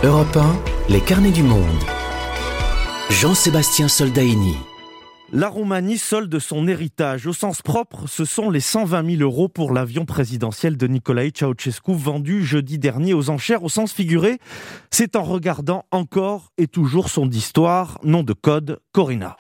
Europe 0.04 0.36
1, 0.36 0.92
les 0.92 1.02
carnets 1.02 1.32
du 1.32 1.44
monde. 1.44 1.66
Jean-Sébastien 3.10 3.88
Soldaini. 3.88 4.56
La 5.32 5.48
Roumanie 5.48 6.00
solde 6.00 6.40
son 6.40 6.68
héritage. 6.68 7.28
Au 7.28 7.34
sens 7.34 7.62
propre, 7.62 8.08
ce 8.08 8.26
sont 8.26 8.50
les 8.50 8.62
120 8.62 9.18
000 9.18 9.22
euros 9.22 9.48
pour 9.48 9.74
l'avion 9.74 10.06
présidentiel 10.06 10.76
de 10.76 10.88
Nicolae 10.88 11.30
Ceausescu 11.36 11.94
vendu 11.94 12.44
jeudi 12.44 12.80
dernier 12.80 13.14
aux 13.14 13.30
enchères. 13.30 13.64
Au 13.64 13.70
sens 13.70 13.94
figuré, 13.94 14.40
c'est 14.90 15.16
en 15.16 15.22
regardant 15.24 15.86
encore 15.92 16.52
et 16.58 16.66
toujours 16.66 17.10
son 17.10 17.30
histoire, 17.30 18.00
nom 18.04 18.24
de 18.24 18.34
code 18.34 18.80
Corina. 18.92 19.38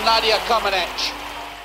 Nadia 0.00 0.36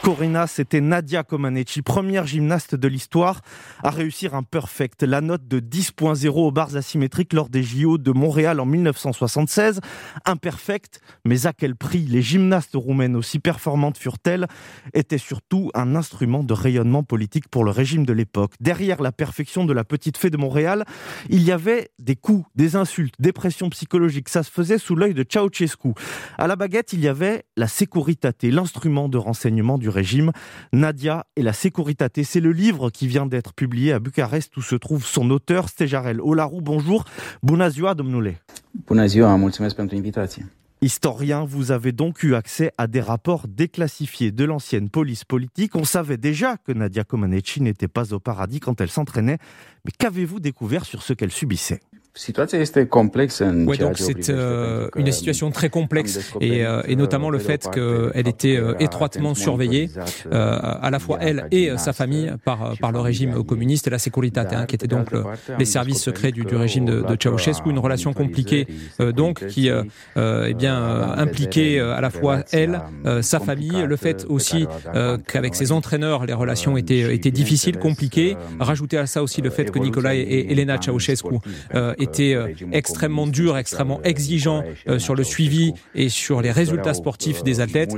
Corina, 0.06 0.46
c'était 0.46 0.82
Nadia 0.82 1.24
Comaneci, 1.24 1.82
première 1.82 2.28
gymnaste 2.28 2.76
de 2.76 2.88
l'histoire 2.88 3.42
à 3.82 3.90
réussir 3.90 4.36
un 4.36 4.44
perfect, 4.44 5.02
la 5.02 5.20
note 5.20 5.48
de 5.48 5.60
10.0 5.60 6.30
aux 6.30 6.52
barres 6.52 6.76
asymétriques 6.76 7.34
lors 7.34 7.50
des 7.50 7.64
JO 7.64 7.98
de 7.98 8.12
Montréal 8.12 8.60
en 8.60 8.68
1976. 8.68 9.82
Imperfect, 10.26 11.02
mais 11.26 11.48
à 11.48 11.54
quel 11.54 11.76
prix 11.76 12.02
Les 12.02 12.22
gymnastes 12.22 12.76
roumaines 12.76 13.16
aussi 13.16 13.40
performantes 13.40 13.98
furent-elles? 13.98 14.46
Était 14.94 15.18
surtout 15.18 15.72
un 15.74 15.96
instrument 15.96 16.44
de 16.44 16.54
rayonnement 16.54 17.02
politique 17.02 17.48
pour 17.48 17.64
le 17.64 17.72
régime 17.72 18.06
de 18.06 18.14
l'époque. 18.14 18.52
Derrière 18.60 19.02
la 19.02 19.12
perfection 19.12 19.66
de 19.66 19.74
la 19.74 19.86
petite 19.86 20.20
fée 20.20 20.30
de 20.30 20.38
Montréal, 20.38 20.86
il 21.32 21.42
y 21.42 21.52
avait 21.52 21.90
des 21.98 22.16
coups, 22.16 22.46
des 22.54 22.76
insultes, 22.76 23.16
des 23.18 23.34
pressions 23.34 23.72
psychologiques. 23.72 24.30
Ça 24.30 24.44
se 24.44 24.52
faisait 24.52 24.78
sous 24.78 24.96
l'œil 24.96 25.16
de 25.16 25.26
Ceausescu. 25.28 25.94
À 26.38 26.46
la 26.46 26.56
baguette, 26.56 26.94
il 26.94 27.00
y 27.00 27.08
avait 27.08 27.46
la 27.58 27.68
Securitate, 27.68 28.44
l'instrument 28.44 29.10
de 29.10 29.18
renseignement 29.18 29.80
du 29.80 29.95
régime. 29.96 30.32
Nadia 30.72 31.26
et 31.36 31.42
la 31.42 31.54
Securitate, 31.54 32.24
c'est 32.24 32.42
le 32.42 32.52
livre 32.52 32.90
qui 32.90 33.08
vient 33.08 33.26
d'être 33.26 33.54
publié 33.54 33.94
à 33.94 34.00
Bucarest 34.00 34.56
où 34.58 34.62
se 34.62 34.76
trouve 34.76 35.06
son 35.06 35.30
auteur, 35.32 35.70
Stejarel 35.70 36.20
Olarou. 36.22 36.62
Bonjour, 36.62 37.06
bună 37.42 37.70
ziua, 37.70 37.94
domnule. 37.94 38.34
Bună 38.88 39.06
ziua, 39.06 39.36
mulțumesc 39.36 39.76
pentru 39.76 39.96
invitație. 39.96 40.46
Historien, 40.82 41.46
vous 41.46 41.72
avez 41.72 41.94
donc 41.94 42.22
eu 42.24 42.36
accès 42.36 42.72
à 42.78 42.88
des 42.88 43.02
rapports 43.02 43.48
déclassifiés 43.48 44.32
de 44.32 44.44
l'ancienne 44.44 44.90
police 44.90 45.24
politique. 45.24 45.76
On 45.76 45.86
savait 45.86 46.18
déjà 46.18 46.58
que 46.58 46.74
Nadia 46.74 47.04
Comaneci 47.04 47.62
n'était 47.62 47.88
pas 47.88 48.14
au 48.14 48.20
paradis 48.20 48.60
quand 48.60 48.82
elle 48.82 48.90
s'entraînait, 48.90 49.40
mais 49.86 49.92
qu'avez-vous 49.98 50.40
découvert 50.40 50.86
sur 50.86 51.02
ce 51.02 51.14
qu'elle 51.14 51.32
subissait? 51.32 51.80
Oui, 53.68 53.78
donc 53.78 53.98
c'est 53.98 54.30
euh, 54.30 54.88
une 54.96 55.12
situation 55.12 55.52
très 55.52 55.70
complexe 55.70 56.34
et, 56.40 56.66
euh, 56.66 56.82
et 56.88 56.96
notamment 56.96 57.30
le 57.30 57.40
fait 57.40 57.70
qu'elle 57.70 58.28
était 58.28 58.56
euh, 58.56 58.74
étroitement 58.80 59.36
surveillée, 59.36 59.90
à 60.32 60.90
la 60.90 61.00
fois 61.00 61.18
elle 61.20 61.48
et 61.52 61.72
sa 61.78 61.92
famille 61.92 62.32
par, 62.46 62.76
par 62.80 62.94
le 62.94 63.00
régime 63.00 63.44
communiste 63.44 63.88
et 63.88 63.90
la 63.90 64.00
Securitate, 64.00 64.54
hein, 64.54 64.66
qui 64.66 64.76
étaient 64.76 64.88
donc 64.88 65.10
les 65.60 65.66
services 65.66 66.02
secrets 66.02 66.32
du, 66.32 66.46
du 66.46 66.56
régime 66.56 66.86
de, 66.86 67.02
de, 67.02 67.18
Ceausescu, 67.22 67.70
une 67.70 67.80
relation 67.80 68.14
compliquée 68.14 68.68
donc 69.14 69.46
qui 69.48 69.70
eh 69.70 70.54
bien 70.54 71.12
impliquait 71.18 71.80
à 71.80 72.00
la 72.00 72.10
fois 72.10 72.44
elle, 72.54 72.82
sa 73.22 73.42
famille, 73.42 73.84
le 73.86 73.98
fait 73.98 74.26
aussi 74.30 74.68
qu'avec 75.28 75.56
ses 75.56 75.74
entraîneurs 75.74 76.26
les 76.26 76.34
relations 76.34 76.78
étaient, 76.78 77.14
étaient 77.14 77.32
difficiles, 77.32 77.78
compliquées, 77.78 78.38
rajouter 78.60 78.98
à 78.98 79.06
ça 79.06 79.22
aussi 79.22 79.42
le 79.42 79.50
fait 79.50 79.70
que 79.70 79.80
Nicolas 79.80 80.16
et 80.16 80.48
Elena 80.50 80.78
Ceausescu 80.82 81.40
était 82.06 82.34
euh, 82.34 82.54
extrêmement 82.72 83.28
dur, 83.28 83.58
extrêmement 83.58 84.02
exigeant 84.04 84.64
euh, 84.88 85.00
sur 85.00 85.16
le 85.16 85.24
suivi 85.24 85.74
et 85.94 86.10
sur 86.10 86.42
les 86.42 86.52
résultats 86.52 86.94
sportifs 86.94 87.44
des 87.44 87.60
athlètes. 87.60 87.94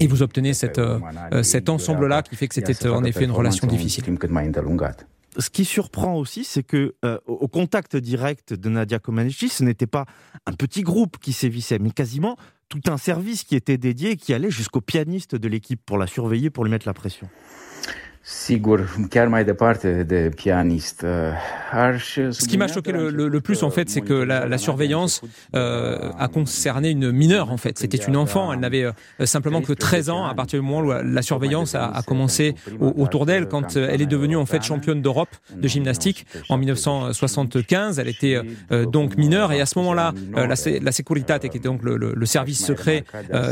Et 0.00 0.06
vous 0.06 0.22
obtenez 0.22 0.54
cette, 0.54 0.78
euh, 0.78 1.00
cet 1.42 1.68
ensemble-là 1.68 2.22
qui 2.22 2.36
fait 2.36 2.48
que 2.48 2.54
c'était 2.54 2.88
en 2.88 3.04
effet 3.04 3.24
une 3.24 3.30
relation 3.30 3.66
difficile 3.66 4.04
ce 5.38 5.50
qui 5.50 5.66
surprend 5.66 6.14
aussi, 6.14 6.44
c'est 6.44 6.62
que 6.62 6.94
au 7.26 7.46
contact 7.46 7.94
direct 7.94 8.54
de 8.54 8.70
Nadia 8.70 8.98
Comaneci, 8.98 9.50
ce 9.50 9.64
n'était 9.64 9.86
pas 9.86 10.06
un 10.46 10.52
petit 10.52 10.80
groupe 10.80 11.18
qui 11.18 11.34
sévissait, 11.34 11.78
mais 11.78 11.90
quasiment 11.90 12.38
tout 12.70 12.80
un 12.86 12.96
service 12.96 13.44
qui 13.44 13.54
était 13.54 13.76
dédié 13.76 14.12
et 14.12 14.16
qui 14.16 14.32
allait 14.32 14.50
jusqu'au 14.50 14.80
pianiste 14.80 15.36
de 15.36 15.48
l'équipe 15.48 15.80
pour 15.84 15.98
la 15.98 16.06
surveiller, 16.06 16.48
pour 16.48 16.64
lui 16.64 16.70
mettre 16.70 16.86
la 16.86 16.94
pression. 16.94 17.28
Pianist. 20.30 21.06
Ce 22.32 22.48
qui 22.48 22.58
m'a 22.58 22.66
choqué 22.66 22.90
le, 22.90 23.40
plus, 23.40 23.62
en 23.62 23.70
fait, 23.70 23.88
c'est 23.88 24.00
que 24.00 24.14
la, 24.14 24.58
surveillance 24.58 25.20
euh, 25.54 26.10
a 26.18 26.26
concerné 26.26 26.90
une 26.90 27.12
mineure, 27.12 27.52
en 27.52 27.56
fait. 27.56 27.78
C'était 27.78 27.98
une 27.98 28.16
enfant, 28.16 28.52
elle 28.52 28.58
n'avait 28.58 28.82
euh, 28.82 28.92
simplement 29.26 29.62
que 29.62 29.72
13 29.72 30.10
ans 30.10 30.24
à 30.24 30.34
partir 30.34 30.58
du 30.58 30.66
moment 30.66 30.80
où 30.80 30.92
la 31.04 31.22
surveillance 31.22 31.76
a, 31.76 32.02
commencé 32.04 32.56
autour 32.80 33.26
d'elle, 33.26 33.46
quand 33.46 33.76
euh, 33.76 33.88
elle 33.92 34.02
est 34.02 34.06
devenue, 34.06 34.36
en 34.36 34.46
fait, 34.46 34.60
championne 34.64 35.02
d'Europe 35.02 35.28
de 35.54 35.68
gymnastique 35.68 36.26
en 36.48 36.58
1975. 36.58 38.00
Elle 38.00 38.08
était 38.08 38.40
donc 38.90 39.16
mineure, 39.16 39.52
et 39.52 39.60
à 39.60 39.66
ce 39.66 39.78
moment-là, 39.78 40.14
la, 40.34 40.54
la 40.80 40.92
Securitate, 40.92 41.42
qui 41.42 41.58
était 41.58 41.60
donc 41.60 41.84
le, 41.84 42.26
service 42.26 42.66
secret 42.66 43.04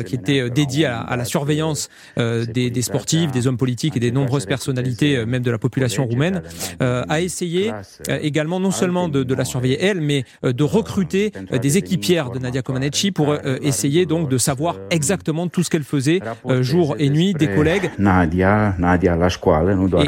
qui 0.05 0.17
était 0.17 0.51
dédié 0.51 0.87
à, 0.87 1.15
la 1.17 1.25
surveillance 1.25 1.91
des, 2.17 2.71
des 2.71 2.83
sportifs, 2.83 3.31
des 3.31 3.47
hommes 3.47 3.57
politiques 3.57 3.97
et 3.97 4.01
des 4.01 4.11
nombreuses 4.11 4.47
personnes 4.47 4.64
personnalité 4.65 5.17
euh, 5.17 5.27
même 5.27 5.43
de 5.43 5.51
la 5.51 5.59
population 5.59 6.07
roumaine, 6.07 6.43
euh, 6.81 7.03
a 7.09 7.21
essayé 7.21 7.71
euh, 8.09 8.19
également 8.23 8.61
non 8.61 8.71
seulement 8.71 9.09
de, 9.09 9.35
la 9.35 9.45
surveiller 9.45 9.79
elle, 9.85 10.01
mais 10.01 10.25
de 10.43 10.65
recruter 10.65 11.33
des 11.61 11.77
équipières 11.77 12.31
de 12.31 12.39
Nadia 12.39 12.63
Comaneci 12.63 13.11
pour 13.11 13.35
essayer 13.63 14.07
donc 14.07 14.29
de 14.29 14.39
savoir 14.39 14.77
exactement 14.91 15.49
tout 15.49 15.65
ce 15.65 15.71
qu'elle 15.71 15.83
faisait 15.83 16.21
jour 16.61 16.95
et 16.99 17.11
nuit 17.11 17.35
des 17.35 17.49
collègues. 17.49 17.91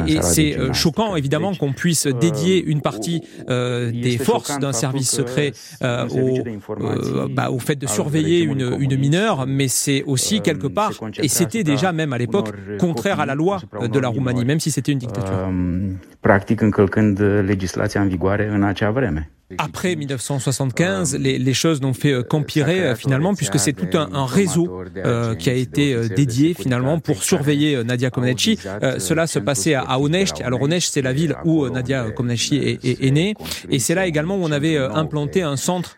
Et, 0.06 0.22
c'est 0.22 0.56
choquant 0.72 1.16
évidemment 1.16 1.54
qu'on 1.54 1.72
puisse 1.72 2.06
dédier 2.06 2.62
une 2.64 2.80
partie 2.80 3.22
des 3.48 4.18
forces 4.18 4.58
d'un 4.60 4.72
service 4.72 5.10
secret 5.10 5.52
au, 5.82 6.38
bah, 7.30 7.50
au 7.50 7.58
fait 7.58 7.76
de 7.76 7.86
surveiller 7.86 8.40
une, 8.40 8.76
une 8.78 8.96
mineure, 8.96 9.46
mais 9.46 9.68
c'est 9.68 10.04
aussi 10.04 10.40
quelque 10.40 10.68
part, 10.68 10.92
et 11.20 11.28
c'était 11.28 11.64
déjà 11.64 11.92
même 11.92 12.12
à 12.12 12.18
l'époque, 12.18 12.50
contraire 12.78 13.20
à 13.20 13.26
la 13.26 13.34
loi 13.34 13.60
de 13.80 13.98
la 13.98 14.08
Roumanie 14.08 14.45
même 14.46 14.58
si 14.58 14.70
c'était 14.70 14.92
une 14.92 14.98
dictature. 15.06 15.52
Practic 16.20 16.60
încălcând 16.60 17.20
legislația 17.44 18.00
în 18.00 18.08
vigoare 18.08 18.48
în 18.48 18.62
acea 18.62 18.90
vreme. 18.90 19.30
Après 19.58 19.94
1975, 19.94 21.16
les, 21.20 21.38
les 21.38 21.54
choses 21.54 21.80
n'ont 21.80 21.94
fait 21.94 22.12
euh, 22.12 22.24
qu'empirer 22.24 22.80
euh, 22.80 22.94
finalement, 22.96 23.32
puisque 23.32 23.60
c'est 23.60 23.72
tout 23.72 23.96
un, 23.96 24.12
un 24.12 24.26
réseau 24.26 24.82
euh, 24.96 25.36
qui 25.36 25.48
a 25.50 25.52
été 25.52 25.94
euh, 25.94 26.08
dédié 26.08 26.52
finalement 26.52 26.98
pour 26.98 27.22
surveiller 27.22 27.84
Nadia 27.84 28.10
Comaneci. 28.10 28.58
cela 28.98 29.28
se 29.28 29.38
passait 29.38 29.74
à, 29.74 29.82
à 29.82 29.98
Alors 30.44 30.62
Onest, 30.62 30.92
c'est 30.92 31.02
la 31.02 31.12
ville 31.12 31.36
où 31.44 31.68
Nadia 31.68 32.10
Comaneci 32.10 32.56
est, 32.56 32.84
est, 32.84 33.04
est, 33.04 33.10
née, 33.12 33.34
et 33.70 33.78
c'est 33.78 33.94
là 33.94 34.08
également 34.08 34.36
où 34.36 34.42
on 34.42 34.50
avait 34.50 34.76
implanté 34.76 35.42
un 35.42 35.56
centre 35.56 35.96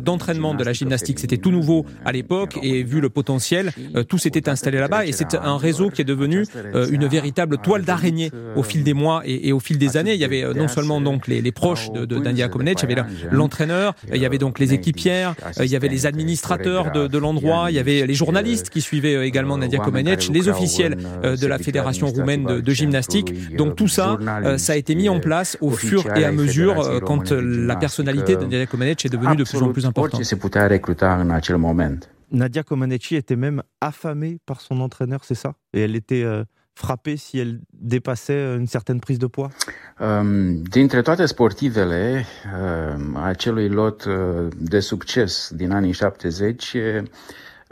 d'entraînement 0.00 0.54
de 0.54 0.64
la 0.64 0.72
gymnastique. 0.72 1.18
C'était 1.18 1.36
tout 1.36 1.50
nouveau 1.50 1.84
à 2.04 2.12
l'époque, 2.12 2.58
et 2.62 2.82
vu 2.82 3.00
le 3.00 3.10
potentiel, 3.10 3.72
tout 4.08 4.18
s'était 4.18 4.48
installé 4.48 4.78
là-bas, 4.78 5.04
et 5.04 5.12
c'est 5.12 5.34
un 5.34 5.58
réseau 5.58 5.90
qui 5.90 6.00
est 6.00 6.04
devenu 6.06 6.44
une 6.90 7.06
véritable 7.06 7.58
toile 7.58 7.82
d'araignée 7.82 8.30
au 8.56 8.62
fil 8.62 8.84
des 8.84 8.94
mois 8.94 9.22
et, 9.24 9.48
et, 9.48 9.52
au 9.52 9.60
fil 9.60 9.76
des 9.76 9.96
années. 9.96 10.14
Il 10.14 10.20
y 10.20 10.24
avait 10.24 10.44
non 10.54 10.68
seulement 10.68 11.00
donc 11.00 11.26
les, 11.26 11.42
les 11.42 11.52
proches 11.52 11.90
de, 11.92 12.04
de 12.04 12.18
Nadia 12.18 12.48
Comaneci, 12.48 12.85
il 12.88 12.96
y 12.96 13.00
avait 13.00 13.08
l'entraîneur, 13.30 13.94
il 14.12 14.20
y 14.20 14.26
avait 14.26 14.38
donc 14.38 14.58
les 14.58 14.74
équipières, 14.74 15.34
il 15.58 15.66
y 15.66 15.76
avait 15.76 15.88
les 15.88 16.06
administrateurs 16.06 16.92
de, 16.92 17.18
l'endroit, 17.18 17.70
il 17.70 17.74
y 17.74 17.78
avait 17.78 18.06
les 18.06 18.14
journalistes 18.14 18.70
qui 18.70 18.80
suivaient 18.80 19.14
euh, 19.14 19.24
également 19.24 19.56
Nadia 19.58 19.78
Comaneci, 19.78 20.32
les 20.32 20.48
officiels 20.48 20.96
euh, 21.24 21.36
de 21.36 21.46
la 21.46 21.58
fédération 21.58 22.08
roumaine 22.08 22.60
de, 22.60 22.72
gymnastique. 22.72 23.56
Donc 23.56 23.76
tout 23.76 23.88
ça, 23.88 24.18
euh, 24.20 24.58
ça 24.58 24.74
a 24.74 24.76
été 24.76 24.94
mis 24.94 25.08
en 25.08 25.20
place 25.20 25.56
au 25.60 25.70
fur 25.70 26.06
et 26.16 26.24
à 26.24 26.32
mesure 26.32 27.00
quand 27.04 27.32
la 27.32 27.76
personnalité 27.76 28.36
de 28.36 28.42
Nadia 28.42 28.66
Comaneci 28.66 29.06
est 29.06 29.10
devenue 29.10 29.36
de 29.36 29.44
plus 29.44 29.62
en 29.62 29.72
plus 29.72 29.86
importante. 29.86 30.20
Nadia 32.32 32.64
Comaneci 32.64 33.14
était 33.14 33.36
même 33.36 33.62
affamée 33.80 34.38
par 34.46 34.60
son 34.60 34.80
entraîneur, 34.80 35.24
c'est 35.24 35.36
ça? 35.36 35.54
Et 35.72 35.80
elle 35.80 35.94
était 35.94 36.24
frappée 36.76 37.16
si 37.16 37.38
elle 37.38 37.60
dépassait 37.72 38.56
une 38.56 38.66
certaine 38.66 39.00
prise 39.00 39.18
de 39.18 39.26
poids? 39.26 39.50
Um, 39.98 40.62
Dintre 40.68 41.00
toate 41.02 41.26
sportivele 41.26 42.24
uh, 42.44 43.16
acelui 43.24 43.68
lot 43.68 44.06
uh, 44.06 44.50
de 44.60 44.80
succes 44.80 45.52
din 45.54 45.72
anii 45.72 45.94
70, 45.94 46.76
Euh, 46.76 47.02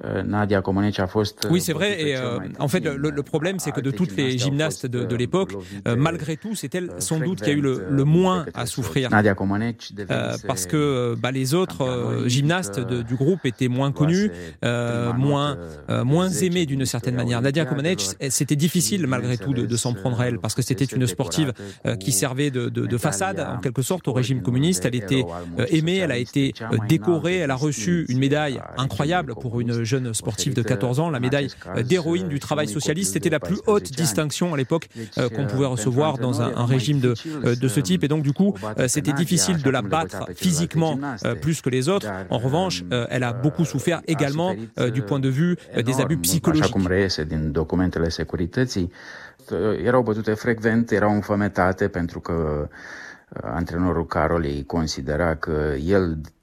Nadia 0.03 0.61
Comaneci 0.61 1.01
a 1.01 1.07
fost. 1.07 1.47
Oui, 1.51 1.61
c'est 1.61 1.73
vrai. 1.73 2.03
Et 2.03 2.17
euh, 2.17 2.41
en 2.59 2.67
fait, 2.67 2.81
le, 2.81 3.11
le 3.11 3.23
problème, 3.23 3.61
c'est 3.61 3.71
que 3.71 3.81
de 3.81 3.93
toutes 3.93 4.17
les 4.17 4.37
gymnastes 4.39 4.87
de, 4.87 5.05
de 5.05 5.17
l'époque, 5.17 5.55
euh, 5.87 5.95
malgré 5.97 6.37
tout, 6.37 6.57
c'est 6.57 6.75
elle 6.75 6.91
sans 6.99 7.21
doute 7.21 7.43
qui 7.43 7.51
a 7.51 7.53
eu 7.53 7.61
le, 7.61 7.87
le 7.89 8.05
moins 8.05 8.45
à 8.55 8.67
souffrir. 8.67 9.11
Euh, 9.13 10.37
parce 10.47 10.67
que 10.67 11.15
bah, 11.15 11.31
les 11.31 11.55
autres 11.55 12.25
gymnastes 12.27 12.81
de, 12.81 13.03
du 13.03 13.15
groupe 13.15 13.47
étaient 13.47 13.69
moins 13.69 13.93
connus, 13.93 14.31
moins 14.63 15.59
moins 15.89 16.29
aimés 16.29 16.67
d'une 16.67 16.87
certaine 16.87 17.15
manière. 17.15 17.41
Nadia 17.41 17.65
Comaneci, 17.65 18.17
c'était 18.31 18.57
difficile 18.57 19.07
malgré 19.07 19.39
tout 19.39 19.55
de, 19.55 19.65
de 19.65 19.77
s'en 19.77 19.95
prendre 19.95 20.21
à 20.21 20.27
elle 20.27 20.39
parce 20.39 20.55
que 20.55 20.63
c'était 20.63 20.85
une 20.85 21.07
sportive 21.07 21.53
qui 22.01 22.11
servait 22.11 22.51
de, 22.51 22.69
de, 22.69 22.99
façade 22.99 23.41
en 23.41 23.59
quelque 23.59 23.83
sorte 23.83 24.09
au 24.09 24.13
régime 24.13 24.43
communiste. 24.43 24.85
Elle 24.85 24.97
était 24.97 25.25
aimée, 25.71 25.99
elle 25.99 26.13
a 26.13 26.19
été 26.19 26.53
décorée, 26.89 27.37
elle 27.37 27.51
a 27.53 27.57
reçu 27.57 28.07
une 28.09 28.19
médaille 28.19 28.61
incroyable 28.77 29.35
pour 29.35 29.61
une 29.61 29.84
jeune 29.85 30.15
sportive 30.15 30.55
de 30.55 30.63
14 30.63 31.01
ans, 31.01 31.11
la 31.11 31.21
médaille 31.21 31.49
d'héroïne 31.85 32.29
du 32.29 32.39
travail 32.41 32.69
socialiste. 32.69 33.13
C'était 33.13 33.31
la 33.31 33.41
plus 33.41 33.59
haute 33.67 33.91
distinction 33.93 34.55
à 34.55 34.57
l'époque 34.57 34.89
euh, 35.19 35.29
qu'on 35.29 35.47
pouvait 35.47 35.67
recevoir 35.67 36.19
dans 36.19 36.43
un, 36.43 36.67
régime 36.67 37.01
de, 37.01 37.15
euh, 37.45 37.55
de 37.55 37.69
ce 37.69 37.81
type. 37.81 38.05
Et 38.05 38.09
donc, 38.09 38.23
du 38.23 38.33
coup, 38.33 38.55
euh, 38.79 38.89
c'était 38.89 39.13
difficile 39.13 39.63
de 39.63 39.71
la 39.71 39.83
battre 39.83 40.25
physiquement 40.35 40.99
plus 41.41 41.61
que 41.61 41.71
les 41.71 41.89
autres. 41.89 42.09
En 42.31 42.39
revanche, 42.39 42.85
elle 43.11 43.25
a 43.25 43.33
beaucoup 43.33 43.65
souffert 43.65 44.01
également 44.07 44.55
du 44.93 45.03
point 45.03 45.21
de 45.21 45.29
vue 45.29 45.57
des 45.85 46.01
abus 46.01 46.19
psychologiques. 46.19 46.75
erau 49.85 50.03
bătute 50.03 50.35
frecvent, 50.35 50.93
erau 50.93 51.11
înfometate 51.11 51.89
pentru 51.89 52.21
că 52.21 52.69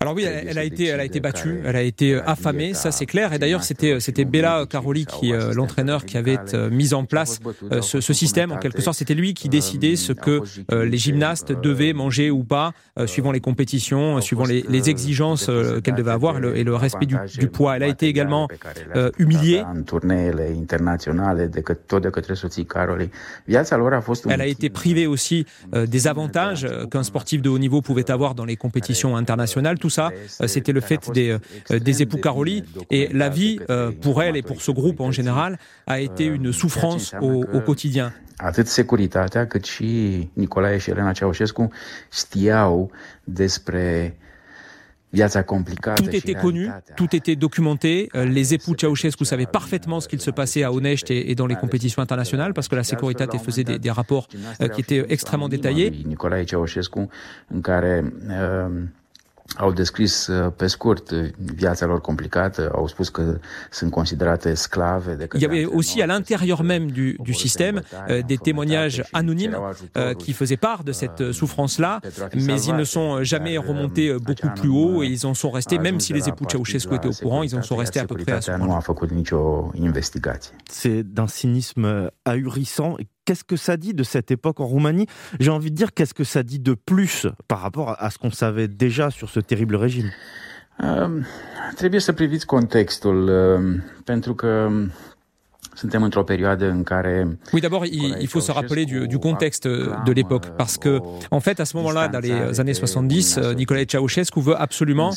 alors 0.01 0.15
oui, 0.15 0.23
elle, 0.23 0.57
a 0.57 0.63
été, 0.63 0.87
elle 0.87 0.99
a 0.99 1.05
été 1.05 1.19
battue, 1.19 1.61
elle 1.63 1.75
a 1.75 1.83
été 1.83 2.15
affamée, 2.25 2.73
ça 2.73 2.91
c'est 2.91 3.05
clair. 3.05 3.33
Et 3.33 3.39
d'ailleurs, 3.39 3.63
c'était, 3.63 3.99
c'était 3.99 4.25
Bella 4.25 4.65
Caroli, 4.67 5.05
qui, 5.05 5.31
euh, 5.31 5.53
l'entraîneur, 5.53 6.05
qui 6.05 6.17
avait 6.17 6.39
euh, 6.55 6.71
mis 6.71 6.95
en 6.95 7.05
place 7.05 7.39
euh, 7.71 7.83
ce, 7.83 8.01
ce, 8.01 8.11
système. 8.11 8.51
En 8.51 8.57
quelque 8.57 8.81
sorte, 8.81 8.97
c'était 8.97 9.13
lui 9.13 9.35
qui 9.35 9.47
décidait 9.47 9.95
ce 9.95 10.11
que 10.11 10.41
les 10.71 10.97
gymnastes 10.97 11.51
devaient 11.51 11.93
manger 11.93 12.31
ou 12.31 12.43
pas, 12.43 12.73
suivant 13.05 13.31
les 13.31 13.41
compétitions, 13.41 14.19
suivant 14.21 14.45
les, 14.45 14.63
les 14.67 14.89
exigences 14.89 15.51
qu'elle 15.83 15.95
devait 15.95 16.11
avoir 16.11 16.37
et 16.37 16.41
le, 16.41 16.57
et 16.57 16.63
le 16.63 16.75
respect 16.75 17.05
du, 17.05 17.17
du, 17.37 17.47
poids. 17.47 17.75
Elle 17.75 17.83
a 17.83 17.87
été 17.87 18.07
également 18.07 18.47
humiliée. 19.19 19.63
Elle 24.31 24.41
a 24.41 24.47
été 24.47 24.71
privée 24.71 25.05
aussi 25.05 25.45
des 25.71 26.07
avantages 26.07 26.67
qu'un 26.89 27.03
sportif 27.03 27.41
de 27.41 27.49
haut 27.49 27.59
niveau 27.59 27.81
pouvait 27.81 28.09
avoir 28.11 28.35
dans 28.35 28.45
les 28.45 28.55
compétitions 28.55 29.15
internationales. 29.15 29.77
Tout 29.79 29.89
ça, 29.89 30.11
euh, 30.41 30.47
c'était 30.47 30.71
le 30.71 30.81
fait 30.81 31.11
des, 31.11 31.37
euh, 31.71 31.79
des 31.79 32.01
époux 32.01 32.17
Caroli. 32.17 32.63
Et 32.89 33.09
la 33.13 33.29
vie, 33.29 33.59
euh, 33.69 33.91
pour 33.91 34.23
elle 34.23 34.35
et 34.37 34.41
pour 34.41 34.61
ce 34.61 34.71
groupe 34.71 34.99
en 34.99 35.11
général, 35.11 35.57
a 35.87 35.99
été 35.99 36.25
une 36.25 36.51
souffrance 36.51 37.13
au, 37.21 37.43
au 37.53 37.61
quotidien. 37.61 38.13
Atât 38.37 38.67
securitatea 38.67 39.47
cât 39.47 39.65
și 39.65 40.29
Nicolae 40.33 40.77
și 40.77 40.89
Elena 40.89 41.11
Ceaușescu 41.11 41.69
știau 42.11 42.91
despre 43.23 44.15
tout 45.95 46.15
était 46.15 46.33
connu, 46.35 46.69
tout 46.95 47.15
était 47.15 47.35
documenté. 47.35 48.09
Euh, 48.15 48.25
les 48.25 48.53
époux 48.53 48.75
Ceausescu 48.77 49.25
savaient 49.25 49.45
parfaitement 49.45 49.99
ce 49.99 50.07
qu'il 50.07 50.21
se 50.21 50.31
passait 50.31 50.63
à 50.63 50.71
Onești 50.71 51.13
et, 51.13 51.35
dans 51.35 51.47
les 51.47 51.55
compétitions 51.55 52.01
internationales 52.01 52.53
parce 52.53 52.67
que 52.67 52.75
la 52.75 52.83
Securitate 52.83 53.37
faisait 53.37 53.63
des, 53.63 53.79
des 53.79 53.91
rapports 53.91 54.27
euh, 54.61 54.67
qui 54.69 54.81
étaient 54.81 55.05
extrêmement 55.09 55.49
détaillés. 55.49 55.91
Au 59.59 59.73
descris 59.73 60.27
uh, 60.29 60.51
pe 60.55 60.67
scurt 60.67 61.11
uh, 61.11 61.29
viața 61.55 61.85
lor 61.85 62.01
complicată, 62.01 62.71
au 62.75 62.87
spus 62.87 63.09
că 63.09 63.39
sunt 63.71 63.91
considerate 63.91 64.53
sclave 64.53 65.15
de 65.15 65.27
Il 65.33 65.41
y 65.41 65.45
avait 65.45 65.65
aussi 65.65 66.01
à 66.01 66.05
l'intérieur 66.05 66.63
même 66.63 66.91
du, 66.91 67.17
du 67.19 67.33
système 67.33 67.81
euh, 68.09 68.21
des 68.21 68.37
témoignages 68.37 69.03
anonymes 69.13 69.57
euh, 69.97 70.13
qui 70.13 70.33
faisaient 70.33 70.57
part 70.57 70.83
de 70.83 70.91
cette 70.91 71.21
euh, 71.21 71.33
souffrance-là, 71.33 71.99
mais 72.33 72.61
ils 72.63 72.75
ne 72.75 72.83
sont 72.83 73.23
jamais 73.23 73.57
remontés 73.57 74.09
euh, 74.09 74.19
beaucoup 74.19 74.49
plus 74.55 74.69
haut 74.69 75.03
et 75.03 75.07
ils 75.07 75.25
en 75.25 75.33
sont 75.33 75.51
restés, 75.51 75.79
même 75.79 75.99
si 75.99 76.13
les 76.13 76.29
époux 76.29 76.45
Ceausescu 76.49 76.95
étaient 76.95 77.07
au 77.07 77.13
courant, 77.23 77.43
ils 77.43 77.55
en 77.55 77.61
sont 77.61 77.75
restés 77.75 77.99
à 77.99 78.05
peu 78.05 78.15
près 78.15 78.31
à 78.31 78.41
ce 78.41 78.51
point. 78.51 78.79
C'est 80.69 81.03
d'un 81.03 81.27
cynisme 81.27 82.09
ahurissant 82.25 82.97
qu'est-ce 83.25 83.43
que 83.43 83.55
ça 83.55 83.77
dit 83.77 83.93
de 83.93 84.03
cette 84.03 84.31
époque 84.31 84.59
en 84.59 84.65
Roumanie? 84.65 85.07
J'ai 85.39 85.51
envie 85.51 85.71
de 85.71 85.75
dire, 85.75 85.93
qu'est-ce 85.93 86.13
que 86.13 86.23
ça 86.23 86.43
dit 86.43 86.59
de 86.59 86.73
plus 86.73 87.27
par 87.47 87.59
rapport 87.59 87.95
à 87.99 88.09
ce 88.09 88.17
qu'on 88.17 88.31
savait 88.31 88.67
déjà 88.67 89.09
sur 89.09 89.29
ce 89.29 89.39
terrible 89.39 89.75
régime? 89.75 90.11
Um, 90.83 91.25
Trebuie 91.75 91.99
să 91.99 92.13
priviți 92.13 92.45
contextul, 92.45 93.29
um, 93.29 93.83
pentru 94.03 94.35
că 94.35 94.69
Oui, 97.53 97.61
d'abord, 97.61 97.85
il, 97.85 98.27
faut 98.27 98.41
se 98.41 98.51
rappeler 98.51 98.85
du, 98.85 99.19
contexte 99.19 99.67
de 99.67 100.11
l'époque, 100.11 100.47
parce 100.57 100.77
que, 100.77 100.99
en 101.31 101.39
fait, 101.39 101.59
à 101.59 101.65
ce 101.65 101.77
moment-là, 101.77 102.07
dans 102.07 102.19
les 102.19 102.59
années 102.59 102.73
70, 102.73 103.39
Nicolae 103.55 103.85
Ceausescu 103.89 104.41
veut 104.41 104.59
absolument 104.59 105.11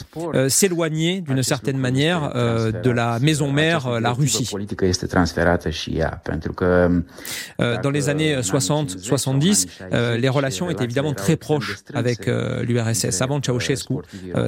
s'éloigner, 0.48 1.20
d'une 1.20 1.42
certaine 1.42 1.78
manière, 1.78 2.32
de 2.32 2.90
la 2.90 3.18
maison 3.18 3.52
mère, 3.52 4.00
la 4.00 4.12
Russie. 4.12 4.48
dans 7.58 7.90
les 7.90 8.08
années 8.08 8.36
60-70, 8.36 10.16
les 10.16 10.28
relations 10.28 10.70
étaient 10.70 10.84
évidemment 10.84 11.14
très 11.14 11.36
proches 11.36 11.78
avec 11.92 12.26
l'URSS. 12.26 13.22
Avant 13.22 13.40
Ceausescu, 13.42 13.94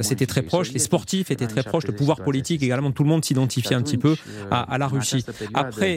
c'était 0.01 0.25
très 0.25 0.41
proche, 0.41 0.71
les 0.71 0.79
sportifs 0.79 1.31
étaient 1.31 1.47
très 1.47 1.63
proches, 1.63 1.87
le 1.87 1.93
pouvoir 1.93 2.21
politique 2.21 2.63
également, 2.63 2.91
tout 2.91 3.03
le 3.03 3.09
monde 3.09 3.25
s'identifiait 3.25 3.75
un 3.75 3.81
petit 3.81 3.97
peu 3.97 4.15
à 4.51 4.77
la 4.77 4.87
Russie. 4.87 5.25
Après, 5.53 5.96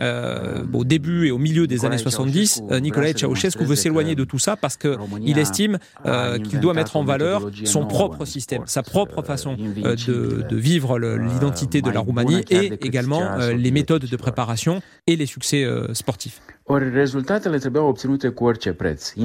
euh, 0.00 0.64
au 0.72 0.84
début 0.84 1.26
et 1.26 1.30
au 1.30 1.38
milieu 1.38 1.66
des 1.66 1.84
années 1.84 1.98
70, 1.98 2.62
euh, 2.70 2.80
Nicolae 2.80 3.12
Ceausescu 3.16 3.64
veut 3.64 3.76
s'éloigner 3.76 4.14
de 4.14 4.24
tout 4.24 4.38
ça 4.38 4.56
parce 4.56 4.76
qu'il 4.76 5.38
estime 5.38 5.78
euh, 6.06 6.38
qu'il 6.38 6.60
doit 6.60 6.74
mettre 6.74 6.96
en 6.96 7.04
valeur 7.04 7.50
son 7.64 7.86
propre 7.86 8.24
système, 8.24 8.62
sa 8.66 8.82
propre 8.82 9.22
façon 9.22 9.54
de, 9.54 10.42
de, 10.48 10.56
vivre 10.56 10.98
l'identité 10.98 11.82
de 11.82 11.90
la 11.90 12.00
Roumanie 12.00 12.42
et 12.50 12.72
également 12.82 13.36
les 13.54 13.70
méthodes 13.70 14.06
de 14.06 14.16
préparation 14.16 14.80
et 15.06 15.16
les 15.16 15.26
succès 15.26 15.66
sportifs. 15.92 16.40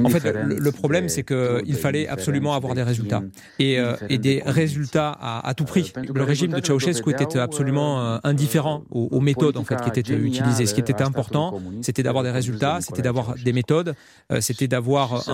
En 0.04 0.08
fait, 0.08 0.34
le, 0.44 0.72
problème, 0.72 1.08
c'est 1.08 1.22
qu'il 1.22 1.76
fallait 1.76 2.08
absolument 2.08 2.54
avoir 2.54 2.74
des 2.74 2.82
résultats. 2.82 3.22
Et, 3.58 3.78
et 4.08 4.18
des 4.18 4.42
résultats 4.44 5.10
à, 5.10 5.48
à, 5.48 5.54
tout 5.54 5.64
prix. 5.64 5.92
Le 6.12 6.22
régime 6.24 6.52
de 6.52 6.64
Ceausescu 6.64 7.10
était 7.10 7.38
absolument 7.38 8.18
indifférent 8.24 8.84
aux, 8.90 9.08
aux 9.10 9.20
méthodes 9.20 9.56
en 9.56 9.64
fait, 9.64 9.80
qui 9.80 9.88
étaient 9.88 10.12
utilisées 10.12 10.57
ce 10.66 10.74
qui 10.74 10.80
était 10.80 11.02
important, 11.02 11.60
c'était 11.82 12.02
d'avoir 12.02 12.24
des 12.24 12.30
résultats, 12.30 12.80
c'était 12.80 13.02
d'avoir 13.02 13.34
des 13.34 13.52
méthodes, 13.52 13.94
euh, 14.32 14.40
c'était 14.40 14.68
d'avoir 14.68 15.24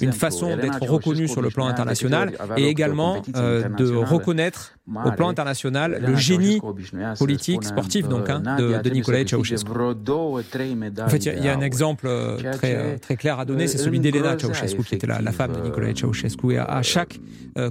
une 0.00 0.12
façon 0.12 0.56
d'être 0.56 0.82
reconnu 0.82 1.28
sur 1.28 1.42
le 1.42 1.50
plan 1.50 1.66
international 1.66 2.32
et 2.56 2.66
également 2.66 3.22
euh, 3.36 3.68
de 3.68 3.94
reconnaître 3.94 4.75
au 4.88 5.12
plan 5.12 5.28
international 5.28 5.98
le 6.00 6.16
génie 6.16 6.60
politique, 7.18 7.64
sportif 7.64 8.08
donc, 8.08 8.28
hein, 8.30 8.40
de, 8.58 8.80
de 8.80 8.90
Nicolae 8.90 9.26
Ceausescu. 9.26 9.70
En 9.70 11.08
fait, 11.08 11.24
il 11.26 11.44
y, 11.44 11.48
a 11.48 11.56
un 11.56 11.60
exemple 11.60 12.06
euh, 12.06 12.36
très, 12.52 12.98
très 12.98 13.16
clair 13.16 13.38
à 13.40 13.44
donner, 13.44 13.66
c'est 13.66 13.78
celui 13.78 14.00
d'Elena 14.00 14.38
Ceausescu, 14.38 14.82
qui 14.84 14.94
était 14.94 15.06
la, 15.06 15.20
la 15.20 15.32
femme 15.32 15.52
de 15.52 15.60
Nicolae 15.60 15.94
Ceausescu. 15.94 16.54
Et 16.54 16.58
à, 16.58 16.82
chaque 16.82 17.18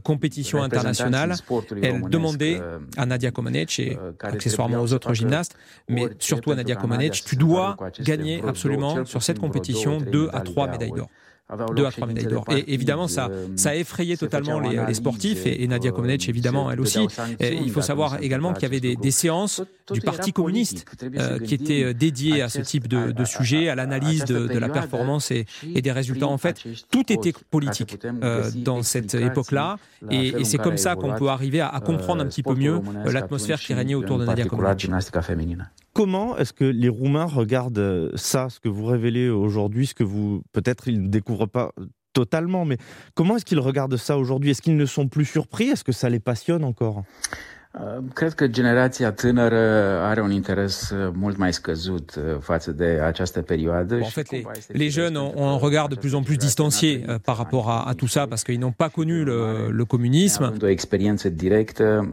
compétition 0.03 0.63
internationale, 0.63 1.35
elle 1.81 2.01
demandait 2.09 2.59
à 2.97 3.05
Nadia 3.05 3.31
Comaneci 3.31 3.81
et 3.83 3.97
accessoirement 4.21 4.81
aux 4.81 4.93
autres 4.93 5.13
gymnastes, 5.13 5.55
mais 5.87 6.09
surtout 6.19 6.51
à 6.51 6.55
Nadia 6.55 6.75
Comaneci, 6.75 7.23
tu 7.23 7.35
dois 7.35 7.77
gagner 8.01 8.41
absolument 8.45 9.05
sur 9.05 9.23
cette 9.23 9.39
compétition 9.39 9.99
deux 9.99 10.29
à 10.33 10.41
trois 10.41 10.67
médailles 10.67 10.91
d'or 10.91 11.09
deux 11.75 11.85
à 11.85 11.91
trois 11.91 12.07
médailles 12.07 12.25
d'or. 12.25 12.45
Et 12.49 12.73
évidemment, 12.73 13.07
ça, 13.07 13.29
ça 13.55 13.69
a 13.69 13.75
effrayé 13.75 14.17
totalement 14.17 14.59
les, 14.59 14.93
sportifs 14.93 15.45
et, 15.45 15.67
Nadia 15.67 15.91
Comaneci, 15.91 16.29
évidemment, 16.29 16.71
elle 16.71 16.81
aussi. 16.81 17.07
il 17.39 17.71
faut 17.71 17.81
savoir 17.81 18.21
également 18.21 18.53
qu'il 18.53 18.63
y 18.63 18.65
avait 18.65 18.95
des, 18.95 19.11
séances 19.11 19.61
du 19.91 20.01
Parti 20.01 20.33
communiste 20.33 20.85
euh, 21.03 21.39
qui 21.39 21.53
étaient 21.53 21.83
euh, 21.83 21.93
dédiées 21.93 22.41
à 22.41 22.49
ce 22.49 22.59
type 22.61 22.87
de, 22.87 23.11
de 23.11 23.25
sujet, 23.25 23.69
à 23.69 23.75
l'analyse 23.75 24.25
de, 24.25 24.57
la 24.57 24.69
performance 24.69 25.31
et, 25.31 25.45
des 25.63 25.91
résultats. 25.91 26.27
En 26.27 26.37
fait, 26.37 26.63
tout 26.91 27.11
était 27.11 27.33
politique 27.49 27.97
euh, 28.03 28.49
dans 28.55 28.81
cette 28.81 29.13
époque-là. 29.13 29.77
Et, 30.09 30.43
c'est 30.43 30.57
comme 30.57 30.77
ça 30.77 30.95
qu'on 30.95 31.13
peut 31.13 31.29
arriver 31.29 31.61
à, 31.61 31.79
comprendre 31.85 32.23
un 32.23 32.27
petit 32.27 32.43
peu 32.43 32.55
mieux 32.55 32.79
l'atmosphère 33.05 33.59
qui 33.59 33.73
régnait 33.73 33.95
autour 33.95 34.17
de 34.17 34.25
Nadia 34.25 34.45
Comaneci. 34.45 34.87
Comment 35.93 36.37
est-ce 36.37 36.51
que 36.51 36.65
les 36.65 36.89
Roumains 36.89 37.23
regardent 37.23 38.11
ça, 38.15 38.49
ce 38.49 38.59
que 38.59 38.67
vous 38.67 38.85
révélez 38.85 39.29
aujourd'hui, 39.29 39.87
ce 39.87 39.93
que 39.93 40.03
vous 40.03 40.43
peut-être 40.51 40.89
ils 40.89 41.09
découvrent 41.09 41.34
pas 41.43 41.71
totalement, 42.13 42.65
mais 42.65 42.77
comment 43.13 43.35
est-ce 43.35 43.45
qu'ils 43.45 43.59
regardent 43.59 43.97
ça 43.97 44.17
aujourd'hui? 44.17 44.51
Est-ce 44.51 44.61
qu'ils 44.61 44.77
ne 44.77 44.85
sont 44.85 45.07
plus 45.07 45.25
surpris? 45.25 45.69
Est-ce 45.69 45.83
que 45.83 45.91
ça 45.91 46.09
les 46.09 46.21
passionne 46.21 46.63
encore? 46.63 47.03
Cred 48.13 48.33
că 48.33 48.47
generația 48.47 49.11
tânără 49.11 49.59
are 50.01 50.21
un 50.21 50.31
interes 50.31 50.93
mult 51.13 51.37
mai 51.37 51.53
scăzut 51.53 52.19
față 52.39 52.71
de 52.71 52.99
această 53.05 53.41
perioadă. 53.41 53.95
en 53.95 54.03
fait, 54.09 54.31
les, 54.31 54.43
les 54.67 54.89
jeunes 54.91 55.17
ont, 55.17 55.33
un 55.35 55.57
regard 55.57 55.89
de 55.89 55.95
plus 55.95 56.13
en 56.13 56.23
plus 56.23 56.37
distancié 56.37 57.03
euh, 57.07 57.19
par 57.19 57.37
rapport 57.37 57.69
à, 57.69 57.89
à 57.89 57.93
tout 57.93 58.07
ça 58.07 58.27
parce 58.27 58.43
qu'ils 58.43 58.59
n'ont 58.59 58.71
pas 58.71 58.89
connu 58.89 59.23
le, 59.23 59.69
le 59.71 59.85
communisme. 59.85 60.53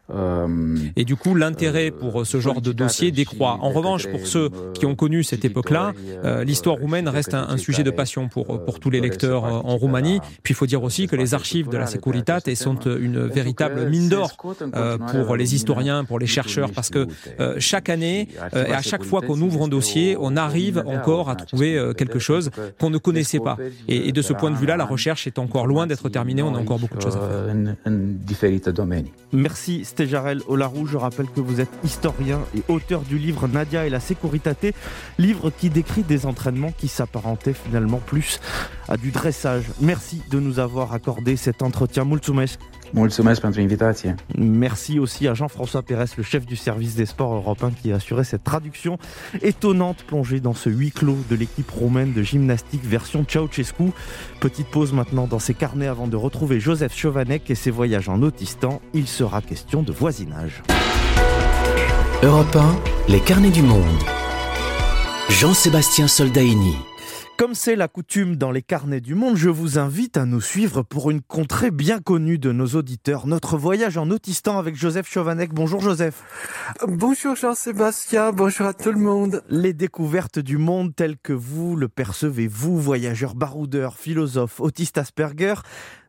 Um, 0.08 0.78
Et 0.96 1.04
du 1.04 1.16
coup, 1.16 1.34
l'intérêt 1.34 1.90
pour 1.90 2.26
ce 2.26 2.40
genre 2.40 2.60
de 2.60 2.72
dossier 2.72 3.10
décroît. 3.10 3.58
En 3.60 3.70
revanche, 3.70 4.06
pour 4.08 4.26
ceux 4.26 4.48
qui 4.74 4.86
ont 4.86 4.94
connu 4.94 5.22
cette 5.22 5.44
époque-là, 5.44 5.92
euh, 6.24 6.44
l'histoire 6.44 6.76
roumaine 6.76 7.08
reste 7.08 7.34
un, 7.34 7.46
un, 7.48 7.56
sujet 7.56 7.82
de 7.82 7.90
passion 7.90 8.28
pour, 8.28 8.64
pour 8.64 8.80
tous 8.80 8.90
les 8.90 9.00
lecteurs 9.00 9.44
en 9.44 9.76
Roumanie. 9.76 10.20
Puis 10.42 10.52
il 10.52 10.56
faut 10.56 10.66
dire 10.66 10.82
aussi 10.82 11.06
que 11.06 11.16
les 11.16 11.34
archives 11.34 11.68
de 11.68 11.76
la 11.76 11.86
Securitate 11.86 12.52
sont 12.54 12.80
une 12.80 13.26
véritable 13.26 13.88
mine 13.88 14.08
d'or 14.08 14.36
euh, 14.74 14.98
pour 14.98 15.36
les 15.36 15.51
historiens, 15.52 16.04
pour 16.04 16.18
les 16.18 16.26
chercheurs, 16.26 16.70
parce 16.70 16.90
que 16.90 17.06
euh, 17.40 17.56
chaque 17.58 17.88
année 17.88 18.28
euh, 18.54 18.66
et 18.66 18.72
à 18.72 18.82
chaque 18.82 19.04
fois 19.04 19.20
qu'on 19.20 19.40
ouvre 19.40 19.64
un 19.64 19.68
dossier, 19.68 20.16
on 20.18 20.36
arrive 20.36 20.82
encore 20.86 21.30
à 21.30 21.36
trouver 21.36 21.76
euh, 21.76 21.92
quelque 21.92 22.18
chose 22.18 22.50
qu'on 22.78 22.90
ne 22.90 22.98
connaissait 22.98 23.40
pas. 23.40 23.56
Et, 23.88 24.12
de 24.12 24.22
ce 24.22 24.32
point 24.32 24.50
de 24.50 24.56
vue-là, 24.56 24.76
la 24.76 24.84
recherche 24.84 25.26
est 25.26 25.38
encore 25.38 25.66
loin 25.66 25.86
d'être 25.86 26.08
terminée. 26.08 26.42
On 26.42 26.54
a 26.54 26.58
encore 26.58 26.78
beaucoup 26.78 26.96
de 26.96 27.02
choses 27.02 27.16
à 27.16 27.20
faire. 27.20 27.76
Merci 29.32 29.84
Stéjarel 29.84 30.40
Olarou. 30.48 30.86
Je 30.86 30.96
rappelle 30.96 31.28
que 31.28 31.40
vous 31.40 31.60
êtes 31.60 31.70
historien 31.84 32.40
et 32.56 32.62
auteur 32.68 33.00
du 33.00 33.16
livre 33.18 33.48
Nadia 33.48 33.86
et 33.86 33.90
la 33.90 34.00
Sécurité, 34.00 34.74
livre 35.18 35.50
qui 35.50 35.70
décrit 35.70 36.02
des 36.02 36.26
entraînements 36.26 36.72
qui 36.72 36.88
s'apparentaient 36.88 37.54
finalement 37.54 38.00
plus 38.04 38.40
à 38.88 38.96
du 38.96 39.10
dressage. 39.10 39.64
Merci 39.80 40.22
de 40.30 40.38
nous 40.38 40.58
avoir 40.58 40.92
accordé 40.92 41.36
cet 41.36 41.62
entretien. 41.62 42.04
Mulțumesc. 42.92 43.42
Merci 44.36 44.98
aussi 44.98 45.26
à 45.28 45.34
Jean-François 45.34 45.82
Pérez, 45.82 46.04
le 46.16 46.22
chef 46.22 46.44
du 46.46 46.56
service 46.56 46.94
des 46.94 47.06
sports 47.06 47.34
européens, 47.34 47.72
qui 47.82 47.92
a 47.92 47.96
assuré 47.96 48.24
cette 48.24 48.44
traduction 48.44 48.98
étonnante 49.40 50.04
plongée 50.04 50.40
dans 50.40 50.54
ce 50.54 50.68
huis 50.68 50.90
clos 50.90 51.18
de 51.30 51.36
l'équipe 51.36 51.70
roumaine 51.70 52.12
de 52.12 52.22
gymnastique 52.22 52.84
version 52.84 53.24
Ceausescu. 53.26 53.92
Petite 54.40 54.68
pause 54.68 54.92
maintenant 54.92 55.26
dans 55.26 55.38
ses 55.38 55.54
carnets 55.54 55.86
avant 55.86 56.06
de 56.06 56.16
retrouver 56.16 56.60
Joseph 56.60 56.94
Chovanec 56.96 57.50
et 57.50 57.54
ses 57.54 57.70
voyages 57.70 58.08
en 58.08 58.20
Autistan. 58.22 58.80
Il 58.92 59.06
sera 59.06 59.40
question 59.40 59.82
de 59.82 59.92
voisinage. 59.92 60.62
Europe 62.22 62.54
1, 62.54 62.76
les 63.08 63.20
carnets 63.20 63.50
du 63.50 63.62
monde. 63.62 63.86
Jean-Sébastien 65.30 66.08
Soldaini. 66.08 66.76
Comme 67.38 67.54
c'est 67.54 67.76
la 67.76 67.88
coutume 67.88 68.36
dans 68.36 68.50
les 68.50 68.62
carnets 68.62 69.00
du 69.00 69.14
monde, 69.14 69.36
je 69.36 69.48
vous 69.48 69.78
invite 69.78 70.16
à 70.16 70.26
nous 70.26 70.40
suivre 70.40 70.82
pour 70.82 71.10
une 71.10 71.22
contrée 71.22 71.70
bien 71.70 71.98
connue 71.98 72.38
de 72.38 72.52
nos 72.52 72.66
auditeurs. 72.68 73.26
Notre 73.26 73.56
voyage 73.56 73.96
en 73.96 74.10
Autistan 74.10 74.58
avec 74.58 74.76
Joseph 74.76 75.10
Chovanec. 75.10 75.52
Bonjour 75.52 75.80
Joseph. 75.80 76.22
Bonjour 76.86 77.34
Jean-Sébastien, 77.34 78.32
bonjour 78.32 78.66
à 78.66 78.74
tout 78.74 78.92
le 78.92 79.00
monde. 79.00 79.42
Les 79.48 79.72
découvertes 79.72 80.38
du 80.38 80.58
monde 80.58 80.94
telles 80.94 81.16
que 81.18 81.32
vous 81.32 81.74
le 81.74 81.88
percevez, 81.88 82.46
vous, 82.46 82.78
voyageur 82.78 83.34
baroudeur, 83.34 83.96
philosophe, 83.96 84.60
autiste 84.60 84.98
Asperger, 84.98 85.54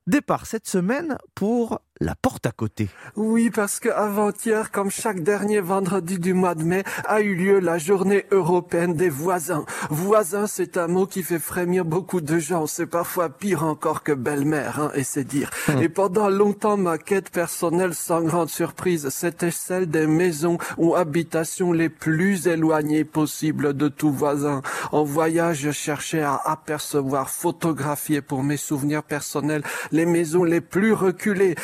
départ 0.05 0.45
cette 0.45 0.67
semaine 0.67 1.17
pour 1.35 1.79
la 1.99 2.15
porte 2.15 2.45
à 2.45 2.51
côté. 2.51 2.89
Oui, 3.15 3.49
parce 3.49 3.79
qu'avant-hier, 3.79 4.71
comme 4.71 4.89
chaque 4.89 5.21
dernier 5.21 5.59
vendredi 5.59 6.19
du 6.19 6.33
mois 6.33 6.55
de 6.55 6.63
mai, 6.63 6.83
a 7.05 7.21
eu 7.21 7.35
lieu 7.35 7.59
la 7.59 7.77
journée 7.77 8.25
européenne 8.31 8.95
des 8.95 9.09
voisins. 9.09 9.65
Voisin, 9.89 10.47
c'est 10.47 10.77
un 10.77 10.87
mot 10.87 11.05
qui 11.05 11.23
fait 11.23 11.39
frémir 11.39 11.85
beaucoup 11.85 12.21
de 12.21 12.39
gens. 12.39 12.67
C'est 12.67 12.87
parfois 12.87 13.29
pire 13.29 13.63
encore 13.63 14.03
que 14.03 14.11
belle-mère, 14.11 14.79
hein, 14.79 14.91
et 14.95 15.03
c'est 15.03 15.23
dire. 15.23 15.49
Hum. 15.67 15.81
Et 15.81 15.89
pendant 15.89 16.29
longtemps, 16.29 16.77
ma 16.77 16.97
quête 16.97 17.29
personnelle, 17.29 17.93
sans 17.93 18.21
grande 18.21 18.49
surprise, 18.49 19.09
c'était 19.09 19.51
celle 19.51 19.89
des 19.89 20.07
maisons 20.07 20.57
ou 20.77 20.95
habitations 20.95 21.71
les 21.71 21.89
plus 21.89 22.47
éloignées 22.47 23.05
possibles 23.05 23.75
de 23.75 23.87
tout 23.87 24.11
voisin. 24.11 24.61
En 24.91 25.03
voyage, 25.03 25.59
je 25.59 25.71
cherchais 25.71 26.21
à 26.21 26.41
apercevoir, 26.45 27.29
photographier 27.29 28.21
pour 28.21 28.43
mes 28.43 28.57
souvenirs 28.57 29.03
personnels 29.03 29.63
les 29.91 30.05
maisons 30.05 30.43
les 30.43 30.61
plus 30.61 30.93
reculées. 30.93 31.55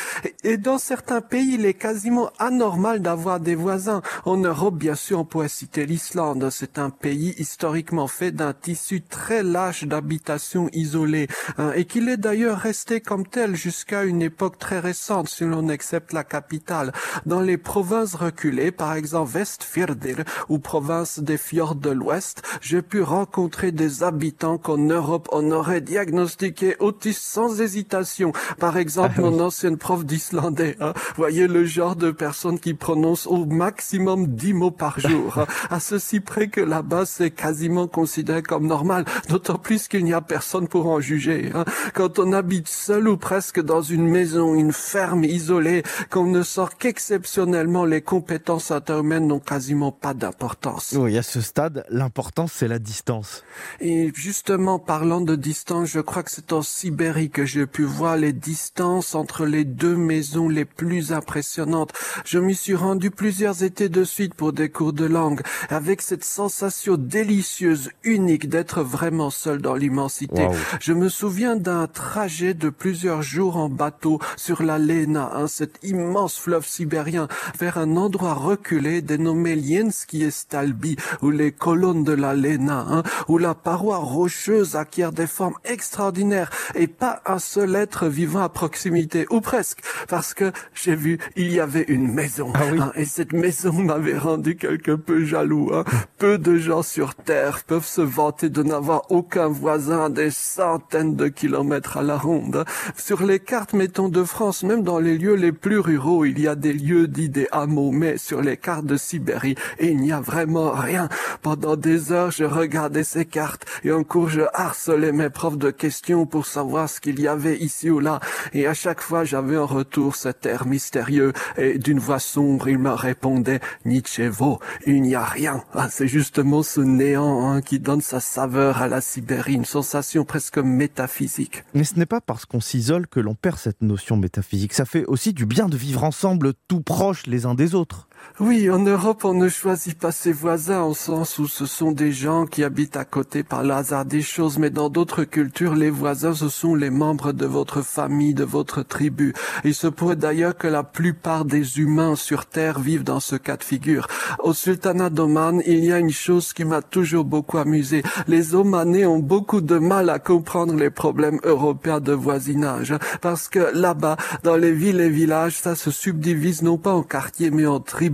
Et 0.44 0.56
dans 0.56 0.78
certains 0.78 1.20
pays, 1.20 1.54
il 1.54 1.66
est 1.66 1.74
quasiment 1.74 2.30
anormal 2.38 3.00
d'avoir 3.00 3.40
des 3.40 3.54
voisins. 3.54 4.02
En 4.24 4.36
Europe, 4.36 4.76
bien 4.76 4.94
sûr, 4.94 5.20
on 5.20 5.24
pourrait 5.24 5.48
citer 5.48 5.86
l'Islande. 5.86 6.48
C'est 6.50 6.78
un 6.78 6.90
pays 6.90 7.34
historiquement 7.38 8.08
fait 8.08 8.32
d'un 8.32 8.52
tissu 8.52 9.02
très 9.02 9.42
lâche 9.42 9.84
d'habitations 9.84 10.68
isolées, 10.72 11.28
hein, 11.58 11.72
et 11.74 11.84
qu'il 11.84 12.08
est 12.08 12.16
d'ailleurs 12.16 12.58
resté 12.58 13.00
comme 13.00 13.26
tel 13.26 13.54
jusqu'à 13.54 14.04
une 14.04 14.22
époque 14.22 14.58
très 14.58 14.80
récente, 14.80 15.28
si 15.28 15.44
l'on 15.44 15.68
accepte 15.68 16.12
la 16.12 16.24
capitale. 16.24 16.92
Dans 17.26 17.40
les 17.40 17.56
provinces 17.56 18.14
reculées, 18.14 18.72
par 18.72 18.94
exemple 18.94 19.32
Westfirdir 19.34 20.24
ou 20.48 20.58
province 20.58 21.18
des 21.18 21.36
fjords 21.36 21.74
de 21.74 21.90
l'Ouest, 21.90 22.42
j'ai 22.60 22.82
pu 22.82 23.02
rencontrer 23.02 23.72
des 23.72 24.02
habitants 24.02 24.58
qu'en 24.58 24.78
Europe 24.78 25.28
on 25.32 25.50
aurait 25.50 25.80
diagnostiqué 25.80 26.76
autistes 26.78 27.22
sans 27.22 27.60
hésitation. 27.60 28.32
Par 28.58 28.76
exemple, 28.76 29.14
ah 29.18 29.20
mon 29.20 29.40
ancienne 29.40 29.76
prof 29.76 30.04
d'Islandais. 30.10 30.76
Hein. 30.80 30.92
Voyez 31.16 31.46
le 31.46 31.64
genre 31.64 31.94
de 31.94 32.10
personnes 32.10 32.58
qui 32.58 32.74
prononcent 32.74 33.28
au 33.28 33.44
maximum 33.46 34.26
10 34.26 34.54
mots 34.54 34.70
par 34.72 34.98
jour. 34.98 35.38
Hein. 35.38 35.46
À 35.70 35.78
ceci 35.78 36.18
près 36.18 36.48
que 36.48 36.60
là-bas, 36.60 37.06
c'est 37.06 37.30
quasiment 37.30 37.86
considéré 37.86 38.42
comme 38.42 38.66
normal. 38.66 39.04
D'autant 39.28 39.58
plus 39.58 39.86
qu'il 39.86 40.04
n'y 40.04 40.12
a 40.12 40.20
personne 40.20 40.66
pour 40.66 40.88
en 40.88 41.00
juger. 41.00 41.52
Hein. 41.54 41.64
Quand 41.94 42.18
on 42.18 42.32
habite 42.32 42.66
seul 42.66 43.06
ou 43.06 43.16
presque 43.16 43.60
dans 43.60 43.82
une 43.82 44.06
maison, 44.06 44.54
une 44.54 44.72
ferme 44.72 45.22
isolée, 45.22 45.84
qu'on 46.10 46.26
ne 46.26 46.42
sort 46.42 46.76
qu'exceptionnellement, 46.76 47.84
les 47.84 48.02
compétences 48.02 48.72
interhumaines 48.72 49.28
n'ont 49.28 49.38
quasiment 49.38 49.92
pas 49.92 50.14
d'importance. 50.14 50.96
Oui, 50.98 51.16
à 51.16 51.22
ce 51.22 51.40
stade, 51.40 51.84
l'importance, 51.88 52.52
c'est 52.52 52.68
la 52.68 52.80
distance. 52.80 53.44
Et 53.80 54.10
justement, 54.14 54.80
parlant 54.80 55.20
de 55.20 55.36
distance, 55.36 55.88
je 55.90 56.00
crois 56.00 56.24
que 56.24 56.32
c'est 56.32 56.52
en 56.52 56.62
Sibérie 56.62 57.30
que 57.30 57.44
j'ai 57.44 57.66
pu 57.66 57.84
voir 57.84 58.16
les 58.16 58.32
distances 58.32 59.14
entre 59.14 59.46
les 59.46 59.64
deux 59.64 59.99
maisons 60.00 60.48
les 60.48 60.64
plus 60.64 61.12
impressionnantes. 61.12 61.92
Je 62.24 62.38
m'y 62.38 62.54
suis 62.54 62.74
rendu 62.74 63.10
plusieurs 63.10 63.62
étés 63.62 63.88
de 63.88 64.04
suite 64.04 64.34
pour 64.34 64.52
des 64.52 64.68
cours 64.68 64.92
de 64.92 65.04
langue, 65.04 65.42
avec 65.68 66.02
cette 66.02 66.24
sensation 66.24 66.96
délicieuse, 66.96 67.90
unique 68.02 68.48
d'être 68.48 68.82
vraiment 68.82 69.30
seul 69.30 69.60
dans 69.60 69.74
l'immensité. 69.74 70.48
Je 70.80 70.92
me 70.92 71.08
souviens 71.08 71.56
d'un 71.56 71.86
trajet 71.86 72.54
de 72.54 72.70
plusieurs 72.70 73.22
jours 73.22 73.56
en 73.56 73.68
bateau 73.68 74.18
sur 74.36 74.62
la 74.62 74.78
Lena, 74.78 75.30
hein, 75.34 75.46
cet 75.46 75.78
immense 75.82 76.38
fleuve 76.38 76.66
sibérien, 76.66 77.28
vers 77.58 77.78
un 77.78 77.96
endroit 77.96 78.34
reculé 78.34 79.02
dénommé 79.02 79.54
Lienski 79.54 80.30
Stalbi, 80.30 80.96
où 81.22 81.30
les 81.30 81.52
colonnes 81.52 82.04
de 82.04 82.12
la 82.12 82.34
Lena, 82.34 82.86
hein, 82.88 83.02
où 83.28 83.38
la 83.38 83.54
paroi 83.54 83.98
rocheuse 83.98 84.76
acquiert 84.76 85.12
des 85.12 85.26
formes 85.26 85.58
extraordinaires 85.64 86.50
et 86.74 86.86
pas 86.86 87.22
un 87.26 87.38
seul 87.38 87.76
être 87.76 88.06
vivant 88.06 88.42
à 88.42 88.48
proximité, 88.48 89.26
ou 89.30 89.40
presque, 89.40 89.80
parce 90.08 90.34
que 90.34 90.52
j'ai 90.74 90.94
vu, 90.94 91.18
il 91.36 91.52
y 91.52 91.60
avait 91.60 91.84
une 91.88 92.12
maison, 92.12 92.52
ah 92.54 92.62
hein, 92.78 92.92
et 92.94 93.04
cette 93.04 93.32
maison 93.32 93.72
m'avait 93.72 94.18
rendu 94.18 94.56
quelque 94.56 94.92
peu 94.92 95.24
jaloux. 95.24 95.70
Hein. 95.72 95.84
Peu 96.18 96.38
de 96.38 96.56
gens 96.56 96.82
sur 96.82 97.14
Terre 97.14 97.62
peuvent 97.66 97.86
se 97.86 98.00
vanter 98.00 98.48
de 98.48 98.62
n'avoir 98.62 99.10
aucun 99.10 99.48
voisin 99.48 100.06
à 100.06 100.08
des 100.08 100.30
centaines 100.30 101.16
de 101.16 101.28
kilomètres 101.28 101.96
à 101.96 102.02
la 102.02 102.16
ronde. 102.16 102.64
Sur 102.96 103.22
les 103.22 103.40
cartes, 103.40 103.72
mettons, 103.72 104.08
de 104.08 104.24
France, 104.24 104.62
même 104.62 104.82
dans 104.82 104.98
les 104.98 105.18
lieux 105.18 105.34
les 105.34 105.52
plus 105.52 105.78
ruraux, 105.78 106.24
il 106.24 106.40
y 106.40 106.48
a 106.48 106.54
des 106.54 106.72
lieux 106.72 107.08
dits 107.08 107.28
des 107.28 107.48
hameaux, 107.52 107.90
mais 107.90 108.18
sur 108.18 108.42
les 108.42 108.56
cartes 108.56 108.86
de 108.86 108.96
Sibérie, 108.96 109.54
il 109.80 109.96
n'y 109.98 110.12
a 110.12 110.20
vraiment 110.20 110.70
rien. 110.70 111.08
Pendant 111.42 111.76
des 111.76 112.12
heures, 112.12 112.30
je 112.30 112.44
regardais 112.44 113.04
ces 113.04 113.24
cartes, 113.24 113.66
et 113.84 113.92
en 113.92 114.04
cours, 114.04 114.28
je 114.28 114.42
harcelais 114.52 115.12
mes 115.12 115.30
profs 115.30 115.58
de 115.58 115.70
questions 115.70 116.26
pour 116.26 116.46
savoir 116.46 116.88
ce 116.88 117.00
qu'il 117.00 117.20
y 117.20 117.28
avait 117.28 117.58
ici 117.58 117.90
ou 117.90 118.00
là, 118.00 118.20
et 118.52 118.66
à 118.66 118.74
chaque 118.74 119.00
fois, 119.00 119.24
j'avais 119.24 119.56
en 119.56 119.66
retour 119.80 120.14
cet 120.14 120.44
air 120.44 120.66
mystérieux, 120.66 121.32
et 121.56 121.78
d'une 121.78 121.98
voix 121.98 122.18
sombre, 122.18 122.68
il 122.68 122.78
me 122.78 122.90
répondait, 122.90 123.60
Nietzschevo, 123.86 124.60
il 124.86 125.00
n'y 125.00 125.14
a 125.14 125.24
rien. 125.24 125.64
Ah, 125.74 125.88
c'est 125.90 126.06
justement 126.06 126.62
ce 126.62 126.82
néant 126.82 127.48
hein, 127.48 127.62
qui 127.62 127.78
donne 127.80 128.02
sa 128.02 128.20
saveur 128.20 128.82
à 128.82 128.88
la 128.88 129.00
Sibérie, 129.00 129.54
une 129.54 129.64
sensation 129.64 130.24
presque 130.24 130.58
métaphysique. 130.58 131.64
Mais 131.72 131.84
ce 131.84 131.98
n'est 131.98 132.06
pas 132.06 132.20
parce 132.20 132.44
qu'on 132.44 132.60
s'isole 132.60 133.06
que 133.06 133.20
l'on 133.20 133.34
perd 133.34 133.58
cette 133.58 133.80
notion 133.80 134.18
métaphysique. 134.18 134.74
Ça 134.74 134.84
fait 134.84 135.06
aussi 135.06 135.32
du 135.32 135.46
bien 135.46 135.68
de 135.68 135.76
vivre 135.76 136.04
ensemble, 136.04 136.52
tout 136.68 136.82
proches 136.82 137.26
les 137.26 137.46
uns 137.46 137.54
des 137.54 137.74
autres. 137.74 138.09
Oui, 138.38 138.70
en 138.70 138.78
Europe, 138.78 139.26
on 139.26 139.34
ne 139.34 139.50
choisit 139.50 139.98
pas 139.98 140.12
ses 140.12 140.32
voisins 140.32 140.82
au 140.82 140.94
sens 140.94 141.38
où 141.38 141.46
ce 141.46 141.66
sont 141.66 141.92
des 141.92 142.10
gens 142.10 142.46
qui 142.46 142.64
habitent 142.64 142.96
à 142.96 143.04
côté 143.04 143.42
par 143.42 143.62
le 143.62 143.72
hasard 143.74 144.06
des 144.06 144.22
choses, 144.22 144.58
mais 144.58 144.70
dans 144.70 144.88
d'autres 144.88 145.24
cultures, 145.24 145.74
les 145.74 145.90
voisins, 145.90 146.32
ce 146.32 146.48
sont 146.48 146.74
les 146.74 146.88
membres 146.88 147.32
de 147.32 147.44
votre 147.44 147.82
famille, 147.82 148.32
de 148.32 148.44
votre 148.44 148.82
tribu. 148.82 149.34
Il 149.62 149.74
se 149.74 149.88
pourrait 149.88 150.16
d'ailleurs 150.16 150.56
que 150.56 150.68
la 150.68 150.84
plupart 150.84 151.44
des 151.44 151.80
humains 151.80 152.16
sur 152.16 152.46
Terre 152.46 152.80
vivent 152.80 153.04
dans 153.04 153.20
ce 153.20 153.36
cas 153.36 153.58
de 153.58 153.62
figure. 153.62 154.06
Au 154.38 154.54
Sultanat 154.54 155.10
d'Oman, 155.10 155.60
il 155.66 155.84
y 155.84 155.92
a 155.92 155.98
une 155.98 156.10
chose 156.10 156.54
qui 156.54 156.64
m'a 156.64 156.80
toujours 156.80 157.26
beaucoup 157.26 157.58
amusé. 157.58 158.02
Les 158.26 158.54
Omanais 158.54 159.04
ont 159.04 159.18
beaucoup 159.18 159.60
de 159.60 159.76
mal 159.76 160.08
à 160.08 160.18
comprendre 160.18 160.74
les 160.76 160.90
problèmes 160.90 161.40
européens 161.44 162.00
de 162.00 162.12
voisinage, 162.12 162.94
parce 163.20 163.48
que 163.48 163.70
là-bas, 163.74 164.16
dans 164.44 164.56
les 164.56 164.72
villes 164.72 165.00
et 165.00 165.10
villages, 165.10 165.58
ça 165.58 165.74
se 165.74 165.90
subdivise 165.90 166.62
non 166.62 166.78
pas 166.78 166.94
en 166.94 167.02
quartiers, 167.02 167.50
mais 167.50 167.66
en 167.66 167.80
tribus 167.80 168.09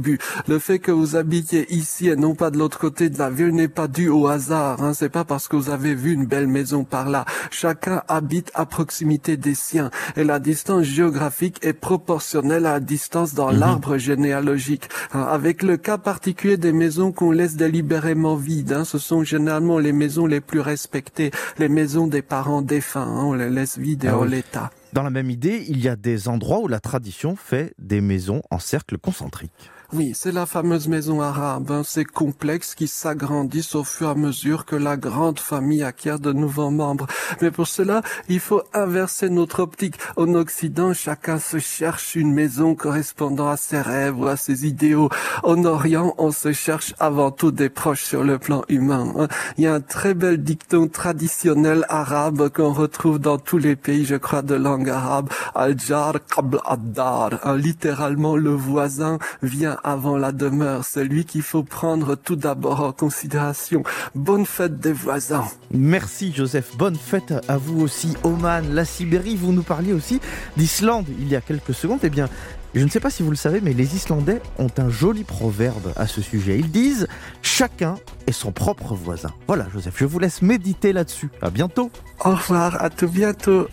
le 0.49 0.59
fait 0.59 0.78
que 0.78 0.90
vous 0.90 1.16
habitiez 1.16 1.72
ici 1.72 2.09
et 2.09 2.16
non 2.16 2.34
pas 2.34 2.51
de 2.51 2.59
l'autre 2.59 2.78
côté 2.78 3.11
de 3.11 3.18
la 3.18 3.30
ville 3.30 3.55
n'est 3.55 3.68
pas 3.68 3.88
dû 3.88 4.09
au 4.09 4.26
hasard. 4.26 4.82
Hein. 4.82 4.94
C'est 4.94 5.09
pas 5.09 5.24
parce 5.24 5.49
que 5.49 5.57
vous 5.57 5.70
avez 5.70 5.94
vu 5.94 6.12
une 6.12 6.26
belle 6.26 6.47
maison 6.47 6.84
par 6.84 7.09
là. 7.09 7.24
Chacun 7.51 8.03
habite 8.09 8.51
à 8.55 8.66
proximité 8.66 9.36
des 9.36 9.55
siens 9.55 9.90
et 10.16 10.24
la 10.24 10.38
distance 10.38 10.84
géographique 10.84 11.59
est 11.62 11.72
proportionnelle 11.72 12.66
à 12.66 12.72
la 12.74 12.80
distance 12.80 13.34
dans 13.34 13.53
mhm. 13.53 13.59
l'arbre 13.59 13.99
généalogique. 13.99 14.88
Hein. 15.12 15.22
Avec 15.22 15.62
le 15.62 15.76
cas 15.76 15.99
particulier 15.99 16.57
des 16.57 16.72
maisons 16.72 17.12
qu'on 17.12 17.30
laisse 17.30 17.57
délibérément 17.57 18.36
vides, 18.36 18.72
hein. 18.72 18.84
ce 18.84 18.99
sont 18.99 19.24
généralement 19.24 19.78
les 19.78 19.92
maisons 19.92 20.26
les 20.26 20.40
plus 20.40 20.61
respectées, 20.61 21.30
les 21.59 21.68
maisons 21.68 22.07
des 22.07 22.22
parents 22.22 22.62
défunts. 22.62 23.09
On 23.09 23.34
les 23.34 23.51
laisse 23.51 23.78
vides 23.78 24.05
et 24.05 24.09
ah 24.09 24.18
en 24.18 24.24
l'état. 24.24 24.70
Dans 24.92 25.03
la 25.03 25.11
même 25.11 25.30
idée, 25.30 25.64
il 25.68 25.78
y 25.80 25.88
a 25.88 25.97
des 25.97 26.28
endroits 26.28 26.61
où 26.61 26.68
la 26.68 26.80
tradition 26.80 27.36
fait 27.36 27.74
des 27.78 28.01
maisons 28.01 28.42
en 28.51 28.59
cercle 28.59 28.97
concentrique. 28.97 29.70
Oui, 29.93 30.12
c'est 30.14 30.32
la 30.32 30.47
fameuse 30.47 30.89
maison 30.89 31.20
arabe, 31.20 31.70
hein, 31.70 31.82
ces 31.84 32.05
complexes 32.05 32.74
qui 32.74 32.89
s'agrandissent 32.89 33.76
au 33.76 33.84
fur 33.84 34.09
et 34.09 34.11
à 34.11 34.14
mesure 34.16 34.64
que 34.64 34.74
la 34.74 34.97
grande 34.97 35.39
famille 35.39 35.84
acquiert 35.84 36.18
de 36.18 36.32
nouveaux 36.32 36.70
membres. 36.70 37.07
Mais 37.41 37.53
pour 37.53 37.68
cela, 37.68 38.03
il 38.28 38.41
faut 38.41 38.62
inverser 38.74 39.28
notre 39.30 39.61
optique. 39.61 39.95
En 40.16 40.34
Occident, 40.34 40.93
chacun 40.93 41.39
se 41.39 41.61
cherche 41.61 42.16
une 42.16 42.32
maison 42.32 42.74
correspondant 42.74 43.49
à 43.49 43.57
ses 43.57 43.80
rêves 43.80 44.18
ou 44.18 44.26
à 44.26 44.37
ses 44.37 44.66
idéaux. 44.66 45.09
En 45.45 45.64
Orient, 45.64 46.14
on 46.18 46.32
se 46.32 46.53
cherche 46.53 46.93
avant 46.99 47.30
tout 47.30 47.53
des 47.53 47.68
proches 47.68 48.03
sur 48.03 48.24
le 48.24 48.41
plan 48.41 48.64
humain. 48.68 49.12
Hein. 49.16 49.28
Il 49.57 49.64
y 49.64 49.66
a 49.68 49.74
un 49.74 49.80
très 49.80 50.14
bel 50.14 50.43
dicton 50.43 50.89
traditionnel 50.89 51.87
arabe 51.89 52.49
qu'on 52.49 52.72
retrouve 52.72 53.20
dans 53.20 53.39
tous 53.39 53.59
les 53.59 53.76
pays, 53.76 54.05
je 54.05 54.16
crois, 54.16 54.43
de 54.43 54.57
langue 54.57 54.91
arabe. 54.91 55.30
Al-jar 55.55 56.14
qabl. 56.34 56.59
Hein, 56.99 57.57
littéralement, 57.57 58.37
le 58.37 58.51
voisin 58.51 59.18
vient 59.43 59.76
avant 59.85 60.16
la 60.16 60.33
demeure, 60.33 60.85
celui 60.85 61.24
qu'il 61.24 61.43
faut 61.43 61.62
prendre 61.62 62.14
tout 62.14 62.37
d'abord 62.37 62.81
en 62.81 62.93
considération. 62.93 63.83
Bonne 64.14 64.47
fête 64.47 64.79
des 64.79 64.93
voisins. 64.93 65.45
Merci 65.70 66.33
Joseph, 66.35 66.77
bonne 66.77 66.97
fête 66.97 67.35
à 67.49 67.57
vous 67.57 67.81
aussi. 67.81 68.14
Oman, 68.24 68.74
la 68.74 68.85
Sibérie, 68.85 69.37
vous 69.37 69.53
nous 69.53 69.62
parliez 69.62 69.93
aussi 69.93 70.20
d'Islande 70.57 71.07
il 71.18 71.29
y 71.29 71.37
a 71.37 71.41
quelques 71.41 71.74
secondes. 71.74 72.01
Eh 72.03 72.11
bien, 72.11 72.29
je 72.74 72.85
ne 72.85 72.91
sais 72.91 73.01
pas 73.01 73.11
si 73.11 73.22
vous 73.22 73.31
le 73.31 73.37
savez, 73.37 73.61
mais 73.62 73.72
les 73.72 73.97
Islandais 73.97 74.43
ont 74.59 74.70
un 74.77 74.91
joli 74.91 75.24
proverbe 75.24 75.93
à 75.97 76.07
ce 76.07 76.20
sujet. 76.20 76.59
Ils 76.59 76.70
disent 76.70 77.09
chacun 77.41 77.95
est 78.27 78.33
son 78.33 78.53
propre 78.53 78.95
voisin. 78.95 79.31
Voilà, 79.47 79.66
Joseph, 79.72 79.95
je 79.97 80.05
vous 80.05 80.18
laisse 80.18 80.43
méditer 80.43 80.93
là-dessus. 80.93 81.31
À 81.41 81.49
bientôt. 81.51 81.91
Au 82.24 82.33
revoir, 82.33 82.83
à 82.83 82.91
tout 82.91 83.09
bientôt. 83.09 83.66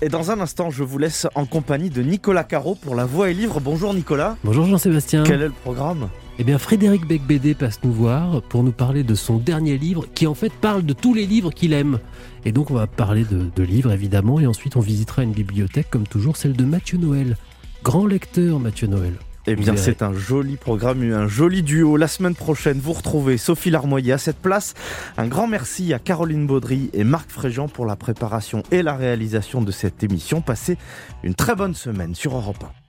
Et 0.00 0.08
dans 0.08 0.30
un 0.30 0.38
instant, 0.38 0.70
je 0.70 0.84
vous 0.84 0.96
laisse 0.96 1.26
en 1.34 1.44
compagnie 1.44 1.90
de 1.90 2.02
Nicolas 2.02 2.44
Caro 2.44 2.76
pour 2.76 2.94
La 2.94 3.04
Voix 3.04 3.30
et 3.30 3.34
Livre. 3.34 3.58
Bonjour 3.58 3.92
Nicolas. 3.92 4.36
Bonjour 4.44 4.64
Jean-Sébastien. 4.64 5.24
Quel 5.24 5.42
est 5.42 5.48
le 5.48 5.52
programme? 5.52 6.08
Eh 6.38 6.44
bien, 6.44 6.56
Frédéric 6.58 7.04
Becbédé 7.04 7.54
passe 7.54 7.80
nous 7.82 7.92
voir 7.92 8.40
pour 8.42 8.62
nous 8.62 8.70
parler 8.70 9.02
de 9.02 9.16
son 9.16 9.38
dernier 9.38 9.76
livre, 9.76 10.06
qui 10.14 10.28
en 10.28 10.34
fait 10.34 10.52
parle 10.52 10.84
de 10.84 10.92
tous 10.92 11.14
les 11.14 11.26
livres 11.26 11.50
qu'il 11.50 11.72
aime. 11.72 11.98
Et 12.44 12.52
donc, 12.52 12.70
on 12.70 12.74
va 12.74 12.86
parler 12.86 13.24
de, 13.24 13.46
de, 13.54 13.62
livres, 13.64 13.90
évidemment, 13.90 14.38
et 14.38 14.46
ensuite, 14.46 14.76
on 14.76 14.80
visitera 14.80 15.24
une 15.24 15.32
bibliothèque, 15.32 15.90
comme 15.90 16.06
toujours, 16.06 16.36
celle 16.36 16.52
de 16.52 16.64
Mathieu 16.64 16.96
Noël. 16.96 17.36
Grand 17.82 18.06
lecteur, 18.06 18.60
Mathieu 18.60 18.86
Noël. 18.86 19.14
Eh 19.46 19.56
bien, 19.56 19.76
c'est 19.76 20.02
un 20.02 20.12
joli 20.12 20.56
programme, 20.56 21.02
un 21.12 21.26
joli 21.26 21.62
duo. 21.62 21.96
La 21.96 22.08
semaine 22.08 22.34
prochaine, 22.34 22.80
vous 22.80 22.92
retrouvez 22.92 23.38
Sophie 23.38 23.70
Larmoyer 23.70 24.12
à 24.12 24.18
cette 24.18 24.38
place. 24.38 24.74
Un 25.16 25.26
grand 25.26 25.46
merci 25.46 25.94
à 25.94 25.98
Caroline 25.98 26.46
Baudry 26.46 26.90
et 26.92 27.04
Marc 27.04 27.30
Fréjean 27.30 27.68
pour 27.68 27.86
la 27.86 27.96
préparation 27.96 28.62
et 28.70 28.82
la 28.82 28.94
réalisation 28.94 29.62
de 29.62 29.70
cette 29.70 30.02
émission. 30.02 30.42
Passez 30.42 30.76
une 31.22 31.34
très 31.34 31.54
bonne 31.54 31.74
semaine 31.74 32.14
sur 32.14 32.36
Europe 32.36 32.62
1. 32.62 32.87